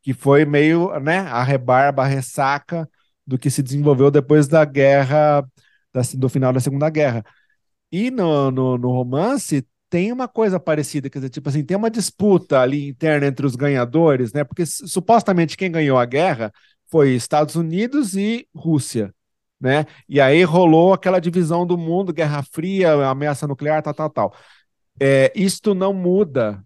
que 0.02 0.14
foi 0.14 0.44
meio, 0.44 0.98
né, 1.00 1.20
a 1.20 1.42
rebarba, 1.42 2.02
a 2.02 2.06
ressaca 2.06 2.88
do 3.26 3.38
que 3.38 3.50
se 3.50 3.62
desenvolveu 3.62 4.10
depois 4.10 4.48
da 4.48 4.64
guerra, 4.64 5.42
da, 5.92 6.02
do 6.14 6.28
final 6.28 6.52
da 6.52 6.60
Segunda 6.60 6.88
Guerra. 6.90 7.24
E 7.92 8.10
no, 8.10 8.50
no, 8.50 8.78
no, 8.78 8.90
romance 8.92 9.66
tem 9.90 10.12
uma 10.12 10.28
coisa 10.28 10.58
parecida, 10.60 11.10
quer 11.10 11.18
dizer, 11.18 11.30
tipo 11.30 11.48
assim, 11.48 11.64
tem 11.64 11.76
uma 11.76 11.90
disputa 11.90 12.60
ali 12.60 12.88
interna 12.88 13.26
entre 13.26 13.44
os 13.44 13.56
ganhadores, 13.56 14.32
né, 14.32 14.44
porque 14.44 14.64
supostamente 14.64 15.56
quem 15.56 15.70
ganhou 15.70 15.98
a 15.98 16.06
guerra 16.06 16.52
foi 16.90 17.10
Estados 17.10 17.56
Unidos 17.56 18.14
e 18.16 18.48
Rússia. 18.54 19.14
Né? 19.60 19.84
E 20.08 20.20
aí 20.20 20.42
rolou 20.42 20.94
aquela 20.94 21.20
divisão 21.20 21.66
do 21.66 21.76
mundo, 21.76 22.14
Guerra 22.14 22.42
Fria, 22.42 22.94
ameaça 23.06 23.46
nuclear, 23.46 23.82
tal, 23.82 23.92
tal, 23.92 24.08
tal. 24.10 24.34
É, 24.98 25.30
isto 25.36 25.74
não 25.74 25.92
muda 25.92 26.64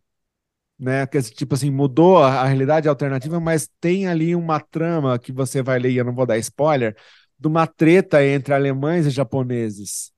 né? 0.78 1.06
Que 1.06 1.20
tipo 1.22 1.54
assim, 1.54 1.70
mudou 1.70 2.18
a, 2.18 2.44
realidade 2.44 2.88
alternativa, 2.88 3.40
mas 3.40 3.68
tem 3.80 4.06
ali 4.06 4.34
uma 4.34 4.60
trama 4.60 5.18
que 5.18 5.32
você 5.32 5.62
vai 5.62 5.78
ler, 5.78 5.90
e 5.90 5.96
eu 5.96 6.04
não 6.04 6.14
vou 6.14 6.26
dar 6.26 6.38
spoiler, 6.38 6.96
de 7.38 7.48
uma 7.48 7.66
treta 7.66 8.24
entre 8.24 8.54
alemães 8.54 9.06
e 9.06 9.10
japoneses, 9.10 10.12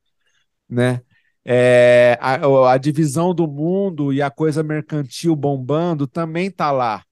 né? 0.68 1.02
É, 1.48 2.18
a, 2.20 2.72
a 2.72 2.76
divisão 2.78 3.32
do 3.34 3.46
mundo 3.46 4.12
e 4.12 4.20
a 4.20 4.30
coisa 4.30 4.62
mercantil 4.64 5.36
bombando 5.36 6.06
também 6.06 6.50
tá 6.50 6.72
lá. 6.72 7.04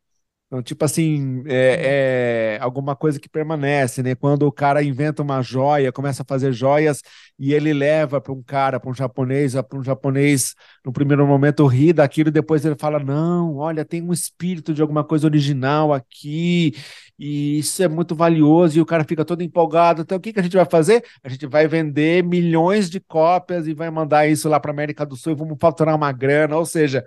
Então, 0.47 0.63
tipo 0.63 0.85
assim, 0.85 1.43
é, 1.47 2.57
é, 2.57 2.63
alguma 2.63 2.95
coisa 2.95 3.19
que 3.19 3.29
permanece, 3.29 4.03
né? 4.05 4.15
Quando 4.15 4.45
o 4.47 4.53
cara 4.53 4.83
inventa 4.85 5.23
uma 5.23 5.43
joia, 5.43 5.91
começa 5.91 6.23
a 6.23 6.27
fazer 6.27 6.53
joias 6.53 7.03
e 7.39 7.53
ele 7.53 7.73
leva 7.73 8.21
para 8.21 8.33
um 8.33 8.43
cara, 8.43 8.79
para 8.79 8.89
um 8.91 8.95
japonês, 8.95 9.55
para 9.55 9.79
um 9.79 9.83
japonês, 9.83 10.55
no 10.85 10.93
primeiro 10.93 11.27
momento 11.27 11.67
ri 11.67 11.93
daquilo, 11.93 12.29
e 12.29 12.33
depois 12.33 12.65
ele 12.65 12.77
fala: 12.77 13.01
Não, 13.01 13.57
olha, 13.57 13.85
tem 13.85 14.01
um 14.03 14.13
espírito 14.13 14.73
de 14.73 14.81
alguma 14.81 15.03
coisa 15.03 15.27
original 15.27 15.93
aqui, 15.93 16.73
e 17.19 17.59
isso 17.59 17.83
é 17.83 17.89
muito 17.89 18.15
valioso, 18.15 18.79
e 18.79 18.81
o 18.81 18.87
cara 18.87 19.05
fica 19.05 19.25
todo 19.25 19.43
empolgado. 19.43 20.03
Então, 20.03 20.19
o 20.19 20.21
que, 20.21 20.33
que 20.33 20.41
a 20.41 20.43
gente 20.43 20.57
vai 20.57 20.67
fazer? 20.67 21.05
A 21.23 21.29
gente 21.29 21.47
vai 21.47 21.67
vender 21.69 22.23
milhões 22.25 22.91
de 22.91 23.01
cópias 23.01 23.67
e 23.67 23.75
vai 23.75 23.91
mandar 23.91 24.27
isso 24.29 24.49
lá 24.49 24.61
para 24.61 24.71
América 24.73 25.07
do 25.07 25.17
Sul 25.17 25.33
e 25.33 25.37
vamos 25.37 25.57
faturar 25.61 25.95
uma 25.97 26.13
grana, 26.13 26.57
ou 26.57 26.67
seja, 26.67 27.05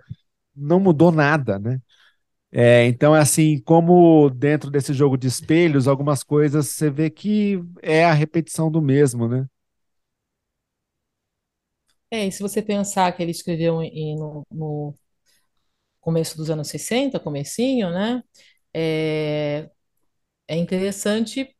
não 0.55 0.79
mudou 0.79 1.11
nada, 1.11 1.59
né? 1.59 1.79
É, 2.51 2.85
então, 2.87 3.15
é 3.15 3.19
assim, 3.21 3.59
como 3.61 4.29
dentro 4.29 4.71
desse 4.71 4.93
jogo 4.93 5.17
de 5.17 5.27
espelhos, 5.27 5.87
algumas 5.87 6.23
coisas 6.23 6.67
você 6.69 6.89
vê 6.89 7.09
que 7.09 7.61
é 7.81 8.05
a 8.05 8.13
repetição 8.13 8.71
do 8.71 8.81
mesmo, 8.81 9.27
né? 9.27 9.45
É, 12.11 12.25
e 12.27 12.31
se 12.31 12.41
você 12.41 12.61
pensar 12.61 13.11
que 13.15 13.21
ele 13.23 13.31
escreveu 13.31 13.81
em- 13.81 14.15
no, 14.17 14.45
no 14.51 14.95
começo 15.99 16.37
dos 16.37 16.49
anos 16.49 16.67
60, 16.69 17.19
comecinho, 17.19 17.89
né? 17.91 18.23
É, 18.73 19.69
é 20.47 20.55
interessante 20.55 21.55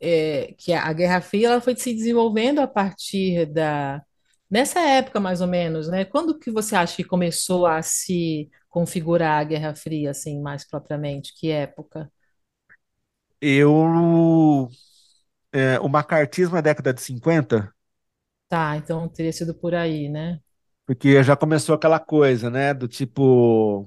é, 0.00 0.54
que 0.58 0.72
a, 0.72 0.92
Guerra 0.92 1.20
Fria 1.20 1.48
ela 1.48 1.60
foi 1.60 1.76
se 1.76 1.92
desenvolvendo 1.94 2.60
a 2.60 2.66
partir 2.68 3.46
da 3.46 4.02
nessa 4.50 4.80
época 4.80 5.20
mais 5.20 5.40
ou 5.40 5.46
menos, 5.46 5.88
né? 5.88 6.04
Quando 6.04 6.38
que 6.38 6.50
você 6.50 6.76
acha 6.76 6.96
que 6.96 7.04
começou 7.04 7.66
a 7.66 7.82
se 7.82 8.50
configurar 8.68 9.40
a 9.40 9.44
Guerra 9.44 9.74
Fria 9.74 10.10
assim 10.10 10.40
mais 10.40 10.66
propriamente? 10.66 11.34
Que 11.38 11.50
época? 11.50 12.10
Eu. 13.40 14.68
é, 15.52 15.78
o 15.80 15.88
macartismo 15.88 16.56
é 16.56 16.62
década 16.62 16.92
de 16.92 17.00
50, 17.00 17.72
Tá, 18.48 18.76
então 18.76 19.08
teria 19.08 19.32
sido 19.32 19.54
por 19.54 19.74
aí, 19.74 20.08
né? 20.08 20.40
Porque 20.88 21.22
já 21.22 21.36
começou 21.36 21.74
aquela 21.74 21.98
coisa, 21.98 22.48
né? 22.48 22.72
Do 22.72 22.88
tipo, 22.88 23.84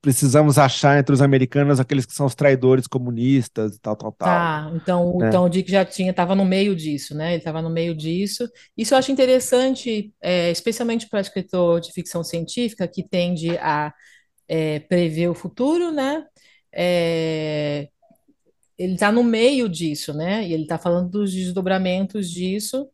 precisamos 0.00 0.58
achar 0.58 0.98
entre 0.98 1.14
os 1.14 1.22
americanos 1.22 1.78
aqueles 1.78 2.04
que 2.04 2.12
são 2.12 2.26
os 2.26 2.34
traidores 2.34 2.88
comunistas 2.88 3.76
e 3.76 3.80
tal, 3.80 3.94
tal, 3.94 4.10
tal, 4.10 4.28
Tá, 4.28 4.72
então, 4.74 5.18
né? 5.18 5.28
então 5.28 5.44
o 5.44 5.48
Dick 5.48 5.70
já 5.70 5.84
tinha, 5.84 6.10
estava 6.10 6.34
no 6.34 6.44
meio 6.44 6.74
disso, 6.74 7.14
né? 7.14 7.28
Ele 7.28 7.38
estava 7.38 7.62
no 7.62 7.70
meio 7.70 7.94
disso. 7.94 8.50
Isso 8.76 8.92
eu 8.92 8.98
acho 8.98 9.12
interessante, 9.12 10.12
é, 10.20 10.50
especialmente 10.50 11.08
para 11.08 11.20
escritor 11.20 11.80
de 11.80 11.92
ficção 11.92 12.24
científica 12.24 12.88
que 12.88 13.04
tende 13.04 13.56
a 13.58 13.94
é, 14.48 14.80
prever 14.80 15.28
o 15.28 15.34
futuro, 15.34 15.92
né? 15.92 16.24
É, 16.72 17.88
ele 18.76 18.94
está 18.94 19.12
no 19.12 19.22
meio 19.22 19.68
disso, 19.68 20.12
né? 20.12 20.44
E 20.44 20.52
ele 20.52 20.64
está 20.64 20.76
falando 20.76 21.08
dos 21.08 21.32
desdobramentos 21.32 22.28
disso. 22.28 22.88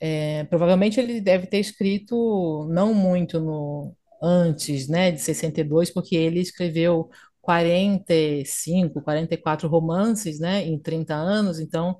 É, 0.00 0.44
provavelmente 0.44 0.98
ele 1.00 1.20
deve 1.20 1.46
ter 1.46 1.58
escrito 1.58 2.66
não 2.70 2.94
muito 2.94 3.38
no 3.40 3.94
antes, 4.22 4.88
né, 4.88 5.10
de 5.10 5.20
62, 5.20 5.90
porque 5.90 6.16
ele 6.16 6.40
escreveu 6.40 7.10
45, 7.40 9.02
44 9.02 9.68
romances, 9.68 10.38
né, 10.40 10.62
em 10.66 10.78
30 10.78 11.14
anos, 11.14 11.58
então, 11.60 11.98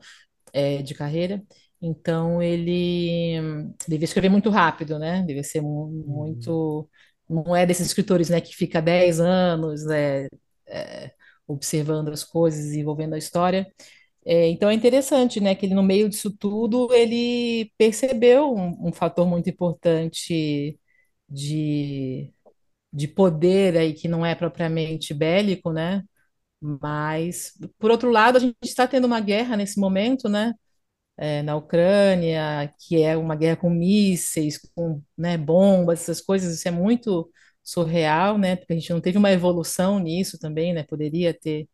é, 0.53 0.83
de 0.83 0.95
carreira. 0.95 1.43
Então 1.83 2.43
ele 2.43 3.41
devia 3.89 4.05
escrever 4.05 4.29
muito 4.31 4.51
rápido, 4.51 4.99
né? 4.99 5.23
Devia 5.27 5.45
ser 5.45 5.61
mu- 5.63 5.89
muito. 6.07 6.89
Não 7.29 7.55
é 7.57 7.67
desses 7.67 7.87
escritores, 7.89 8.29
né, 8.31 8.41
que 8.41 8.55
fica 8.57 8.81
10 8.83 9.21
anos, 9.21 9.85
né, 9.87 10.27
é, 10.69 11.13
observando 11.47 12.09
as 12.11 12.25
coisas, 12.25 12.65
desenvolvendo 12.67 13.15
a 13.15 13.19
história. 13.19 13.67
É, 14.25 14.49
então 14.49 14.69
é 14.69 14.75
interessante, 14.75 15.41
né, 15.41 15.55
que 15.55 15.65
ele 15.67 15.75
no 15.75 15.83
meio 15.83 16.09
disso 16.09 16.31
tudo 16.37 16.93
ele 16.93 17.73
percebeu 17.79 18.55
um, 18.55 18.89
um 18.89 18.93
fator 18.93 19.27
muito 19.27 19.49
importante 19.49 20.79
de, 21.29 22.33
de 22.93 23.09
poder 23.09 23.77
aí 23.79 23.95
que 23.95 24.09
não 24.09 24.27
é 24.27 24.35
propriamente 24.35 25.15
bélico, 25.15 25.73
né? 25.73 26.05
Mas 26.61 27.53
por 27.79 27.91
outro 27.93 28.11
lado 28.11 28.37
a 28.39 28.41
gente 28.41 28.57
está 28.65 28.87
tendo 28.89 29.07
uma 29.07 29.21
guerra 29.21 29.57
nesse 29.57 29.81
momento, 29.81 30.29
né? 30.29 30.55
é, 31.19 31.43
na 31.43 31.57
Ucrânia, 31.57 32.73
que 32.79 33.03
é 33.03 33.17
uma 33.17 33.37
guerra 33.37 33.57
com 33.57 33.69
mísseis, 33.71 34.59
com, 34.75 35.03
né, 35.17 35.37
bombas, 35.37 36.01
essas 36.03 36.21
coisas, 36.21 36.55
isso 36.55 36.67
é 36.69 36.71
muito 36.71 37.31
surreal, 37.63 38.39
né? 38.39 38.57
Porque 38.57 38.73
a 38.73 38.77
gente 38.77 38.91
não 38.93 39.01
teve 39.01 39.19
uma 39.19 39.31
evolução 39.33 39.99
nisso 39.99 40.39
também, 40.39 40.73
né? 40.73 40.83
Poderia 40.85 41.35
ter 41.35 41.69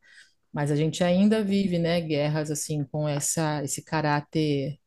mas 0.56 0.72
a 0.72 0.76
gente 0.76 1.04
ainda 1.04 1.44
vive, 1.44 1.78
né, 1.78 2.00
guerras 2.02 2.50
assim 2.50 2.84
com 2.86 3.08
essa 3.08 3.62
esse 3.64 3.84
caráter 3.84 4.80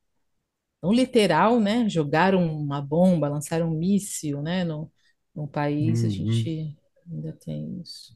não 0.84 0.94
literal, 0.94 1.60
né? 1.60 1.88
Jogar 1.90 2.36
uma 2.36 2.82
bomba, 2.82 3.30
lançar 3.30 3.62
um 3.64 3.72
míssil, 3.72 4.42
né, 4.42 4.64
no, 4.64 4.92
no 5.36 5.48
país, 5.48 6.04
a 6.06 6.10
Uhum. 6.10 6.10
gente 6.10 6.78
ainda 7.12 7.34
tem 7.34 7.82
isso. 7.82 8.16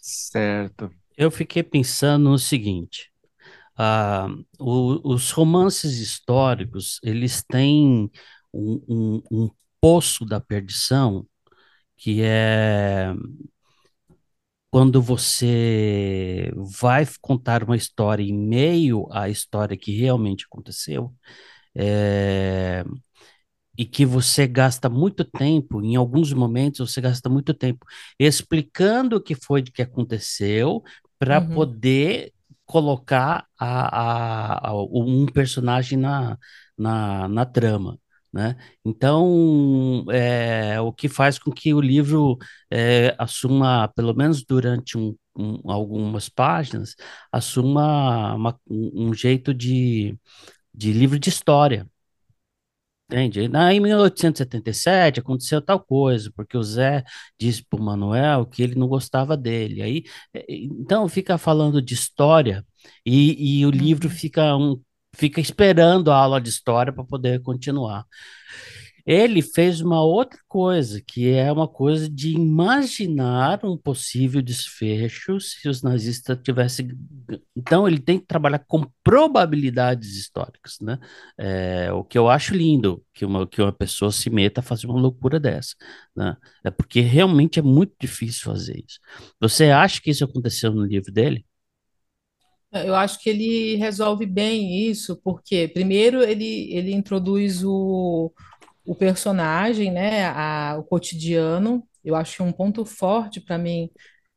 Certo. 0.00 0.90
Eu 1.16 1.30
fiquei 1.30 1.62
pensando 1.62 2.30
no 2.30 2.38
seguinte: 2.38 3.10
ah, 3.76 4.28
o- 4.60 5.14
os 5.14 5.30
romances 5.32 5.98
históricos, 5.98 7.00
eles 7.02 7.42
têm 7.44 8.10
um, 8.52 8.82
um, 8.88 9.22
um 9.32 9.50
poço 9.80 10.24
da 10.26 10.40
perdição 10.40 11.26
que 11.96 12.22
é 12.22 13.12
quando 14.74 15.00
você 15.00 16.50
vai 16.80 17.06
contar 17.20 17.62
uma 17.62 17.76
história 17.76 18.24
em 18.24 18.34
meio 18.34 19.06
à 19.12 19.28
história 19.28 19.76
que 19.76 19.96
realmente 19.96 20.46
aconteceu, 20.46 21.14
é, 21.76 22.84
e 23.78 23.84
que 23.86 24.06
você 24.06 24.46
gasta 24.46 24.88
muito 24.90 25.24
tempo, 25.24 25.82
em 25.84 25.96
alguns 25.96 26.32
momentos 26.32 26.92
você 26.92 27.00
gasta 27.00 27.28
muito 27.30 27.54
tempo 27.54 27.86
explicando 28.18 29.16
o 29.16 29.22
que 29.22 29.34
foi 29.34 29.62
que 29.62 29.82
aconteceu 29.82 30.82
para 31.18 31.40
Uhum. 31.40 31.42
poder 31.42 32.32
colocar 32.66 33.46
a, 33.58 34.68
a, 34.68 34.70
a- 34.70 34.74
um 34.84 35.26
personagem 35.26 35.98
na, 35.98 36.38
na, 36.78 37.28
na 37.28 37.46
trama. 37.46 37.98
Né? 38.34 38.56
Então, 38.84 40.04
é, 40.10 40.80
o 40.80 40.92
que 40.92 41.08
faz 41.08 41.38
com 41.38 41.52
que 41.52 41.72
o 41.72 41.80
livro 41.80 42.36
é, 42.70 43.14
assuma, 43.18 43.86
pelo 43.94 44.12
menos 44.14 44.44
durante 44.44 44.98
um, 44.98 45.16
um- 45.36 45.70
algumas 45.70 46.28
páginas, 46.28 46.96
assuma 47.32 48.34
uma- 48.34 48.60
um, 48.68 49.14
jeito 49.14 49.54
de, 49.54 50.18
de 50.74 50.92
livro 50.92 51.18
de 51.18 51.28
história. 51.30 51.88
Entende? 53.06 53.48
Na, 53.48 53.72
em 53.72 53.80
1877 53.80 55.20
aconteceu 55.20 55.60
tal 55.60 55.78
coisa, 55.78 56.32
porque 56.34 56.56
o 56.56 56.62
Zé 56.62 57.04
disse 57.38 57.62
para 57.62 57.78
o 57.78 57.82
Manuel 57.84 58.46
que 58.46 58.62
ele 58.62 58.74
não 58.74 58.88
gostava 58.88 59.36
dele. 59.36 59.82
Aí, 59.82 60.04
eh, 60.32 60.44
então 60.48 61.06
fica 61.08 61.36
falando 61.36 61.82
de 61.82 61.92
história 61.94 62.64
e, 63.04 63.60
e 63.60 63.66
o 63.66 63.70
livro 63.70 64.08
Uhum. 64.08 64.14
fica, 64.14 64.56
um, 64.56 64.80
fica 65.14 65.40
esperando 65.40 66.10
a 66.10 66.16
aula 66.16 66.40
de 66.40 66.48
história 66.48 66.92
para 66.92 67.04
poder 67.04 67.40
continuar. 67.42 68.04
Ele 69.06 69.42
fez 69.42 69.82
uma 69.82 70.02
outra 70.02 70.38
coisa, 70.48 70.98
que 71.06 71.28
é 71.28 71.52
uma 71.52 71.68
coisa 71.68 72.08
de 72.08 72.30
imaginar 72.30 73.60
um 73.62 73.76
possível 73.76 74.40
desfecho 74.40 75.38
se 75.40 75.68
os 75.68 75.82
nazistas 75.82 76.38
tivessem. 76.42 76.88
Então, 77.54 77.86
ele 77.86 77.98
tem 78.00 78.18
que 78.18 78.26
trabalhar 78.26 78.60
com 78.60 78.86
probabilidades 79.02 80.16
históricas, 80.16 80.78
né? 80.80 80.98
É, 81.36 81.92
o 81.92 82.02
que 82.02 82.16
eu 82.16 82.30
acho 82.30 82.54
lindo, 82.54 83.04
que 83.12 83.26
uma, 83.26 83.46
que 83.46 83.60
uma 83.60 83.72
pessoa 83.72 84.10
se 84.10 84.30
meta 84.30 84.60
a 84.60 84.64
fazer 84.64 84.86
uma 84.86 84.98
loucura 84.98 85.38
dessa, 85.38 85.74
né? 86.16 86.34
É 86.64 86.70
porque 86.70 87.00
realmente 87.00 87.58
é 87.58 87.62
muito 87.62 87.92
difícil 88.00 88.44
fazer 88.44 88.82
isso. 88.88 88.98
Você 89.38 89.66
acha 89.70 90.00
que 90.00 90.10
isso 90.10 90.24
aconteceu 90.24 90.72
no 90.72 90.84
livro 90.84 91.12
dele? 91.12 91.44
Eu 92.74 92.94
acho 92.94 93.18
que 93.20 93.30
ele 93.30 93.76
resolve 93.76 94.26
bem 94.26 94.88
isso, 94.88 95.16
porque 95.22 95.68
primeiro 95.68 96.22
ele, 96.22 96.72
ele 96.74 96.92
introduz 96.92 97.62
o, 97.64 98.32
o 98.86 98.94
personagem, 98.94 99.92
né, 99.92 100.26
a, 100.26 100.76
o 100.78 100.84
cotidiano. 100.84 101.86
Eu 102.04 102.16
acho 102.16 102.36
que 102.36 102.42
um 102.42 102.52
ponto 102.52 102.84
forte 102.84 103.40
para 103.40 103.58
mim, 103.58 103.90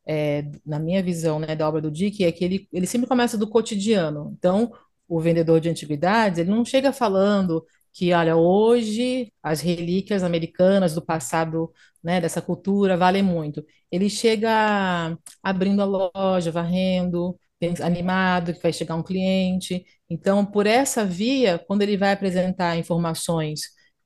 é, 0.06 0.44
na 0.66 0.78
minha 0.78 1.02
visão, 1.02 1.38
né, 1.40 1.56
da 1.56 1.68
obra 1.68 1.80
do 1.80 1.90
Dick, 1.90 2.24
é 2.24 2.32
que 2.32 2.44
ele, 2.44 2.68
ele 2.72 2.86
sempre 2.86 3.08
começa 3.08 3.38
do 3.38 3.48
cotidiano. 3.48 4.34
Então, 4.38 4.72
o 5.08 5.20
vendedor 5.20 5.60
de 5.60 5.68
antiguidades, 5.70 6.38
ele 6.38 6.50
não 6.50 6.64
chega 6.64 6.92
falando 6.92 7.64
que, 7.92 8.12
olha, 8.12 8.36
hoje 8.36 9.32
as 9.42 9.60
relíquias 9.60 10.22
americanas 10.22 10.94
do 10.94 11.02
passado, 11.04 11.72
né, 12.02 12.20
dessa 12.20 12.40
cultura 12.42 12.96
valem 12.96 13.22
muito. 13.22 13.64
Ele 13.90 14.08
chega 14.10 15.16
abrindo 15.42 15.82
a 15.82 16.10
loja, 16.14 16.50
varrendo, 16.52 17.38
animado 17.82 18.54
que 18.54 18.62
vai 18.62 18.72
chegar 18.72 18.94
um 18.94 19.02
cliente. 19.02 19.84
Então, 20.08 20.44
por 20.44 20.66
essa 20.66 21.04
via, 21.04 21.58
quando 21.58 21.82
ele 21.82 21.96
vai 21.96 22.12
apresentar 22.12 22.76
informações 22.76 23.62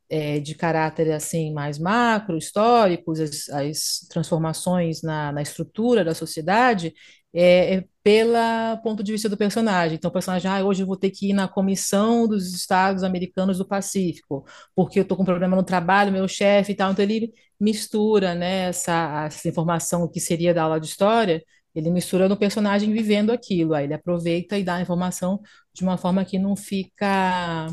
é, 0.09 0.41
de 0.41 0.55
caráter 0.55 1.11
assim 1.13 1.53
mais 1.53 1.79
macro, 1.79 2.37
históricos, 2.37 3.21
as, 3.21 3.49
as 3.49 4.07
transformações 4.11 5.03
na, 5.03 5.33
na, 5.33 5.43
estrutura 5.43 6.05
da 6.05 6.15
sociedade, 6.15 6.93
é, 7.35 7.77
é 7.77 7.85
pela 8.03 8.77
ponto 8.83 9.03
de 9.03 9.13
vista 9.13 9.29
do 9.29 9.37
personagem. 9.37 9.97
Então, 9.97 10.11
o 10.11 10.13
personagem, 10.13 10.51
ah, 10.51 10.65
hoje 10.65 10.83
eu 10.83 10.87
vou 10.87 10.97
ter 10.97 11.11
que 11.11 11.31
ir 11.31 11.33
na 11.33 11.49
comissão 11.49 12.29
dos 12.29 12.53
Estados 12.55 13.03
Americanos 13.03 13.59
do 13.59 13.67
Pacífico, 13.67 14.45
porque 14.75 14.99
eu 14.99 15.03
estou 15.03 15.17
com 15.17 15.25
problema 15.25 15.57
no 15.57 15.63
trabalho, 15.63 16.13
meu 16.13 16.29
chefe 16.29 16.73
e 16.73 16.75
tal. 16.75 16.93
Então, 16.93 17.05
ele 17.05 17.33
mistura 17.59 18.35
né, 18.35 18.69
essa, 18.69 19.25
essa 19.27 19.49
informação 19.49 20.09
que 20.09 20.21
seria 20.21 20.53
da 20.53 20.65
aula 20.65 20.81
de 20.81 20.87
história 20.87 21.43
ele 21.75 21.91
mistura 21.91 22.29
no 22.29 22.37
personagem 22.37 22.93
vivendo 22.93 23.31
aquilo, 23.33 23.75
aí 23.75 23.85
ele 23.85 23.95
aproveita 23.95 24.59
e 24.59 24.65
dá 24.65 24.77
a 24.77 24.83
informação 24.83 25.41
de 25.75 25.83
uma 25.83 25.97
forma 25.99 26.25
que 26.25 26.39
não 26.39 26.57
fica 26.57 27.69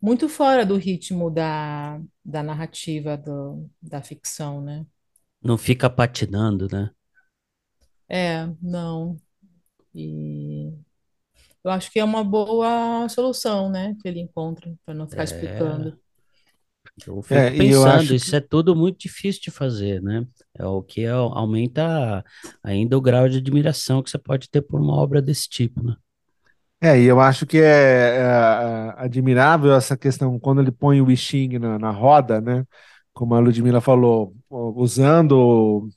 muito 0.00 0.28
fora 0.28 0.66
do 0.66 0.76
ritmo 0.76 1.30
da, 1.30 2.00
da 2.24 2.42
narrativa 2.42 3.16
do, 3.16 3.70
da 3.82 4.02
ficção, 4.02 4.60
né? 4.62 4.86
Não 5.40 5.56
fica 5.56 5.88
patinando, 5.88 6.66
né? 6.72 6.90
É, 8.08 8.46
não. 8.62 9.20
E 9.94 10.72
eu 11.64 11.70
acho 11.70 11.90
que 11.92 12.00
é 12.00 12.04
uma 12.04 12.24
boa 12.24 13.08
solução, 13.08 13.70
né, 13.70 13.96
que 14.02 14.08
ele 14.08 14.20
encontra, 14.20 14.74
para 14.84 14.94
não 14.94 15.08
ficar 15.08 15.24
É. 15.24 15.24
explicando. 15.24 15.98
Eu 17.06 17.22
fico 17.22 17.50
É, 17.50 17.56
e 17.56 17.68
eu 17.70 17.84
pensando, 17.84 17.86
acho 17.86 18.18
que 18.18 18.30
isso 18.30 18.34
é 18.36 18.40
tudo 18.40 18.74
muito 18.76 18.98
difícil 18.98 19.42
de 19.42 19.50
fazer, 19.50 20.00
né? 20.02 20.26
É 20.58 20.64
o 20.64 20.82
que 20.82 21.02
é- 21.04 21.10
aumenta 21.10 22.24
ainda 22.62 22.96
o 22.96 23.00
grau 23.00 23.28
de 23.28 23.38
admiração 23.38 24.02
que 24.02 24.10
você 24.10 24.18
pode 24.18 24.48
ter 24.48 24.62
por 24.62 24.80
uma 24.80 24.94
obra 24.94 25.20
desse 25.20 25.48
tipo, 25.48 25.82
né? 25.82 25.96
É, 26.80 27.00
e 27.00 27.04
eu 27.06 27.18
acho 27.18 27.46
que 27.46 27.58
é, 27.58 28.16
é, 28.18 28.94
admirável 28.98 29.72
essa 29.72 29.96
questão 29.96 30.38
quando 30.38 30.60
ele 30.60 30.70
põe 30.70 31.00
o 31.00 31.16
Xing 31.16 31.58
na, 31.58 31.78
na 31.78 31.90
roda, 31.90 32.40
né? 32.40 32.64
Como 33.12 33.34
a 33.34 33.38
Ludmilla 33.38 33.80
falou, 33.80 34.34
usando 34.50 35.88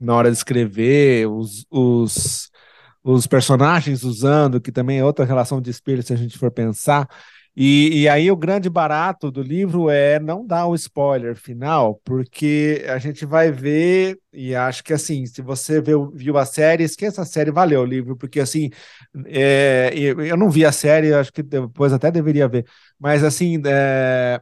na 0.00 0.14
hora 0.14 0.30
de 0.30 0.36
escrever, 0.36 1.28
os, 1.28 1.66
os, 1.70 2.50
os 3.04 3.26
personagens 3.26 4.04
usando, 4.04 4.60
que 4.60 4.72
também 4.72 4.98
é 4.98 5.04
outra 5.04 5.24
relação 5.24 5.60
de 5.60 5.70
espelho 5.70 6.02
se 6.02 6.12
a 6.12 6.16
gente 6.16 6.38
for 6.38 6.50
pensar. 6.50 7.08
E, 7.54 8.02
e 8.02 8.08
aí 8.08 8.30
o 8.30 8.36
grande 8.36 8.70
barato 8.70 9.30
do 9.30 9.42
livro 9.42 9.90
é 9.90 10.18
não 10.18 10.46
dar 10.46 10.66
o 10.66 10.74
spoiler 10.74 11.36
final, 11.36 12.00
porque 12.02 12.82
a 12.88 12.96
gente 12.98 13.26
vai 13.26 13.52
ver, 13.52 14.18
e 14.32 14.54
acho 14.54 14.82
que 14.82 14.92
assim, 14.94 15.26
se 15.26 15.42
você 15.42 15.78
viu, 15.80 16.10
viu 16.14 16.38
a 16.38 16.46
série, 16.46 16.82
esqueça 16.84 17.20
a 17.20 17.24
série, 17.26 17.50
valeu 17.50 17.82
o 17.82 17.84
livro, 17.84 18.16
porque 18.16 18.40
assim, 18.40 18.70
é, 19.26 19.90
eu, 19.94 20.36
não 20.36 20.48
vi 20.48 20.64
a 20.64 20.72
série, 20.72 21.12
acho 21.12 21.30
que 21.30 21.42
depois 21.42 21.92
até 21.92 22.10
deveria 22.10 22.48
ver, 22.48 22.64
mas 22.98 23.22
assim, 23.22 23.60
é, 23.66 24.40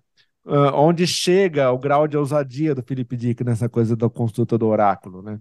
onde 0.75 1.05
chega 1.07 1.71
o 1.73 1.79
grau 1.79 2.07
de 2.07 2.17
ousadia 2.17 2.75
do 2.75 2.83
Philip 2.83 3.17
Dick 3.17 3.43
nessa 3.45 3.69
coisa 3.69 3.97
da 3.97 4.09
consulta 4.09 4.57
do 4.57 4.67
oráculo, 4.69 5.21
né? 5.23 5.39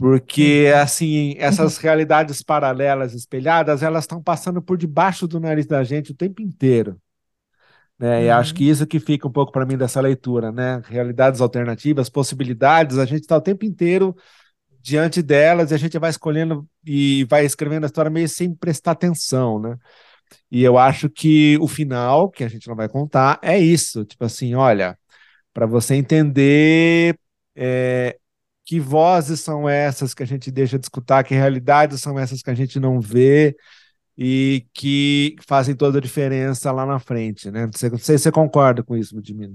Porque, 0.00 0.72
Uhum. 0.74 0.80
assim, 0.80 1.34
essas 1.38 1.76
realidades 1.78 2.42
paralelas 2.42 3.14
espelhadas, 3.14 3.82
elas 3.82 4.04
estão 4.04 4.22
passando 4.22 4.62
por 4.62 4.78
debaixo 4.78 5.28
do 5.28 5.38
nariz 5.38 5.66
da 5.66 5.84
gente 5.84 6.12
o 6.12 6.16
tempo 6.16 6.40
inteiro. 6.42 6.98
Né? 7.98 8.24
E 8.24 8.30
acho 8.30 8.54
que 8.54 8.64
Uhum. 8.64 8.70
isso 8.70 8.86
que 8.86 8.98
fica 8.98 9.28
um 9.28 9.32
pouco 9.32 9.52
para 9.52 9.66
mim 9.66 9.76
dessa 9.76 10.00
leitura, 10.00 10.50
né? 10.50 10.80
Realidades 10.86 11.40
alternativas, 11.40 12.08
possibilidades, 12.08 12.98
a 12.98 13.04
gente 13.04 13.22
está 13.22 13.36
o 13.36 13.40
tempo 13.40 13.64
inteiro 13.64 14.16
diante 14.82 15.22
delas 15.22 15.72
e 15.72 15.74
a 15.74 15.78
gente 15.78 15.98
vai 15.98 16.10
escolhendo 16.10 16.66
e 16.86 17.24
vai 17.26 17.44
escrevendo 17.46 17.84
a 17.84 17.86
história 17.86 18.10
meio 18.10 18.28
sem 18.28 18.54
prestar 18.54 18.92
atenção, 18.92 19.60
né? 19.60 19.76
E 20.50 20.62
eu 20.64 20.78
acho 20.78 21.10
que 21.10 21.58
o 21.60 21.68
final, 21.68 22.30
que 22.30 22.44
a 22.44 22.48
gente 22.48 22.68
não 22.68 22.76
vai 22.76 22.88
contar, 22.88 23.38
é 23.42 23.58
isso. 23.58 24.04
Tipo 24.04 24.24
assim, 24.26 24.54
olha, 24.54 24.98
para 25.54 25.66
você 25.66 25.96
entender 25.96 27.18
é, 27.56 28.18
que 28.64 28.78
vozes 28.78 29.40
são 29.40 29.68
essas 29.68 30.14
que 30.14 30.22
a 30.22 30.26
gente 30.26 30.50
deixa 30.50 30.78
de 30.78 30.86
escutar, 30.86 31.24
que 31.24 31.34
realidades 31.34 32.00
são 32.00 32.18
essas 32.18 32.42
que 32.42 32.50
a 32.50 32.54
gente 32.54 32.78
não 32.78 33.00
vê 33.00 33.56
e 34.16 34.66
que 34.74 35.36
fazem 35.46 35.74
toda 35.74 35.98
a 35.98 36.00
diferença 36.00 36.70
lá 36.70 36.84
na 36.84 36.98
frente, 36.98 37.50
né? 37.50 37.66
Não 37.66 37.72
sei, 37.72 37.90
se 37.98 38.18
você 38.18 38.32
concorda 38.32 38.82
com 38.82 38.96
isso, 38.96 39.14
Ludmila. 39.14 39.54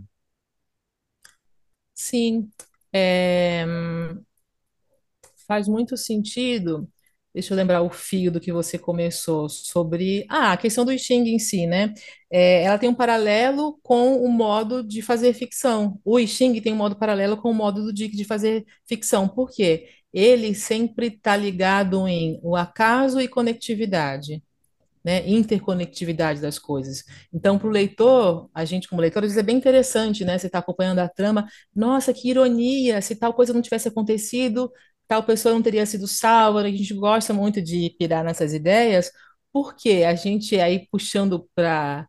Sim, 1.93 2.49
é, 2.91 3.65
faz 5.47 5.67
muito 5.67 5.95
sentido. 5.95 6.89
Deixa 7.35 7.53
eu 7.53 7.57
lembrar 7.57 7.81
o 7.81 7.89
fio 7.89 8.31
do 8.31 8.39
que 8.39 8.51
você 8.51 8.79
começou 8.79 9.49
sobre 9.49 10.25
ah, 10.29 10.53
a 10.53 10.57
questão 10.57 10.85
do 10.85 10.97
Xing 10.97 11.27
em 11.27 11.37
si, 11.37 11.67
né? 11.67 11.93
É, 12.31 12.63
ela 12.63 12.77
tem 12.77 12.87
um 12.87 12.95
paralelo 12.95 13.77
com 13.83 14.23
o 14.23 14.29
modo 14.29 14.81
de 14.81 15.01
fazer 15.01 15.33
ficção. 15.33 15.99
O 16.05 16.17
I 16.17 16.27
Ching 16.27 16.61
tem 16.61 16.71
um 16.71 16.77
modo 16.77 16.95
paralelo 16.95 17.35
com 17.35 17.51
o 17.51 17.53
modo 17.53 17.83
do 17.83 17.93
Dick 17.93 18.15
de 18.15 18.23
fazer 18.23 18.65
ficção. 18.87 19.27
Por 19.27 19.51
quê? 19.51 19.89
Ele 20.13 20.55
sempre 20.55 21.07
está 21.07 21.35
ligado 21.35 22.07
em 22.07 22.39
o 22.41 22.55
acaso 22.55 23.19
e 23.19 23.27
conectividade 23.27 24.41
né, 25.05 25.23
interconectividade 25.29 26.41
das 26.41 26.57
coisas. 26.57 27.03
Então, 27.31 27.59
para 27.59 27.67
o 27.67 27.71
leitor, 27.71 28.49
a 28.51 28.65
gente 28.65 28.89
como 28.89 29.01
leitor, 29.01 29.23
isso 29.23 29.39
é 29.39 29.43
bem 29.43 29.55
interessante, 29.55 30.25
né? 30.25 30.35
Você 30.35 30.47
está 30.47 30.57
acompanhando 30.57 30.97
a 30.97 31.07
trama, 31.07 31.47
nossa, 31.75 32.11
que 32.11 32.27
ironia, 32.27 32.99
se 33.03 33.15
tal 33.15 33.31
coisa 33.31 33.53
não 33.53 33.61
tivesse 33.61 33.87
acontecido, 33.87 34.71
tal 35.07 35.23
pessoa 35.23 35.53
não 35.53 35.61
teria 35.61 35.85
sido 35.85 36.07
salva, 36.07 36.61
a 36.61 36.69
gente 36.69 36.93
gosta 36.93 37.33
muito 37.33 37.61
de 37.61 37.95
pirar 37.99 38.23
nessas 38.23 38.53
ideias, 38.53 39.11
porque 39.53 40.03
a 40.07 40.15
gente 40.15 40.59
aí 40.59 40.87
puxando 40.91 41.49
para 41.55 42.07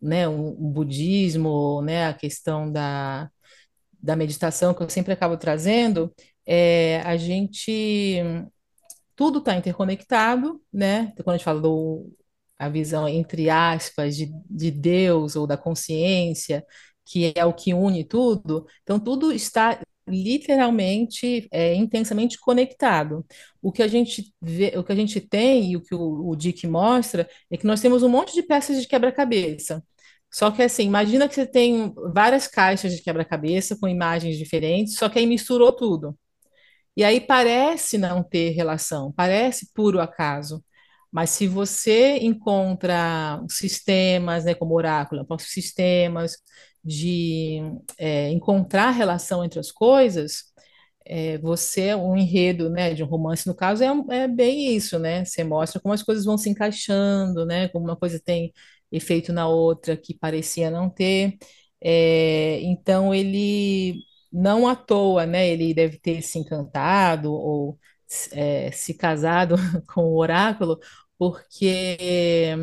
né, 0.00 0.28
um, 0.28 0.48
um 0.50 0.72
budismo, 0.72 1.82
né, 1.82 2.06
a 2.06 2.14
questão 2.14 2.70
da, 2.70 3.30
da 4.02 4.16
meditação 4.16 4.74
que 4.74 4.82
eu 4.82 4.90
sempre 4.90 5.12
acabo 5.12 5.36
trazendo, 5.36 6.14
é, 6.46 7.00
a 7.04 7.16
gente 7.16 8.22
tudo 9.16 9.38
está 9.38 9.54
interconectado, 9.56 10.60
né? 10.72 11.12
Quando 11.16 11.30
a 11.30 11.36
gente 11.36 11.44
fala 11.44 11.60
do 11.60 12.12
a 12.58 12.68
visão 12.68 13.08
entre 13.08 13.50
aspas 13.50 14.16
de, 14.16 14.32
de 14.48 14.70
Deus 14.70 15.36
ou 15.36 15.46
da 15.46 15.56
consciência, 15.56 16.64
que 17.04 17.32
é 17.36 17.44
o 17.44 17.52
que 17.52 17.74
une 17.74 18.04
tudo, 18.04 18.66
então 18.82 18.98
tudo 19.00 19.32
está 19.32 19.78
literalmente 20.06 21.48
é, 21.50 21.74
intensamente 21.74 22.38
conectado. 22.38 23.24
O 23.62 23.72
que 23.72 23.82
a 23.82 23.88
gente 23.88 24.34
vê, 24.40 24.72
o 24.76 24.84
que 24.84 24.92
a 24.92 24.96
gente 24.96 25.20
tem 25.20 25.72
e 25.72 25.76
o 25.76 25.82
que 25.82 25.94
o, 25.94 26.28
o 26.30 26.36
Dick 26.36 26.66
mostra 26.66 27.28
é 27.50 27.56
que 27.56 27.66
nós 27.66 27.80
temos 27.80 28.02
um 28.02 28.08
monte 28.08 28.34
de 28.34 28.42
peças 28.42 28.80
de 28.80 28.88
quebra-cabeça. 28.88 29.82
Só 30.32 30.50
que 30.50 30.62
assim, 30.62 30.84
imagina 30.84 31.28
que 31.28 31.34
você 31.34 31.46
tem 31.46 31.94
várias 32.12 32.46
caixas 32.48 32.94
de 32.94 33.02
quebra-cabeça 33.02 33.76
com 33.78 33.88
imagens 33.88 34.36
diferentes, 34.36 34.96
só 34.96 35.08
que 35.08 35.18
aí 35.18 35.26
misturou 35.26 35.72
tudo. 35.72 36.18
E 36.96 37.04
aí 37.04 37.20
parece 37.20 37.98
não 37.98 38.22
ter 38.22 38.50
relação, 38.50 39.12
parece 39.12 39.72
puro 39.74 40.00
acaso. 40.00 40.64
Mas 41.10 41.30
se 41.30 41.46
você 41.46 42.18
encontra 42.18 43.40
sistemas, 43.48 44.44
né, 44.44 44.54
como 44.54 44.74
oráculo, 44.74 45.26
sistemas 45.40 46.36
de 46.84 47.60
é, 47.98 48.30
encontrar 48.30 48.90
relação 48.90 49.44
entre 49.44 49.58
as 49.60 49.72
coisas, 49.72 50.44
é, 51.06 51.38
você, 51.38 51.94
um 51.94 52.16
enredo, 52.16 52.70
né, 52.70 52.94
de 52.94 53.02
um 53.04 53.06
romance, 53.06 53.46
no 53.46 53.54
caso, 53.54 53.82
é, 53.84 53.88
é, 54.24 54.28
bem 54.28 54.74
isso, 54.76 54.98
né? 54.98 55.24
Você 55.24 55.44
mostra 55.44 55.80
como 55.80 55.94
as 55.94 56.02
coisas 56.02 56.24
vão 56.24 56.38
se 56.38 56.48
encaixando, 56.48 57.44
né? 57.46 57.68
Como 57.68 57.84
uma 57.86 57.96
coisa 57.96 58.20
tem 58.20 58.52
efeito 58.90 59.32
na 59.32 59.48
outra 59.48 59.96
que 59.96 60.14
parecia 60.18 60.70
não 60.70 60.88
ter. 60.90 61.36
É, 61.80 62.60
então, 62.62 63.14
ele 63.14 63.96
não 64.32 64.66
à 64.66 64.74
toa, 64.76 65.26
né? 65.26 65.48
Ele 65.48 65.74
deve 65.74 65.98
ter 65.98 66.22
se 66.22 66.38
encantado 66.38 67.32
ou 67.32 67.78
é, 68.32 68.70
se 68.72 68.94
casado 68.94 69.56
com 69.94 70.02
o 70.04 70.16
oráculo, 70.18 70.78
porque 71.18 72.56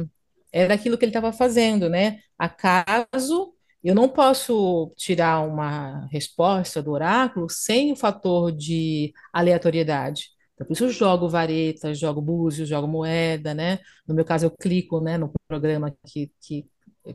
era 0.51 0.73
aquilo 0.73 0.97
que 0.97 1.05
ele 1.05 1.09
estava 1.11 1.31
fazendo, 1.33 1.89
né? 1.89 2.19
Acaso 2.37 3.53
eu 3.83 3.95
não 3.95 4.07
posso 4.09 4.93
tirar 4.95 5.41
uma 5.41 6.07
resposta 6.11 6.81
do 6.83 6.91
oráculo 6.91 7.49
sem 7.49 7.91
o 7.91 7.95
fator 7.95 8.51
de 8.51 9.13
aleatoriedade. 9.33 10.29
Então, 10.53 10.67
por 10.67 10.73
isso 10.73 10.85
eu 10.85 10.91
jogo 10.91 11.27
vareta, 11.29 11.93
jogo 11.93 12.21
búzios, 12.21 12.69
jogo 12.69 12.87
moeda, 12.87 13.53
né? 13.53 13.79
No 14.07 14.13
meu 14.13 14.25
caso, 14.25 14.45
eu 14.45 14.51
clico, 14.51 15.01
né, 15.01 15.17
no 15.17 15.31
programa 15.47 15.95
que, 16.07 16.31
que 16.39 16.65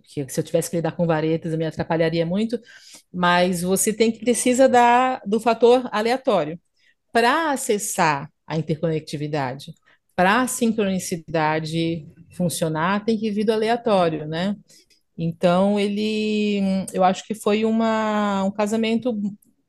que 0.03 0.29
se 0.29 0.41
eu 0.41 0.45
tivesse 0.45 0.71
que 0.71 0.77
lidar 0.77 0.93
com 0.93 1.07
varetas, 1.07 1.53
eu 1.53 1.59
me 1.59 1.67
atrapalharia 1.67 2.27
muito, 2.27 2.59
mas 3.13 3.63
você 3.63 3.93
tem 3.93 4.11
que 4.11 4.19
precisa 4.19 4.69
da, 4.69 5.21
do 5.25 5.39
fator 5.41 5.89
aleatório 5.93 6.59
para 7.13 7.53
acessar 7.53 8.31
a 8.47 8.57
interconectividade, 8.57 9.73
para 10.15 10.43
a 10.43 10.47
sincronicidade 10.47 12.07
funcionar, 12.33 13.05
tem 13.05 13.19
que 13.19 13.31
vir 13.31 13.45
do 13.45 13.53
aleatório, 13.53 14.27
né? 14.27 14.57
Então 15.19 15.79
ele, 15.81 16.61
eu 16.93 17.03
acho 17.05 17.25
que 17.27 17.35
foi 17.35 17.65
uma, 17.65 18.45
um 18.45 18.51
casamento 18.51 19.15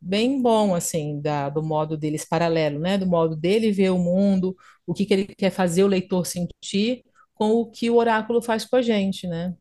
bem 0.01 0.41
bom 0.41 0.75
assim 0.75 1.21
da, 1.21 1.49
do 1.49 1.63
modo 1.63 1.97
deles 1.97 2.25
paralelo, 2.25 2.79
né? 2.79 2.97
Do 2.97 3.07
modo 3.07 3.35
dele 3.35 3.71
ver 3.71 3.91
o 3.91 3.97
mundo, 3.99 4.55
o 4.85 4.93
que, 4.93 5.05
que 5.05 5.13
ele 5.13 5.25
quer 5.35 5.49
fazer 5.51 5.83
o 5.83 5.87
leitor 5.87 6.25
sentir 6.25 7.03
com 7.33 7.51
o 7.51 7.69
que 7.71 7.89
o 7.89 7.95
oráculo 7.95 8.41
faz 8.41 8.65
com 8.65 8.75
a 8.75 8.81
gente, 8.81 9.27
né? 9.27 9.55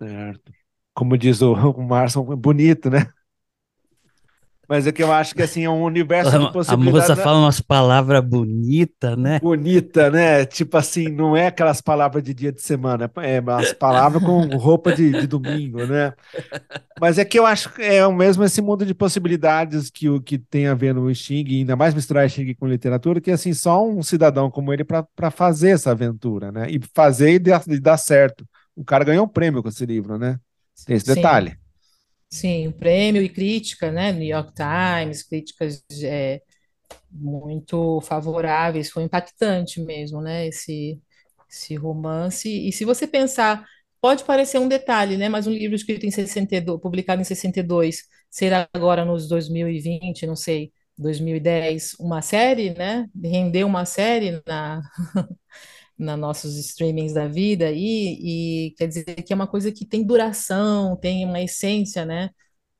Certo. 0.00 0.52
Como 0.94 1.16
diz 1.18 1.42
o, 1.42 1.54
Márcio, 1.82 2.22
bonito, 2.36 2.90
né? 2.90 3.06
Mas 4.68 4.86
é 4.86 4.92
que 4.92 5.02
eu 5.02 5.12
acho 5.12 5.34
que 5.34 5.42
assim 5.42 5.64
é 5.64 5.70
um 5.70 5.82
universo 5.82 6.38
de 6.38 6.52
possibilidades. 6.52 7.10
A 7.10 7.14
moça 7.14 7.22
fala 7.22 7.38
umas 7.38 7.60
palavras 7.60 8.24
bonitas, 8.24 9.16
né? 9.16 9.38
Bonita, 9.40 10.10
né? 10.10 10.44
Tipo 10.44 10.76
assim, 10.76 11.08
não 11.08 11.36
é 11.36 11.46
aquelas 11.46 11.80
palavras 11.80 12.22
de 12.22 12.34
dia 12.34 12.52
de 12.52 12.60
semana, 12.60 13.10
é 13.18 13.42
as 13.46 13.72
palavras 13.72 14.22
com 14.22 14.46
roupa 14.56 14.92
de, 14.92 15.10
de 15.12 15.26
domingo, 15.26 15.84
né? 15.86 16.12
Mas 17.00 17.18
é 17.18 17.24
que 17.24 17.38
eu 17.38 17.46
acho 17.46 17.72
que 17.72 17.82
é 17.82 18.06
o 18.06 18.12
mesmo 18.12 18.44
esse 18.44 18.60
mundo 18.60 18.84
de 18.84 18.94
possibilidades 18.94 19.90
que 19.90 20.08
o 20.08 20.20
que 20.20 20.38
tem 20.38 20.66
a 20.66 20.74
ver 20.74 20.94
no 20.94 21.14
Xing, 21.14 21.44
ainda 21.48 21.76
mais 21.76 21.94
misturar 21.94 22.28
Xing 22.28 22.54
com 22.54 22.66
literatura, 22.66 23.20
que 23.20 23.30
assim, 23.30 23.52
só 23.54 23.86
um 23.86 24.02
cidadão 24.02 24.50
como 24.50 24.72
ele 24.72 24.84
para 24.84 25.30
fazer 25.30 25.70
essa 25.70 25.90
aventura, 25.90 26.50
né? 26.50 26.66
E 26.70 26.80
fazer 26.94 27.32
e 27.32 27.38
dar, 27.38 27.62
e 27.68 27.78
dar 27.78 27.96
certo 27.96 28.44
o 28.76 28.84
cara 28.84 29.04
ganhou 29.04 29.24
um 29.24 29.28
prêmio 29.28 29.62
com 29.62 29.70
esse 29.70 29.86
livro, 29.86 30.18
né? 30.18 30.38
Tem 30.84 30.96
esse 30.96 31.06
detalhe. 31.14 31.52
Sim, 31.52 31.56
sim 32.40 32.70
prêmio 32.72 33.22
e 33.22 33.28
crítica, 33.28 33.90
né? 33.92 34.12
New 34.12 34.26
York 34.28 34.52
Times, 34.54 35.22
críticas 35.22 35.84
é, 36.02 36.42
muito 37.10 38.00
favoráveis, 38.02 38.90
foi 38.90 39.04
impactante 39.04 39.80
mesmo, 39.80 40.20
né? 40.22 40.46
Esse, 40.48 41.00
esse 41.50 41.74
romance. 41.76 42.48
E 42.48 42.72
se 42.72 42.84
você 42.84 43.06
pensar, 43.06 43.66
pode 44.00 44.24
parecer 44.24 44.58
um 44.58 44.68
detalhe, 44.68 45.16
né? 45.16 45.28
Mas 45.28 45.46
um 45.46 45.52
livro 45.52 45.76
escrito 45.76 46.06
em 46.06 46.10
62, 46.10 46.80
publicado 46.80 47.20
em 47.20 47.24
62, 47.24 48.04
será 48.30 48.68
agora 48.72 49.04
nos 49.04 49.28
2020, 49.28 50.26
não 50.26 50.36
sei, 50.36 50.72
2010, 50.98 51.94
uma 52.00 52.22
série, 52.22 52.70
né? 52.74 53.06
Rendeu 53.24 53.66
uma 53.66 53.84
série 53.86 54.42
na 54.46 54.82
na 55.98 56.16
nossos 56.16 56.56
streamings 56.58 57.12
da 57.14 57.26
vida 57.28 57.70
e, 57.72 58.68
e 58.68 58.70
quer 58.76 58.86
dizer 58.88 59.04
que 59.22 59.32
é 59.32 59.36
uma 59.36 59.46
coisa 59.46 59.72
que 59.72 59.86
tem 59.86 60.04
duração, 60.04 60.96
tem 60.96 61.24
uma 61.24 61.40
essência, 61.42 62.04
né? 62.04 62.30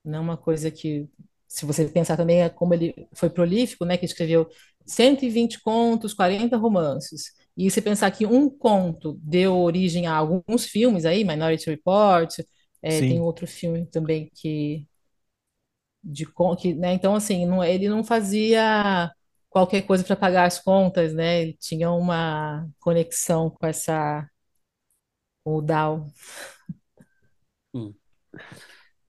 Não 0.04 0.22
uma 0.22 0.36
coisa 0.36 0.70
que, 0.70 1.08
se 1.48 1.66
você 1.66 1.86
pensar 1.88 2.16
também 2.16 2.42
é 2.42 2.48
como 2.48 2.74
ele 2.74 3.08
foi 3.14 3.30
prolífico, 3.30 3.84
né? 3.84 3.96
Que 3.98 4.06
escreveu 4.06 4.48
120 4.86 5.60
contos, 5.62 6.14
40 6.14 6.56
romances. 6.56 7.32
E 7.56 7.70
você 7.70 7.80
pensar 7.82 8.10
que 8.10 8.26
um 8.26 8.48
conto 8.50 9.18
deu 9.22 9.56
origem 9.58 10.06
a 10.06 10.14
alguns 10.14 10.66
filmes 10.66 11.04
aí, 11.04 11.24
Minority 11.24 11.70
Report, 11.70 12.34
é, 12.82 13.02
tem 13.02 13.20
outro 13.20 13.46
filme 13.46 13.86
também 13.86 14.30
que 14.34 14.86
de 16.02 16.26
que, 16.58 16.74
né? 16.74 16.92
Então 16.94 17.14
assim, 17.14 17.46
não, 17.46 17.62
ele 17.64 17.88
não 17.88 18.04
fazia 18.04 19.10
qualquer 19.56 19.86
coisa 19.86 20.04
para 20.04 20.14
pagar 20.14 20.44
as 20.44 20.58
contas, 20.58 21.14
né? 21.14 21.40
Ele 21.40 21.56
tinha 21.58 21.90
uma 21.90 22.68
conexão 22.78 23.48
com 23.48 23.66
essa 23.66 24.28
com 25.42 25.56
o 25.56 25.62
DAO. 25.62 26.04
Hum. 27.72 27.94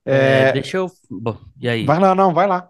É, 0.05 0.53
deixa 0.53 0.77
eu. 0.77 0.89
Bom, 1.11 1.37
e 1.59 1.67
aí? 1.67 1.85
Vai 1.85 1.99
lá, 1.99 2.15
não, 2.15 2.33
vai 2.33 2.47
lá. 2.47 2.69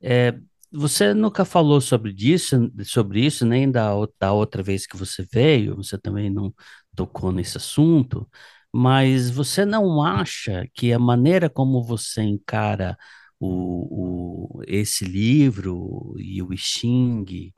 É, 0.00 0.38
você 0.70 1.12
nunca 1.12 1.44
falou 1.44 1.80
sobre 1.80 2.14
isso, 2.16 2.70
sobre 2.84 3.26
isso, 3.26 3.44
nem 3.44 3.68
da, 3.68 3.90
da 4.20 4.32
outra 4.32 4.62
vez 4.62 4.86
que 4.86 4.96
você 4.96 5.26
veio, 5.32 5.74
você 5.74 5.98
também 5.98 6.30
não 6.30 6.54
tocou 6.94 7.32
nesse 7.32 7.56
assunto, 7.56 8.30
mas 8.72 9.28
você 9.28 9.64
não 9.64 10.00
acha 10.00 10.68
que 10.72 10.92
a 10.92 11.00
maneira 11.00 11.50
como 11.50 11.82
você 11.82 12.22
encara 12.22 12.96
o, 13.44 14.58
o, 14.58 14.62
esse 14.66 15.04
livro 15.04 16.14
e 16.18 16.42
o 16.42 16.56
Xing 16.56 17.52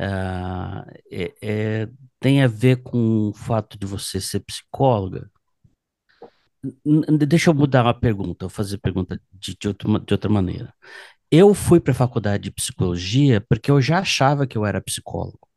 uh, 0.00 0.90
é, 1.10 1.34
é, 1.42 1.88
tem 2.20 2.42
a 2.42 2.46
ver 2.46 2.82
com 2.82 3.28
o 3.28 3.34
fato 3.34 3.78
de 3.78 3.86
você 3.86 4.20
ser 4.20 4.40
psicóloga? 4.40 5.30
Deixa 7.26 7.50
eu 7.50 7.54
mudar 7.54 7.82
uma 7.82 7.92
pergunta, 7.92 8.46
vou 8.46 8.50
fazer 8.50 8.76
a 8.76 8.80
pergunta 8.80 9.20
de, 9.32 9.54
de, 9.54 9.68
outro, 9.68 10.00
de 10.00 10.14
outra 10.14 10.30
maneira. 10.30 10.72
Eu 11.30 11.52
fui 11.52 11.80
para 11.80 11.92
a 11.92 11.96
faculdade 11.96 12.44
de 12.44 12.50
psicologia 12.50 13.40
porque 13.40 13.70
eu 13.70 13.80
já 13.80 13.98
achava 13.98 14.46
que 14.46 14.56
eu 14.56 14.64
era 14.64 14.80
psicólogo. 14.80 15.48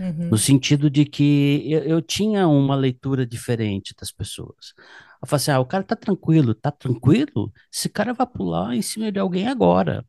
Uhum. 0.00 0.30
No 0.30 0.38
sentido 0.38 0.90
de 0.90 1.04
que 1.04 1.64
eu, 1.70 1.80
eu, 1.82 2.02
tinha 2.02 2.48
uma 2.48 2.74
leitura 2.74 3.26
diferente 3.26 3.94
das 3.98 4.10
pessoas. 4.10 4.74
Eu 5.22 5.28
falei 5.28 5.36
assim: 5.42 5.50
ah, 5.52 5.60
o 5.60 5.66
cara 5.66 5.84
tá 5.84 5.96
tranquilo, 5.96 6.54
tá 6.54 6.70
tranquilo? 6.70 7.52
Esse 7.72 7.88
cara 7.88 8.12
vai 8.12 8.26
pular 8.26 8.74
em 8.74 8.82
cima 8.82 9.10
de 9.12 9.18
alguém 9.18 9.48
agora. 9.48 10.04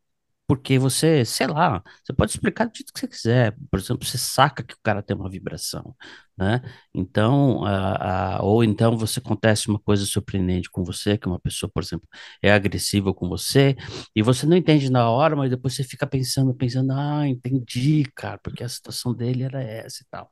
Porque 0.47 0.77
você, 0.77 1.25
sei 1.25 1.47
lá, 1.47 1.81
você 2.03 2.13
pode 2.13 2.31
explicar 2.31 2.65
do 2.67 2.75
jeito 2.75 2.93
que 2.93 2.99
você 2.99 3.07
quiser. 3.07 3.55
Por 3.71 3.79
exemplo, 3.79 4.05
você 4.05 4.17
saca 4.17 4.61
que 4.63 4.73
o 4.75 4.77
cara 4.83 5.01
tem 5.01 5.15
uma 5.15 5.29
vibração, 5.29 5.95
né? 6.37 6.61
Então, 6.93 7.65
a, 7.65 8.35
a, 8.37 8.43
ou 8.43 8.63
então 8.63 8.97
você 8.97 9.19
acontece 9.19 9.69
uma 9.69 9.79
coisa 9.79 10.05
surpreendente 10.05 10.69
com 10.69 10.83
você, 10.83 11.17
que 11.17 11.27
uma 11.27 11.39
pessoa, 11.39 11.69
por 11.73 11.81
exemplo, 11.81 12.07
é 12.41 12.51
agressiva 12.51 13.13
com 13.13 13.27
você, 13.29 13.75
e 14.15 14.21
você 14.21 14.45
não 14.45 14.57
entende 14.57 14.89
na 14.91 15.09
hora, 15.09 15.35
mas 15.35 15.49
depois 15.49 15.75
você 15.75 15.83
fica 15.83 16.05
pensando, 16.05 16.53
pensando, 16.53 16.91
ah, 16.93 17.27
entendi, 17.27 18.03
cara, 18.15 18.37
porque 18.43 18.63
a 18.63 18.69
situação 18.69 19.13
dele 19.13 19.43
era 19.43 19.61
essa 19.63 20.03
e 20.03 20.05
tal. 20.11 20.29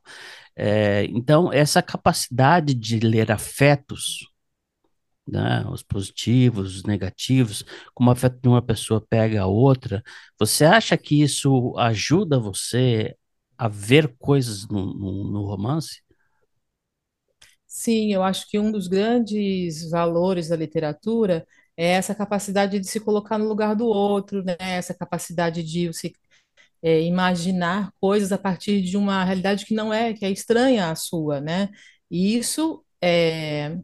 É, 0.56 1.04
então, 1.06 1.52
essa 1.52 1.82
capacidade 1.82 2.74
de 2.74 2.98
ler 3.00 3.32
afetos, 3.32 4.28
né, 5.26 5.64
os 5.70 5.82
positivos, 5.82 6.76
os 6.76 6.82
negativos, 6.84 7.64
como 7.94 8.10
o 8.10 8.12
afeto 8.12 8.40
de 8.40 8.48
uma 8.48 8.62
pessoa 8.62 9.00
pega 9.00 9.42
a 9.42 9.46
outra, 9.46 10.02
você 10.38 10.64
acha 10.64 10.96
que 10.98 11.22
isso 11.22 11.74
ajuda 11.78 12.38
você 12.40 13.16
a 13.56 13.68
ver 13.68 14.14
coisas 14.18 14.66
no, 14.68 14.94
no, 14.94 15.24
no 15.30 15.44
romance? 15.46 16.02
Sim, 17.66 18.12
eu 18.12 18.22
acho 18.22 18.48
que 18.48 18.58
um 18.58 18.70
dos 18.70 18.86
grandes 18.86 19.88
valores 19.90 20.48
da 20.48 20.56
literatura 20.56 21.46
é 21.76 21.86
essa 21.92 22.14
capacidade 22.14 22.78
de 22.78 22.86
se 22.86 23.00
colocar 23.00 23.38
no 23.38 23.48
lugar 23.48 23.74
do 23.74 23.86
outro, 23.86 24.44
né? 24.44 24.56
Essa 24.60 24.94
capacidade 24.94 25.62
de 25.62 25.92
se 25.94 26.12
é, 26.82 27.02
imaginar 27.02 27.92
coisas 28.00 28.32
a 28.32 28.38
partir 28.38 28.82
de 28.82 28.96
uma 28.96 29.24
realidade 29.24 29.66
que 29.66 29.74
não 29.74 29.92
é, 29.92 30.14
que 30.14 30.24
é 30.24 30.30
estranha 30.30 30.90
à 30.90 30.96
sua, 30.96 31.40
né? 31.40 31.70
E 32.10 32.36
isso 32.38 32.84
é, 33.02 33.78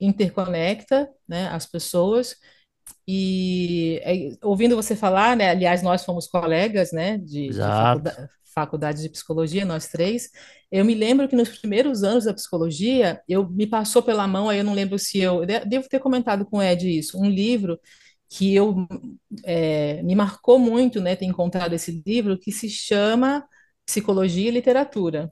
interconecta, 0.00 1.08
né, 1.28 1.48
as 1.48 1.66
pessoas. 1.66 2.36
E 3.06 4.00
é, 4.04 4.36
ouvindo 4.42 4.76
você 4.76 4.94
falar, 4.96 5.36
né? 5.36 5.50
Aliás, 5.50 5.82
nós 5.82 6.04
fomos 6.04 6.26
colegas, 6.26 6.92
né? 6.92 7.18
De, 7.18 7.48
de 7.48 7.48
Exato. 7.48 8.04
faculda 8.04 8.30
faculdade 8.56 9.02
de 9.02 9.10
psicologia, 9.10 9.66
nós 9.66 9.88
três. 9.88 10.30
Eu 10.72 10.82
me 10.82 10.94
lembro 10.94 11.28
que 11.28 11.36
nos 11.36 11.50
primeiros 11.50 12.02
anos 12.02 12.24
da 12.24 12.32
psicologia, 12.32 13.20
eu 13.28 13.46
me 13.50 13.66
passou 13.66 14.02
pela 14.02 14.26
mão, 14.26 14.48
aí 14.48 14.58
eu 14.58 14.64
não 14.64 14.72
lembro 14.72 14.98
se 14.98 15.18
eu, 15.18 15.44
eu 15.44 15.66
devo 15.66 15.88
ter 15.90 16.00
comentado 16.00 16.46
com 16.46 16.56
o 16.56 16.62
Ed 16.62 16.88
isso, 16.88 17.20
um 17.20 17.28
livro 17.28 17.78
que 18.30 18.54
eu 18.54 18.88
é, 19.44 20.02
me 20.02 20.14
marcou 20.14 20.58
muito, 20.58 21.00
né, 21.00 21.14
ter 21.14 21.26
encontrado 21.26 21.74
esse 21.74 22.02
livro 22.04 22.38
que 22.38 22.50
se 22.50 22.68
chama 22.68 23.46
Psicologia 23.84 24.48
e 24.48 24.50
Literatura. 24.50 25.30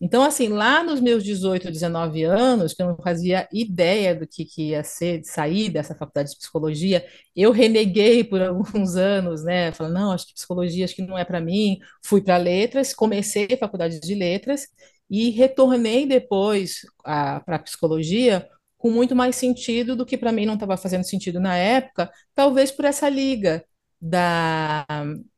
Então, 0.00 0.22
assim, 0.22 0.48
lá 0.48 0.82
nos 0.84 1.00
meus 1.00 1.24
18, 1.24 1.70
19 1.72 2.22
anos, 2.22 2.72
que 2.72 2.82
eu 2.82 2.86
não 2.88 2.96
fazia 2.96 3.48
ideia 3.52 4.14
do 4.14 4.26
que, 4.26 4.44
que 4.44 4.70
ia 4.70 4.84
ser, 4.84 5.24
sair 5.24 5.70
dessa 5.70 5.94
faculdade 5.94 6.30
de 6.30 6.36
psicologia, 6.38 7.04
eu 7.34 7.50
reneguei 7.50 8.22
por 8.22 8.40
alguns 8.42 8.96
anos, 8.96 9.42
né? 9.44 9.72
Falando, 9.72 9.94
não, 9.94 10.12
acho 10.12 10.26
que 10.28 10.34
psicologia 10.34 10.84
acho 10.84 10.94
que 10.94 11.02
não 11.02 11.18
é 11.18 11.24
para 11.24 11.40
mim. 11.40 11.78
Fui 12.04 12.20
para 12.20 12.36
letras, 12.36 12.94
comecei 12.94 13.48
a 13.52 13.58
faculdade 13.58 14.00
de 14.00 14.14
letras 14.14 14.68
e 15.10 15.30
retornei 15.30 16.06
depois 16.06 16.82
para 17.02 17.58
psicologia 17.60 18.48
com 18.76 18.90
muito 18.90 19.16
mais 19.16 19.34
sentido 19.36 19.96
do 19.96 20.06
que 20.06 20.16
para 20.16 20.30
mim 20.32 20.46
não 20.46 20.54
estava 20.54 20.76
fazendo 20.76 21.04
sentido 21.04 21.40
na 21.40 21.56
época, 21.56 22.10
talvez 22.34 22.70
por 22.70 22.84
essa 22.84 23.08
liga 23.08 23.64
da, 24.00 24.86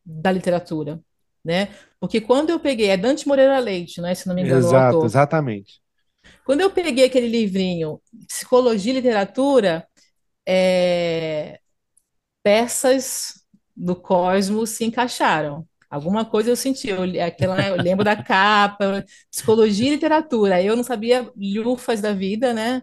da 0.05 0.31
literatura, 0.31 1.01
né? 1.45 1.69
Porque 1.99 2.21
quando 2.21 2.51
eu 2.51 2.61
peguei, 2.61 2.89
é 2.89 2.97
Dante 2.97 3.27
Moreira 3.27 3.59
Leite, 3.59 4.01
né, 4.01 4.15
se 4.15 4.27
não 4.27 4.35
me 4.35 4.43
engano, 4.43 4.59
Exato, 4.67 5.05
exatamente. 5.05 5.81
Quando 6.45 6.61
eu 6.61 6.71
peguei 6.71 7.05
aquele 7.05 7.29
livrinho, 7.29 8.01
Psicologia 8.29 8.93
e 8.93 8.97
Literatura, 8.97 9.87
é, 10.47 11.61
peças 12.43 13.45
do 13.77 13.97
cosmos 13.97 14.71
se 14.71 14.85
encaixaram. 14.85 15.67
Alguma 15.89 16.25
coisa 16.25 16.51
eu 16.51 16.57
senti, 16.57 16.89
eu, 16.89 17.03
aquela, 17.25 17.57
né, 17.57 17.71
eu 17.71 17.77
lembro 17.77 18.05
da 18.05 18.17
capa, 18.23 19.05
psicologia 19.31 19.89
e 19.89 19.91
literatura. 19.91 20.63
Eu 20.63 20.77
não 20.77 20.85
sabia 20.85 21.31
lufas 21.37 22.01
da 22.01 22.13
vida, 22.13 22.55
né? 22.55 22.83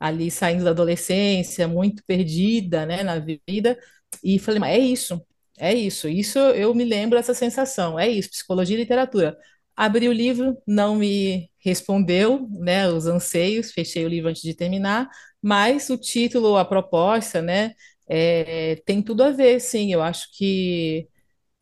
ali 0.00 0.30
saindo 0.30 0.64
da 0.64 0.70
adolescência, 0.70 1.68
muito 1.68 2.02
perdida, 2.06 2.86
né, 2.86 3.02
na 3.02 3.18
vida, 3.18 3.78
e 4.24 4.38
falei, 4.38 4.58
mas 4.58 4.76
é 4.76 4.78
isso, 4.78 5.22
é 5.60 5.74
isso, 5.74 6.08
isso 6.08 6.38
eu 6.38 6.74
me 6.74 6.84
lembro 6.84 7.16
dessa 7.18 7.34
sensação, 7.34 7.98
é 7.98 8.08
isso, 8.08 8.30
psicologia 8.30 8.76
e 8.76 8.80
literatura. 8.80 9.36
Abri 9.76 10.08
o 10.08 10.12
livro, 10.12 10.56
não 10.66 10.96
me 10.96 11.50
respondeu, 11.58 12.48
né, 12.50 12.88
os 12.88 13.06
anseios, 13.06 13.72
fechei 13.72 14.04
o 14.04 14.08
livro 14.08 14.30
antes 14.30 14.42
de 14.42 14.54
terminar, 14.54 15.08
mas 15.42 15.90
o 15.90 15.96
título, 15.98 16.56
a 16.56 16.64
proposta, 16.64 17.42
né, 17.42 17.74
é, 18.08 18.76
tem 18.86 19.02
tudo 19.02 19.22
a 19.22 19.30
ver, 19.30 19.60
sim, 19.60 19.92
eu 19.92 20.02
acho 20.02 20.28
que 20.36 21.08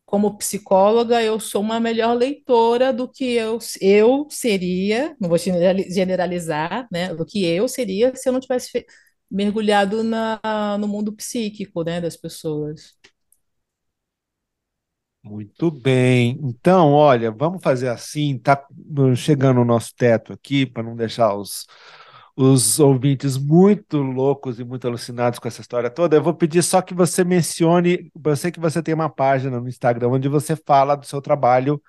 como 0.05 0.37
psicóloga, 0.37 1.21
eu 1.23 1.39
sou 1.39 1.61
uma 1.61 1.79
melhor 1.79 2.13
leitora 2.15 2.91
do 2.93 3.07
que 3.11 3.25
eu, 3.33 3.59
eu 3.81 4.27
seria, 4.29 5.15
não 5.19 5.29
vou 5.29 5.37
generalizar, 5.37 6.87
né, 6.91 7.13
do 7.15 7.25
que 7.25 7.45
eu 7.45 7.67
seria 7.67 8.15
se 8.15 8.27
eu 8.29 8.33
não 8.33 8.39
tivesse 8.39 8.85
mergulhado 9.31 10.03
na, 10.03 10.39
no 10.79 10.87
mundo 10.87 11.13
psíquico, 11.15 11.83
né, 11.83 12.01
das 12.01 12.17
pessoas. 12.17 12.95
Muito 15.21 15.69
bem. 15.69 16.39
Então, 16.41 16.93
olha, 16.93 17.29
vamos 17.29 17.61
fazer 17.61 17.89
assim, 17.89 18.37
tá 18.37 18.65
chegando 19.15 19.59
o 19.61 19.65
nosso 19.65 19.93
teto 19.95 20.31
aqui, 20.31 20.65
para 20.65 20.81
não 20.81 20.95
deixar 20.95 21.35
os, 21.35 21.67
os 22.35 22.79
ouvintes 22.79 23.37
muito 23.37 23.97
loucos 23.97 24.59
e 24.59 24.63
muito 24.63 24.87
alucinados 24.87 25.37
com 25.37 25.47
essa 25.47 25.59
história 25.61 25.89
toda, 25.89 26.15
eu 26.15 26.23
vou 26.23 26.33
pedir 26.33 26.63
só 26.63 26.81
que 26.81 26.93
você 26.93 27.23
mencione, 27.25 28.09
eu 28.25 28.35
sei 28.35 28.49
que 28.51 28.59
você 28.61 28.81
tem 28.81 28.93
uma 28.93 29.09
página 29.09 29.59
no 29.59 29.67
Instagram 29.67 30.07
onde 30.09 30.29
você 30.29 30.55
fala 30.55 30.95
do 30.95 31.05
seu 31.05 31.21
trabalho 31.21 31.81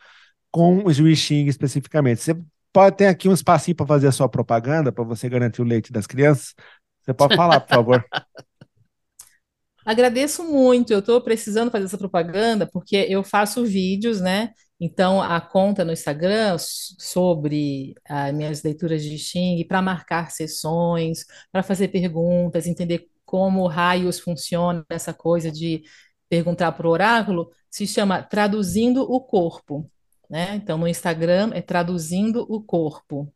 com 0.51 0.85
o 0.85 0.93
Juiz 0.93 1.19
Xing 1.21 1.47
especificamente. 1.49 2.21
Você 2.23 2.37
pode 2.73 2.97
ter 2.97 3.07
aqui 3.09 3.29
um 3.29 3.35
espacinho 3.35 3.77
para 3.77 3.87
fazer 3.87 4.09
a 4.09 4.13
sua 4.13 4.29
propaganda, 4.29 4.93
para 4.93 5.05
você 5.05 5.29
garantir 5.29 5.63
o 5.63 5.65
leite 5.65 5.93
das 5.93 6.07
crianças? 6.07 6.55
Você 7.03 7.15
pode 7.15 7.37
falar, 7.37 7.61
por 7.61 7.71
favor. 7.71 8.05
Agradeço 9.91 10.45
muito, 10.45 10.93
eu 10.93 11.01
estou 11.01 11.21
precisando 11.21 11.69
fazer 11.69 11.87
essa 11.87 11.99
propaganda 11.99 12.65
porque 12.65 12.95
eu 13.09 13.25
faço 13.25 13.65
vídeos, 13.65 14.21
né? 14.21 14.53
Então, 14.79 15.21
a 15.21 15.41
conta 15.41 15.85
no 15.85 15.91
Instagram 15.91 16.57
sobre 16.61 17.97
as 18.09 18.33
minhas 18.33 18.63
leituras 18.63 19.03
de 19.03 19.19
Xing, 19.19 19.65
para 19.67 19.83
marcar 19.83 20.31
sessões, 20.31 21.25
para 21.51 21.65
fazer 21.65 21.89
perguntas, 21.89 22.69
entender 22.69 23.09
como 23.25 23.67
raios 23.67 24.21
funciona 24.21 24.87
essa 24.89 25.13
coisa 25.13 25.51
de 25.51 25.83
perguntar 26.29 26.71
para 26.71 26.87
o 26.87 26.91
oráculo, 26.91 27.51
se 27.69 27.85
chama 27.85 28.23
Traduzindo 28.23 29.03
o 29.03 29.21
Corpo. 29.21 29.91
Né? 30.31 30.55
Então, 30.55 30.79
no 30.79 30.87
Instagram 30.87 31.51
é 31.53 31.61
Traduzindo 31.61 32.47
o 32.49 32.63
Corpo. 32.63 33.35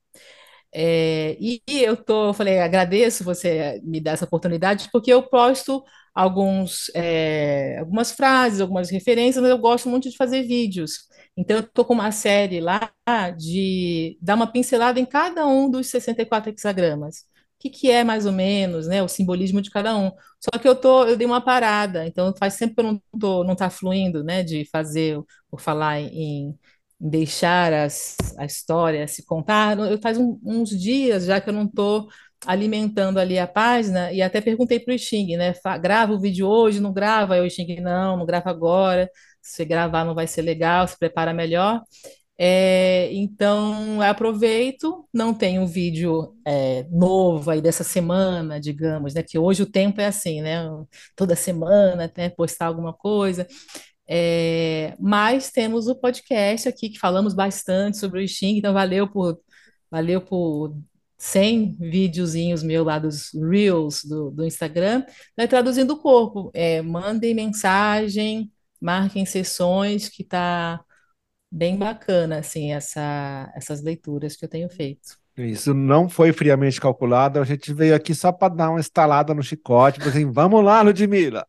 É, 0.72 1.36
e 1.40 1.60
eu 1.66 1.96
tô, 1.96 2.28
eu 2.28 2.34
falei, 2.34 2.60
agradeço 2.60 3.24
você 3.24 3.80
me 3.82 4.00
dar 4.00 4.12
essa 4.12 4.24
oportunidade, 4.24 4.88
porque 4.92 5.12
eu 5.12 5.20
posto 5.24 5.82
alguns, 6.14 6.90
é, 6.94 7.78
algumas 7.78 8.12
frases, 8.12 8.60
algumas 8.60 8.90
referências, 8.90 9.42
mas 9.42 9.50
eu 9.50 9.58
gosto 9.58 9.88
muito 9.88 10.08
de 10.10 10.16
fazer 10.16 10.42
vídeos. 10.44 11.08
Então, 11.36 11.56
eu 11.58 11.62
estou 11.64 11.84
com 11.84 11.94
uma 11.94 12.12
série 12.12 12.60
lá 12.60 12.92
de 13.36 14.16
dar 14.20 14.34
uma 14.36 14.46
pincelada 14.50 15.00
em 15.00 15.06
cada 15.06 15.46
um 15.46 15.70
dos 15.70 15.88
64 15.88 16.50
hexagramas. 16.50 17.20
O 17.56 17.64
que, 17.64 17.70
que 17.70 17.90
é 17.90 18.04
mais 18.04 18.26
ou 18.26 18.32
menos, 18.32 18.86
né, 18.86 19.02
o 19.02 19.08
simbolismo 19.08 19.60
de 19.62 19.70
cada 19.70 19.96
um. 19.96 20.10
Só 20.40 20.58
que 20.60 20.68
eu 20.68 20.74
tô, 20.76 21.04
eu 21.06 21.16
dei 21.16 21.26
uma 21.26 21.40
parada, 21.40 22.06
então 22.06 22.32
faz 22.38 22.56
tempo 22.58 22.74
que 22.74 22.80
eu 22.80 22.84
não 22.84 23.02
tô, 23.18 23.42
não 23.44 23.54
está 23.54 23.70
fluindo, 23.70 24.22
né, 24.22 24.42
de 24.42 24.66
fazer, 24.70 25.18
por 25.50 25.60
falar 25.60 25.98
em 26.00 26.58
deixar 27.00 27.72
as, 27.72 28.16
a 28.38 28.44
história 28.44 29.06
se 29.08 29.24
contar. 29.24 29.78
Eu 29.78 29.98
faz 30.00 30.18
um, 30.18 30.38
uns 30.44 30.70
dias 30.70 31.24
já 31.24 31.40
que 31.40 31.48
eu 31.48 31.54
não 31.54 31.64
estou 31.64 32.08
alimentando 32.46 33.18
ali 33.18 33.38
a 33.38 33.46
página 33.46 34.12
e 34.12 34.22
até 34.22 34.40
perguntei 34.40 34.80
para 34.80 34.94
o 34.94 34.98
Xing, 34.98 35.36
né? 35.36 35.54
Grava 35.80 36.12
o 36.12 36.20
vídeo 36.20 36.46
hoje, 36.46 36.80
não 36.80 36.92
grava? 36.92 37.36
Eu, 37.36 37.48
Xing, 37.48 37.80
não, 37.80 38.16
não 38.16 38.26
grava 38.26 38.50
agora. 38.50 39.10
Se 39.42 39.64
gravar 39.64 40.04
não 40.04 40.14
vai 40.14 40.26
ser 40.26 40.42
legal, 40.42 40.86
se 40.88 40.98
prepara 40.98 41.32
melhor. 41.34 41.82
É, 42.36 43.12
então, 43.12 44.00
aproveito, 44.02 45.06
não 45.12 45.32
tem 45.32 45.58
um 45.58 45.66
vídeo 45.66 46.34
é, 46.46 46.84
novo 46.90 47.50
aí 47.50 47.60
dessa 47.60 47.84
semana, 47.84 48.60
digamos, 48.60 49.14
né? 49.14 49.22
Que 49.22 49.38
hoje 49.38 49.62
o 49.62 49.70
tempo 49.70 50.00
é 50.00 50.06
assim, 50.06 50.42
né? 50.42 50.64
Toda 51.16 51.36
semana, 51.36 52.12
né, 52.16 52.30
postar 52.30 52.66
alguma 52.66 52.92
coisa. 52.92 53.46
É, 54.08 54.94
mas 55.00 55.50
temos 55.50 55.86
o 55.88 55.94
podcast 55.94 56.68
aqui 56.68 56.90
que 56.90 56.98
falamos 56.98 57.34
bastante 57.34 57.96
sobre 57.98 58.22
o 58.22 58.28
Xing, 58.28 58.58
então 58.58 58.74
valeu 58.74 59.08
por, 59.10 59.40
valeu 59.90 60.20
por 60.20 60.76
100 61.24 61.76
videozinhos 61.80 62.62
meus 62.62 62.84
lá 62.84 62.98
dos 62.98 63.30
Reels 63.32 64.04
do, 64.04 64.30
do 64.30 64.44
Instagram, 64.44 65.06
né, 65.34 65.46
traduzindo 65.46 65.94
o 65.94 65.98
corpo. 65.98 66.50
É, 66.52 66.82
mandem 66.82 67.34
mensagem, 67.34 68.52
marquem 68.78 69.24
sessões, 69.24 70.10
que 70.10 70.22
tá 70.22 70.84
bem 71.50 71.78
bacana, 71.78 72.40
assim, 72.40 72.74
essa, 72.74 73.50
essas 73.56 73.82
leituras 73.82 74.36
que 74.36 74.44
eu 74.44 74.48
tenho 74.50 74.68
feito. 74.68 75.16
Isso 75.34 75.72
não 75.72 76.10
foi 76.10 76.30
friamente 76.30 76.78
calculado, 76.78 77.40
a 77.40 77.44
gente 77.44 77.72
veio 77.72 77.94
aqui 77.94 78.14
só 78.14 78.30
para 78.30 78.54
dar 78.54 78.70
uma 78.70 78.80
estalada 78.80 79.32
no 79.32 79.42
chicote, 79.42 80.06
assim, 80.06 80.30
vamos 80.30 80.62
lá, 80.62 80.82
Ludmilla, 80.82 81.46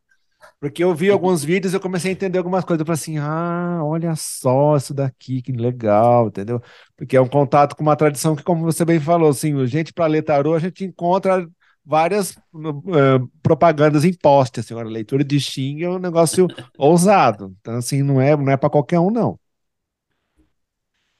porque 0.65 0.83
eu 0.83 0.95
vi 0.95 1.11
alguns 1.11 1.43
vídeos 1.43 1.73
e 1.73 1.75
eu 1.75 1.79
comecei 1.79 2.09
a 2.09 2.13
entender 2.13 2.39
algumas 2.39 2.65
coisas. 2.65 2.79
Eu 2.79 2.87
falei 2.87 2.99
assim: 2.99 3.17
ah, 3.19 3.81
olha 3.83 4.15
só 4.15 4.75
isso 4.75 4.95
daqui, 4.95 5.39
que 5.39 5.51
legal, 5.51 6.29
entendeu? 6.29 6.59
Porque 6.97 7.15
é 7.15 7.21
um 7.21 7.27
contato 7.27 7.75
com 7.75 7.83
uma 7.83 7.95
tradição 7.95 8.35
que, 8.35 8.41
como 8.41 8.63
você 8.63 8.83
bem 8.83 8.99
falou, 8.99 9.29
assim, 9.29 9.63
gente 9.67 9.93
para 9.93 10.07
ler 10.07 10.23
tarô, 10.23 10.55
a 10.55 10.59
gente 10.59 10.83
encontra 10.83 11.47
várias 11.85 12.31
uh, 12.51 13.29
propagandas 13.43 14.03
impostas. 14.03 14.65
Assim, 14.65 14.73
a 14.73 14.81
leitura 14.81 15.23
de 15.23 15.39
Xing 15.39 15.83
é 15.83 15.89
um 15.89 15.99
negócio 15.99 16.47
ousado. 16.79 17.55
Então, 17.61 17.75
assim, 17.75 18.01
não 18.01 18.19
é, 18.19 18.35
não 18.35 18.51
é 18.51 18.57
para 18.57 18.67
qualquer 18.71 18.99
um, 18.99 19.11
não. 19.11 19.39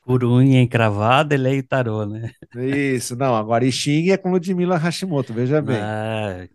Por 0.04 0.24
unha 0.24 0.60
encravada, 0.60 1.36
ele 1.36 1.60
é 1.60 1.62
tarô, 1.62 2.04
né? 2.08 2.32
Isso, 2.56 3.16
não. 3.16 3.36
Agora, 3.36 3.70
Xing 3.70 4.10
é 4.10 4.18
com 4.18 4.32
Ludmilla 4.32 4.76
Hashimoto, 4.76 5.34
veja 5.34 5.62
bem. 5.62 5.78
Ah, 5.80 6.48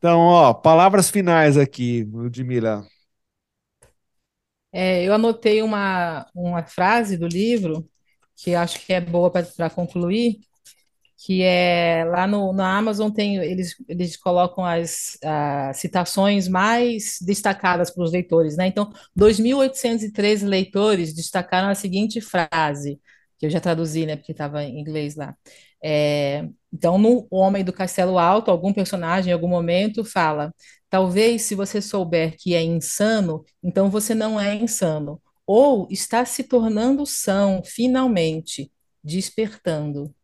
então, 0.00 0.20
ó, 0.20 0.54
palavras 0.54 1.10
finais 1.10 1.58
aqui, 1.58 2.04
Ludmila. 2.04 2.86
É, 4.72 5.04
eu 5.04 5.12
anotei 5.12 5.60
uma, 5.60 6.26
uma 6.34 6.62
frase 6.64 7.18
do 7.18 7.28
livro 7.28 7.86
que 8.34 8.54
acho 8.54 8.80
que 8.86 8.94
é 8.94 9.00
boa 9.00 9.30
para 9.30 9.68
concluir, 9.68 10.38
que 11.18 11.42
é 11.42 12.02
lá 12.06 12.26
no, 12.26 12.50
na 12.54 12.78
Amazon 12.78 13.10
tem 13.10 13.36
eles, 13.36 13.76
eles 13.86 14.16
colocam 14.16 14.64
as, 14.64 15.18
citações 15.74 16.48
mais 16.48 17.18
destacadas 17.20 17.90
para 17.90 18.02
os 18.02 18.10
leitores, 18.10 18.56
né? 18.56 18.68
Então, 18.68 18.90
2.813 19.14 20.46
leitores 20.46 21.12
destacaram 21.12 21.68
a 21.68 21.74
seguinte 21.74 22.22
frase, 22.22 22.98
que 23.38 23.44
eu 23.44 23.50
já 23.50 23.60
traduzi, 23.60 24.06
né? 24.06 24.16
Porque 24.16 24.32
estava 24.32 24.64
em 24.64 24.80
inglês 24.80 25.14
lá. 25.14 25.36
É, 25.82 26.48
então, 26.72 26.98
no 26.98 27.26
Homem 27.30 27.64
do 27.64 27.72
Castelo 27.72 28.18
Alto, 28.18 28.50
algum 28.50 28.72
personagem 28.72 29.30
em 29.30 29.34
algum 29.34 29.48
momento 29.48 30.04
fala: 30.04 30.54
talvez 30.88 31.42
se 31.42 31.54
você 31.54 31.80
souber 31.82 32.36
que 32.38 32.54
é 32.54 32.62
insano, 32.62 33.44
então 33.62 33.90
você 33.90 34.14
não 34.14 34.38
é 34.40 34.54
insano. 34.54 35.20
Ou 35.46 35.88
está 35.90 36.24
se 36.24 36.44
tornando 36.44 37.04
são, 37.06 37.62
finalmente, 37.64 38.70
despertando. 39.02 40.14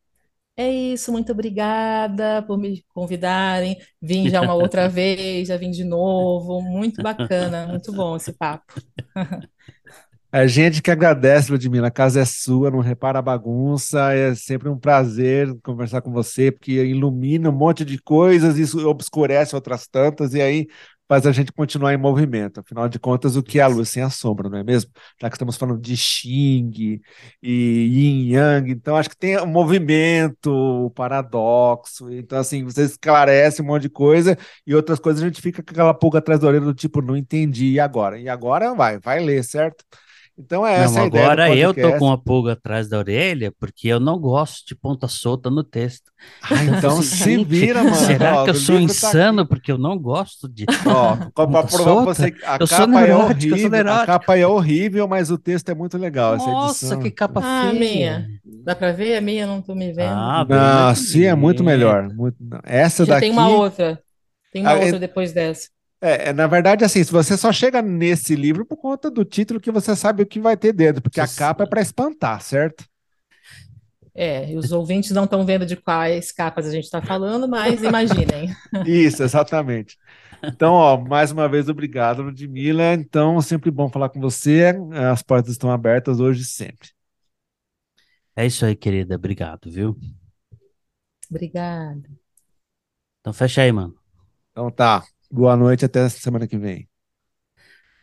É 0.59 0.71
isso, 0.71 1.13
muito 1.13 1.33
obrigada 1.33 2.43
por 2.47 2.57
me 2.59 2.83
convidarem. 2.95 3.77
Vim 4.01 4.27
já 4.29 4.41
uma 4.41 4.55
outra 4.55 4.89
vez, 4.89 5.49
já 5.49 5.57
vim 5.57 5.71
de 5.71 5.85
novo. 5.85 6.63
Muito 6.63 7.01
bacana, 7.03 7.67
muito 7.67 7.93
bom 7.93 8.17
esse 8.17 8.33
papo. 8.33 8.73
A 10.33 10.47
gente 10.47 10.83
que 10.83 10.91
agradece, 10.91 11.51
Ludmila. 11.51 11.89
A 11.89 11.91
casa 11.91 12.21
é 12.21 12.25
sua, 12.25 12.71
não 12.71 12.81
repara 12.81 13.19
a 13.19 13.23
bagunça. 13.23 14.13
É 14.13 14.35
sempre 14.35 14.69
um 14.69 14.79
prazer 14.79 15.55
conversar 15.63 16.03
com 16.03 16.13
você, 16.13 16.51
porque 16.53 16.73
ilumina 16.73 17.49
um 17.49 17.53
monte 17.53 17.85
de 17.85 17.99
coisas, 17.99 18.59
isso 18.59 18.87
obscurece 18.87 19.55
outras 19.55 19.87
tantas, 19.87 20.35
e 20.35 20.43
aí 20.43 20.67
faz 21.09 21.25
a 21.27 21.33
gente 21.33 21.53
continuar 21.53 21.95
em 21.95 21.97
movimento. 21.97 22.61
Afinal 22.61 22.89
de 22.89 22.99
contas, 22.99 23.37
o 23.37 23.43
que 23.43 23.61
é 23.61 23.63
a 23.63 23.67
luz 23.69 23.89
sem 23.89 24.03
a 24.03 24.11
sombra, 24.11 24.49
não 24.51 24.59
é 24.59 24.65
mesmo? 24.65 24.91
Já 25.21 25.31
que 25.31 25.37
estamos 25.37 25.57
falando 25.57 25.81
de 25.81 25.97
Xing 25.97 27.01
e 27.43 27.51
Yin 27.53 28.33
Yang, 28.33 28.73
então 28.73 28.97
acho 28.97 29.09
que 29.11 29.17
tem 29.17 29.39
um 29.41 29.47
movimento, 29.47 30.51
o 30.51 30.91
paradoxo. 30.91 32.11
Então, 32.13 32.39
assim, 32.39 32.65
você 32.65 32.83
esclarece 32.83 33.63
um 33.63 33.67
monte 33.67 33.83
de 33.83 33.91
coisa 33.91 34.37
e 34.67 34.75
outras 34.75 34.99
coisas 34.99 35.23
a 35.23 35.27
gente 35.27 35.41
fica 35.41 35.63
com 35.63 35.71
aquela 35.71 35.95
pulga 35.95 36.19
atrás 36.19 36.41
da 36.41 36.49
orelha 36.49 36.65
do 36.65 36.75
tipo, 36.75 37.01
não 37.01 37.17
entendi, 37.17 37.73
e 37.73 37.81
agora? 37.81 38.19
E 38.19 38.29
agora 38.29 38.75
vai, 38.75 38.99
vai 38.99 39.21
ler, 39.21 39.45
certo? 39.45 39.85
Então 40.39 40.67
é 40.67 40.83
essa 40.83 41.01
Não, 41.01 41.05
a 41.05 41.07
ideia 41.07 41.25
do 41.31 41.33
agora 41.33 41.55
eu 41.55 41.73
tô 41.73 41.95
com 41.95 42.11
a 42.13 42.19
pulga 42.19 42.53
atrás 42.53 42.89
da 42.89 42.99
orelha 42.99 43.51
porque 43.59 43.89
eu 43.89 43.99
não 43.99 44.19
gosto 44.19 44.67
de 44.67 44.75
ponta 44.75 45.09
solta 45.09 45.49
no 45.51 45.65
texto. 45.65 46.13
Ah, 46.41 46.65
Então, 46.65 46.77
então 46.79 46.99
assim, 46.99 47.39
se 47.45 47.45
vira, 47.45 47.83
mano. 47.85 47.95
será 47.95 48.37
Ó, 48.37 48.45
que 48.45 48.51
eu 48.51 48.55
sou 48.55 48.77
tá 48.77 48.83
insano 48.83 49.41
aqui. 49.43 49.49
porque 49.49 49.73
eu 49.73 49.79
não 49.79 49.99
gosto 49.99 50.49
de 50.49 50.67
Ó, 50.85 51.17
pra 51.47 51.47
ponta 51.47 51.67
provar 51.69 51.97
pra 51.97 52.05
solta? 52.05 52.15
você 52.15 52.35
a 52.45 52.59
Eu 52.61 52.67
sou 52.67 52.87
capa 52.87 53.03
é 53.03 53.15
neurótico, 53.15 53.55
eu 53.55 53.59
sou 53.59 53.71
horrível, 53.71 53.89
a 53.93 53.99
capa 54.07 54.37
é 54.37 54.47
horrível, 54.47 55.09
mas 55.09 55.31
o 55.31 55.39
texto 55.39 55.69
é 55.71 55.75
muito 55.75 55.97
legal, 55.99 56.37
Nossa, 56.37 56.97
que 56.97 57.11
capa 57.11 57.41
Ah, 57.43 57.71
feia. 57.71 57.81
minha. 57.81 58.29
Dá 58.45 58.75
para 58.75 58.93
ver? 58.93 59.17
A 59.17 59.21
minha 59.21 59.45
eu 59.45 59.47
não 59.49 59.61
estou 59.61 59.75
me 59.75 59.93
vendo. 59.93 60.31
Ah, 60.31 60.45
Não, 60.49 60.95
mais 60.95 60.99
sim, 60.99 61.25
é 61.25 61.35
muito 61.35 61.65
melhor. 61.65 62.13
muito- 62.15 62.37
Essa 62.65 63.05
Já 63.05 63.15
daqui 63.15 63.21
tem 63.21 63.31
uma 63.31 63.49
outra. 63.49 64.03
Tem 64.53 64.63
uma 64.63 64.73
Ah, 64.73 64.81
outra 64.81 64.99
depois 64.99 65.33
dessa. 65.33 65.69
É, 66.07 66.29
é, 66.29 66.33
na 66.33 66.47
verdade, 66.47 66.85
assim, 66.85 67.03
se 67.03 67.11
você 67.11 67.37
só 67.37 67.53
chega 67.53 67.83
nesse 67.83 68.35
livro 68.35 68.65
por 68.65 68.77
conta 68.77 69.11
do 69.11 69.25
título 69.25 69.61
que 69.61 69.71
você 69.71 69.95
sabe 69.97 70.23
o 70.23 70.27
que 70.27 70.41
vai 70.41 70.57
ter 70.57 70.73
dentro, 70.73 71.03
porque 71.03 71.21
a 71.21 71.29
capa 71.29 71.65
é 71.65 71.67
para 71.67 71.81
espantar, 71.81 72.41
certo? 72.41 72.85
É, 74.15 74.51
e 74.51 74.57
os 74.57 74.73
ouvintes 74.73 75.11
não 75.11 75.25
estão 75.25 75.45
vendo 75.45 75.67
de 75.67 75.77
quais 75.77 76.33
capas 76.33 76.67
a 76.67 76.71
gente 76.71 76.85
está 76.85 77.03
falando, 77.03 77.47
mas 77.47 77.83
imaginem. 77.83 78.49
Isso, 78.87 79.23
exatamente. 79.23 79.99
Então, 80.43 80.73
ó, 80.73 80.97
mais 80.97 81.31
uma 81.31 81.49
vez, 81.49 81.69
obrigado, 81.69 82.23
Ludmila. 82.23 82.95
Então, 82.95 83.41
sempre 83.43 83.71
bom 83.71 83.91
falar 83.91 84.09
com 84.09 84.21
você. 84.21 84.75
As 85.13 85.23
portas 85.23 85.53
estão 85.53 85.71
abertas 85.71 86.19
hoje 86.19 86.43
e 86.43 86.47
sempre. 86.47 86.89
É 88.35 88.45
isso 88.47 88.65
aí, 88.65 88.77
querida. 88.77 89.17
Obrigado, 89.17 89.71
viu? 89.71 89.99
Obrigada. 91.31 92.09
Então 93.21 93.33
fecha 93.33 93.63
aí, 93.63 93.73
mano. 93.73 93.99
Então 94.53 94.71
tá. 94.71 95.05
Boa 95.31 95.57
noite, 95.57 95.85
até 95.85 96.09
semana 96.09 96.47
que 96.49 96.59
vem. 96.59 96.89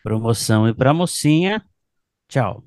Promoção 0.01 0.67
e 0.67 0.74
pra 0.74 0.93
mocinha. 0.93 1.63
Tchau. 2.30 2.63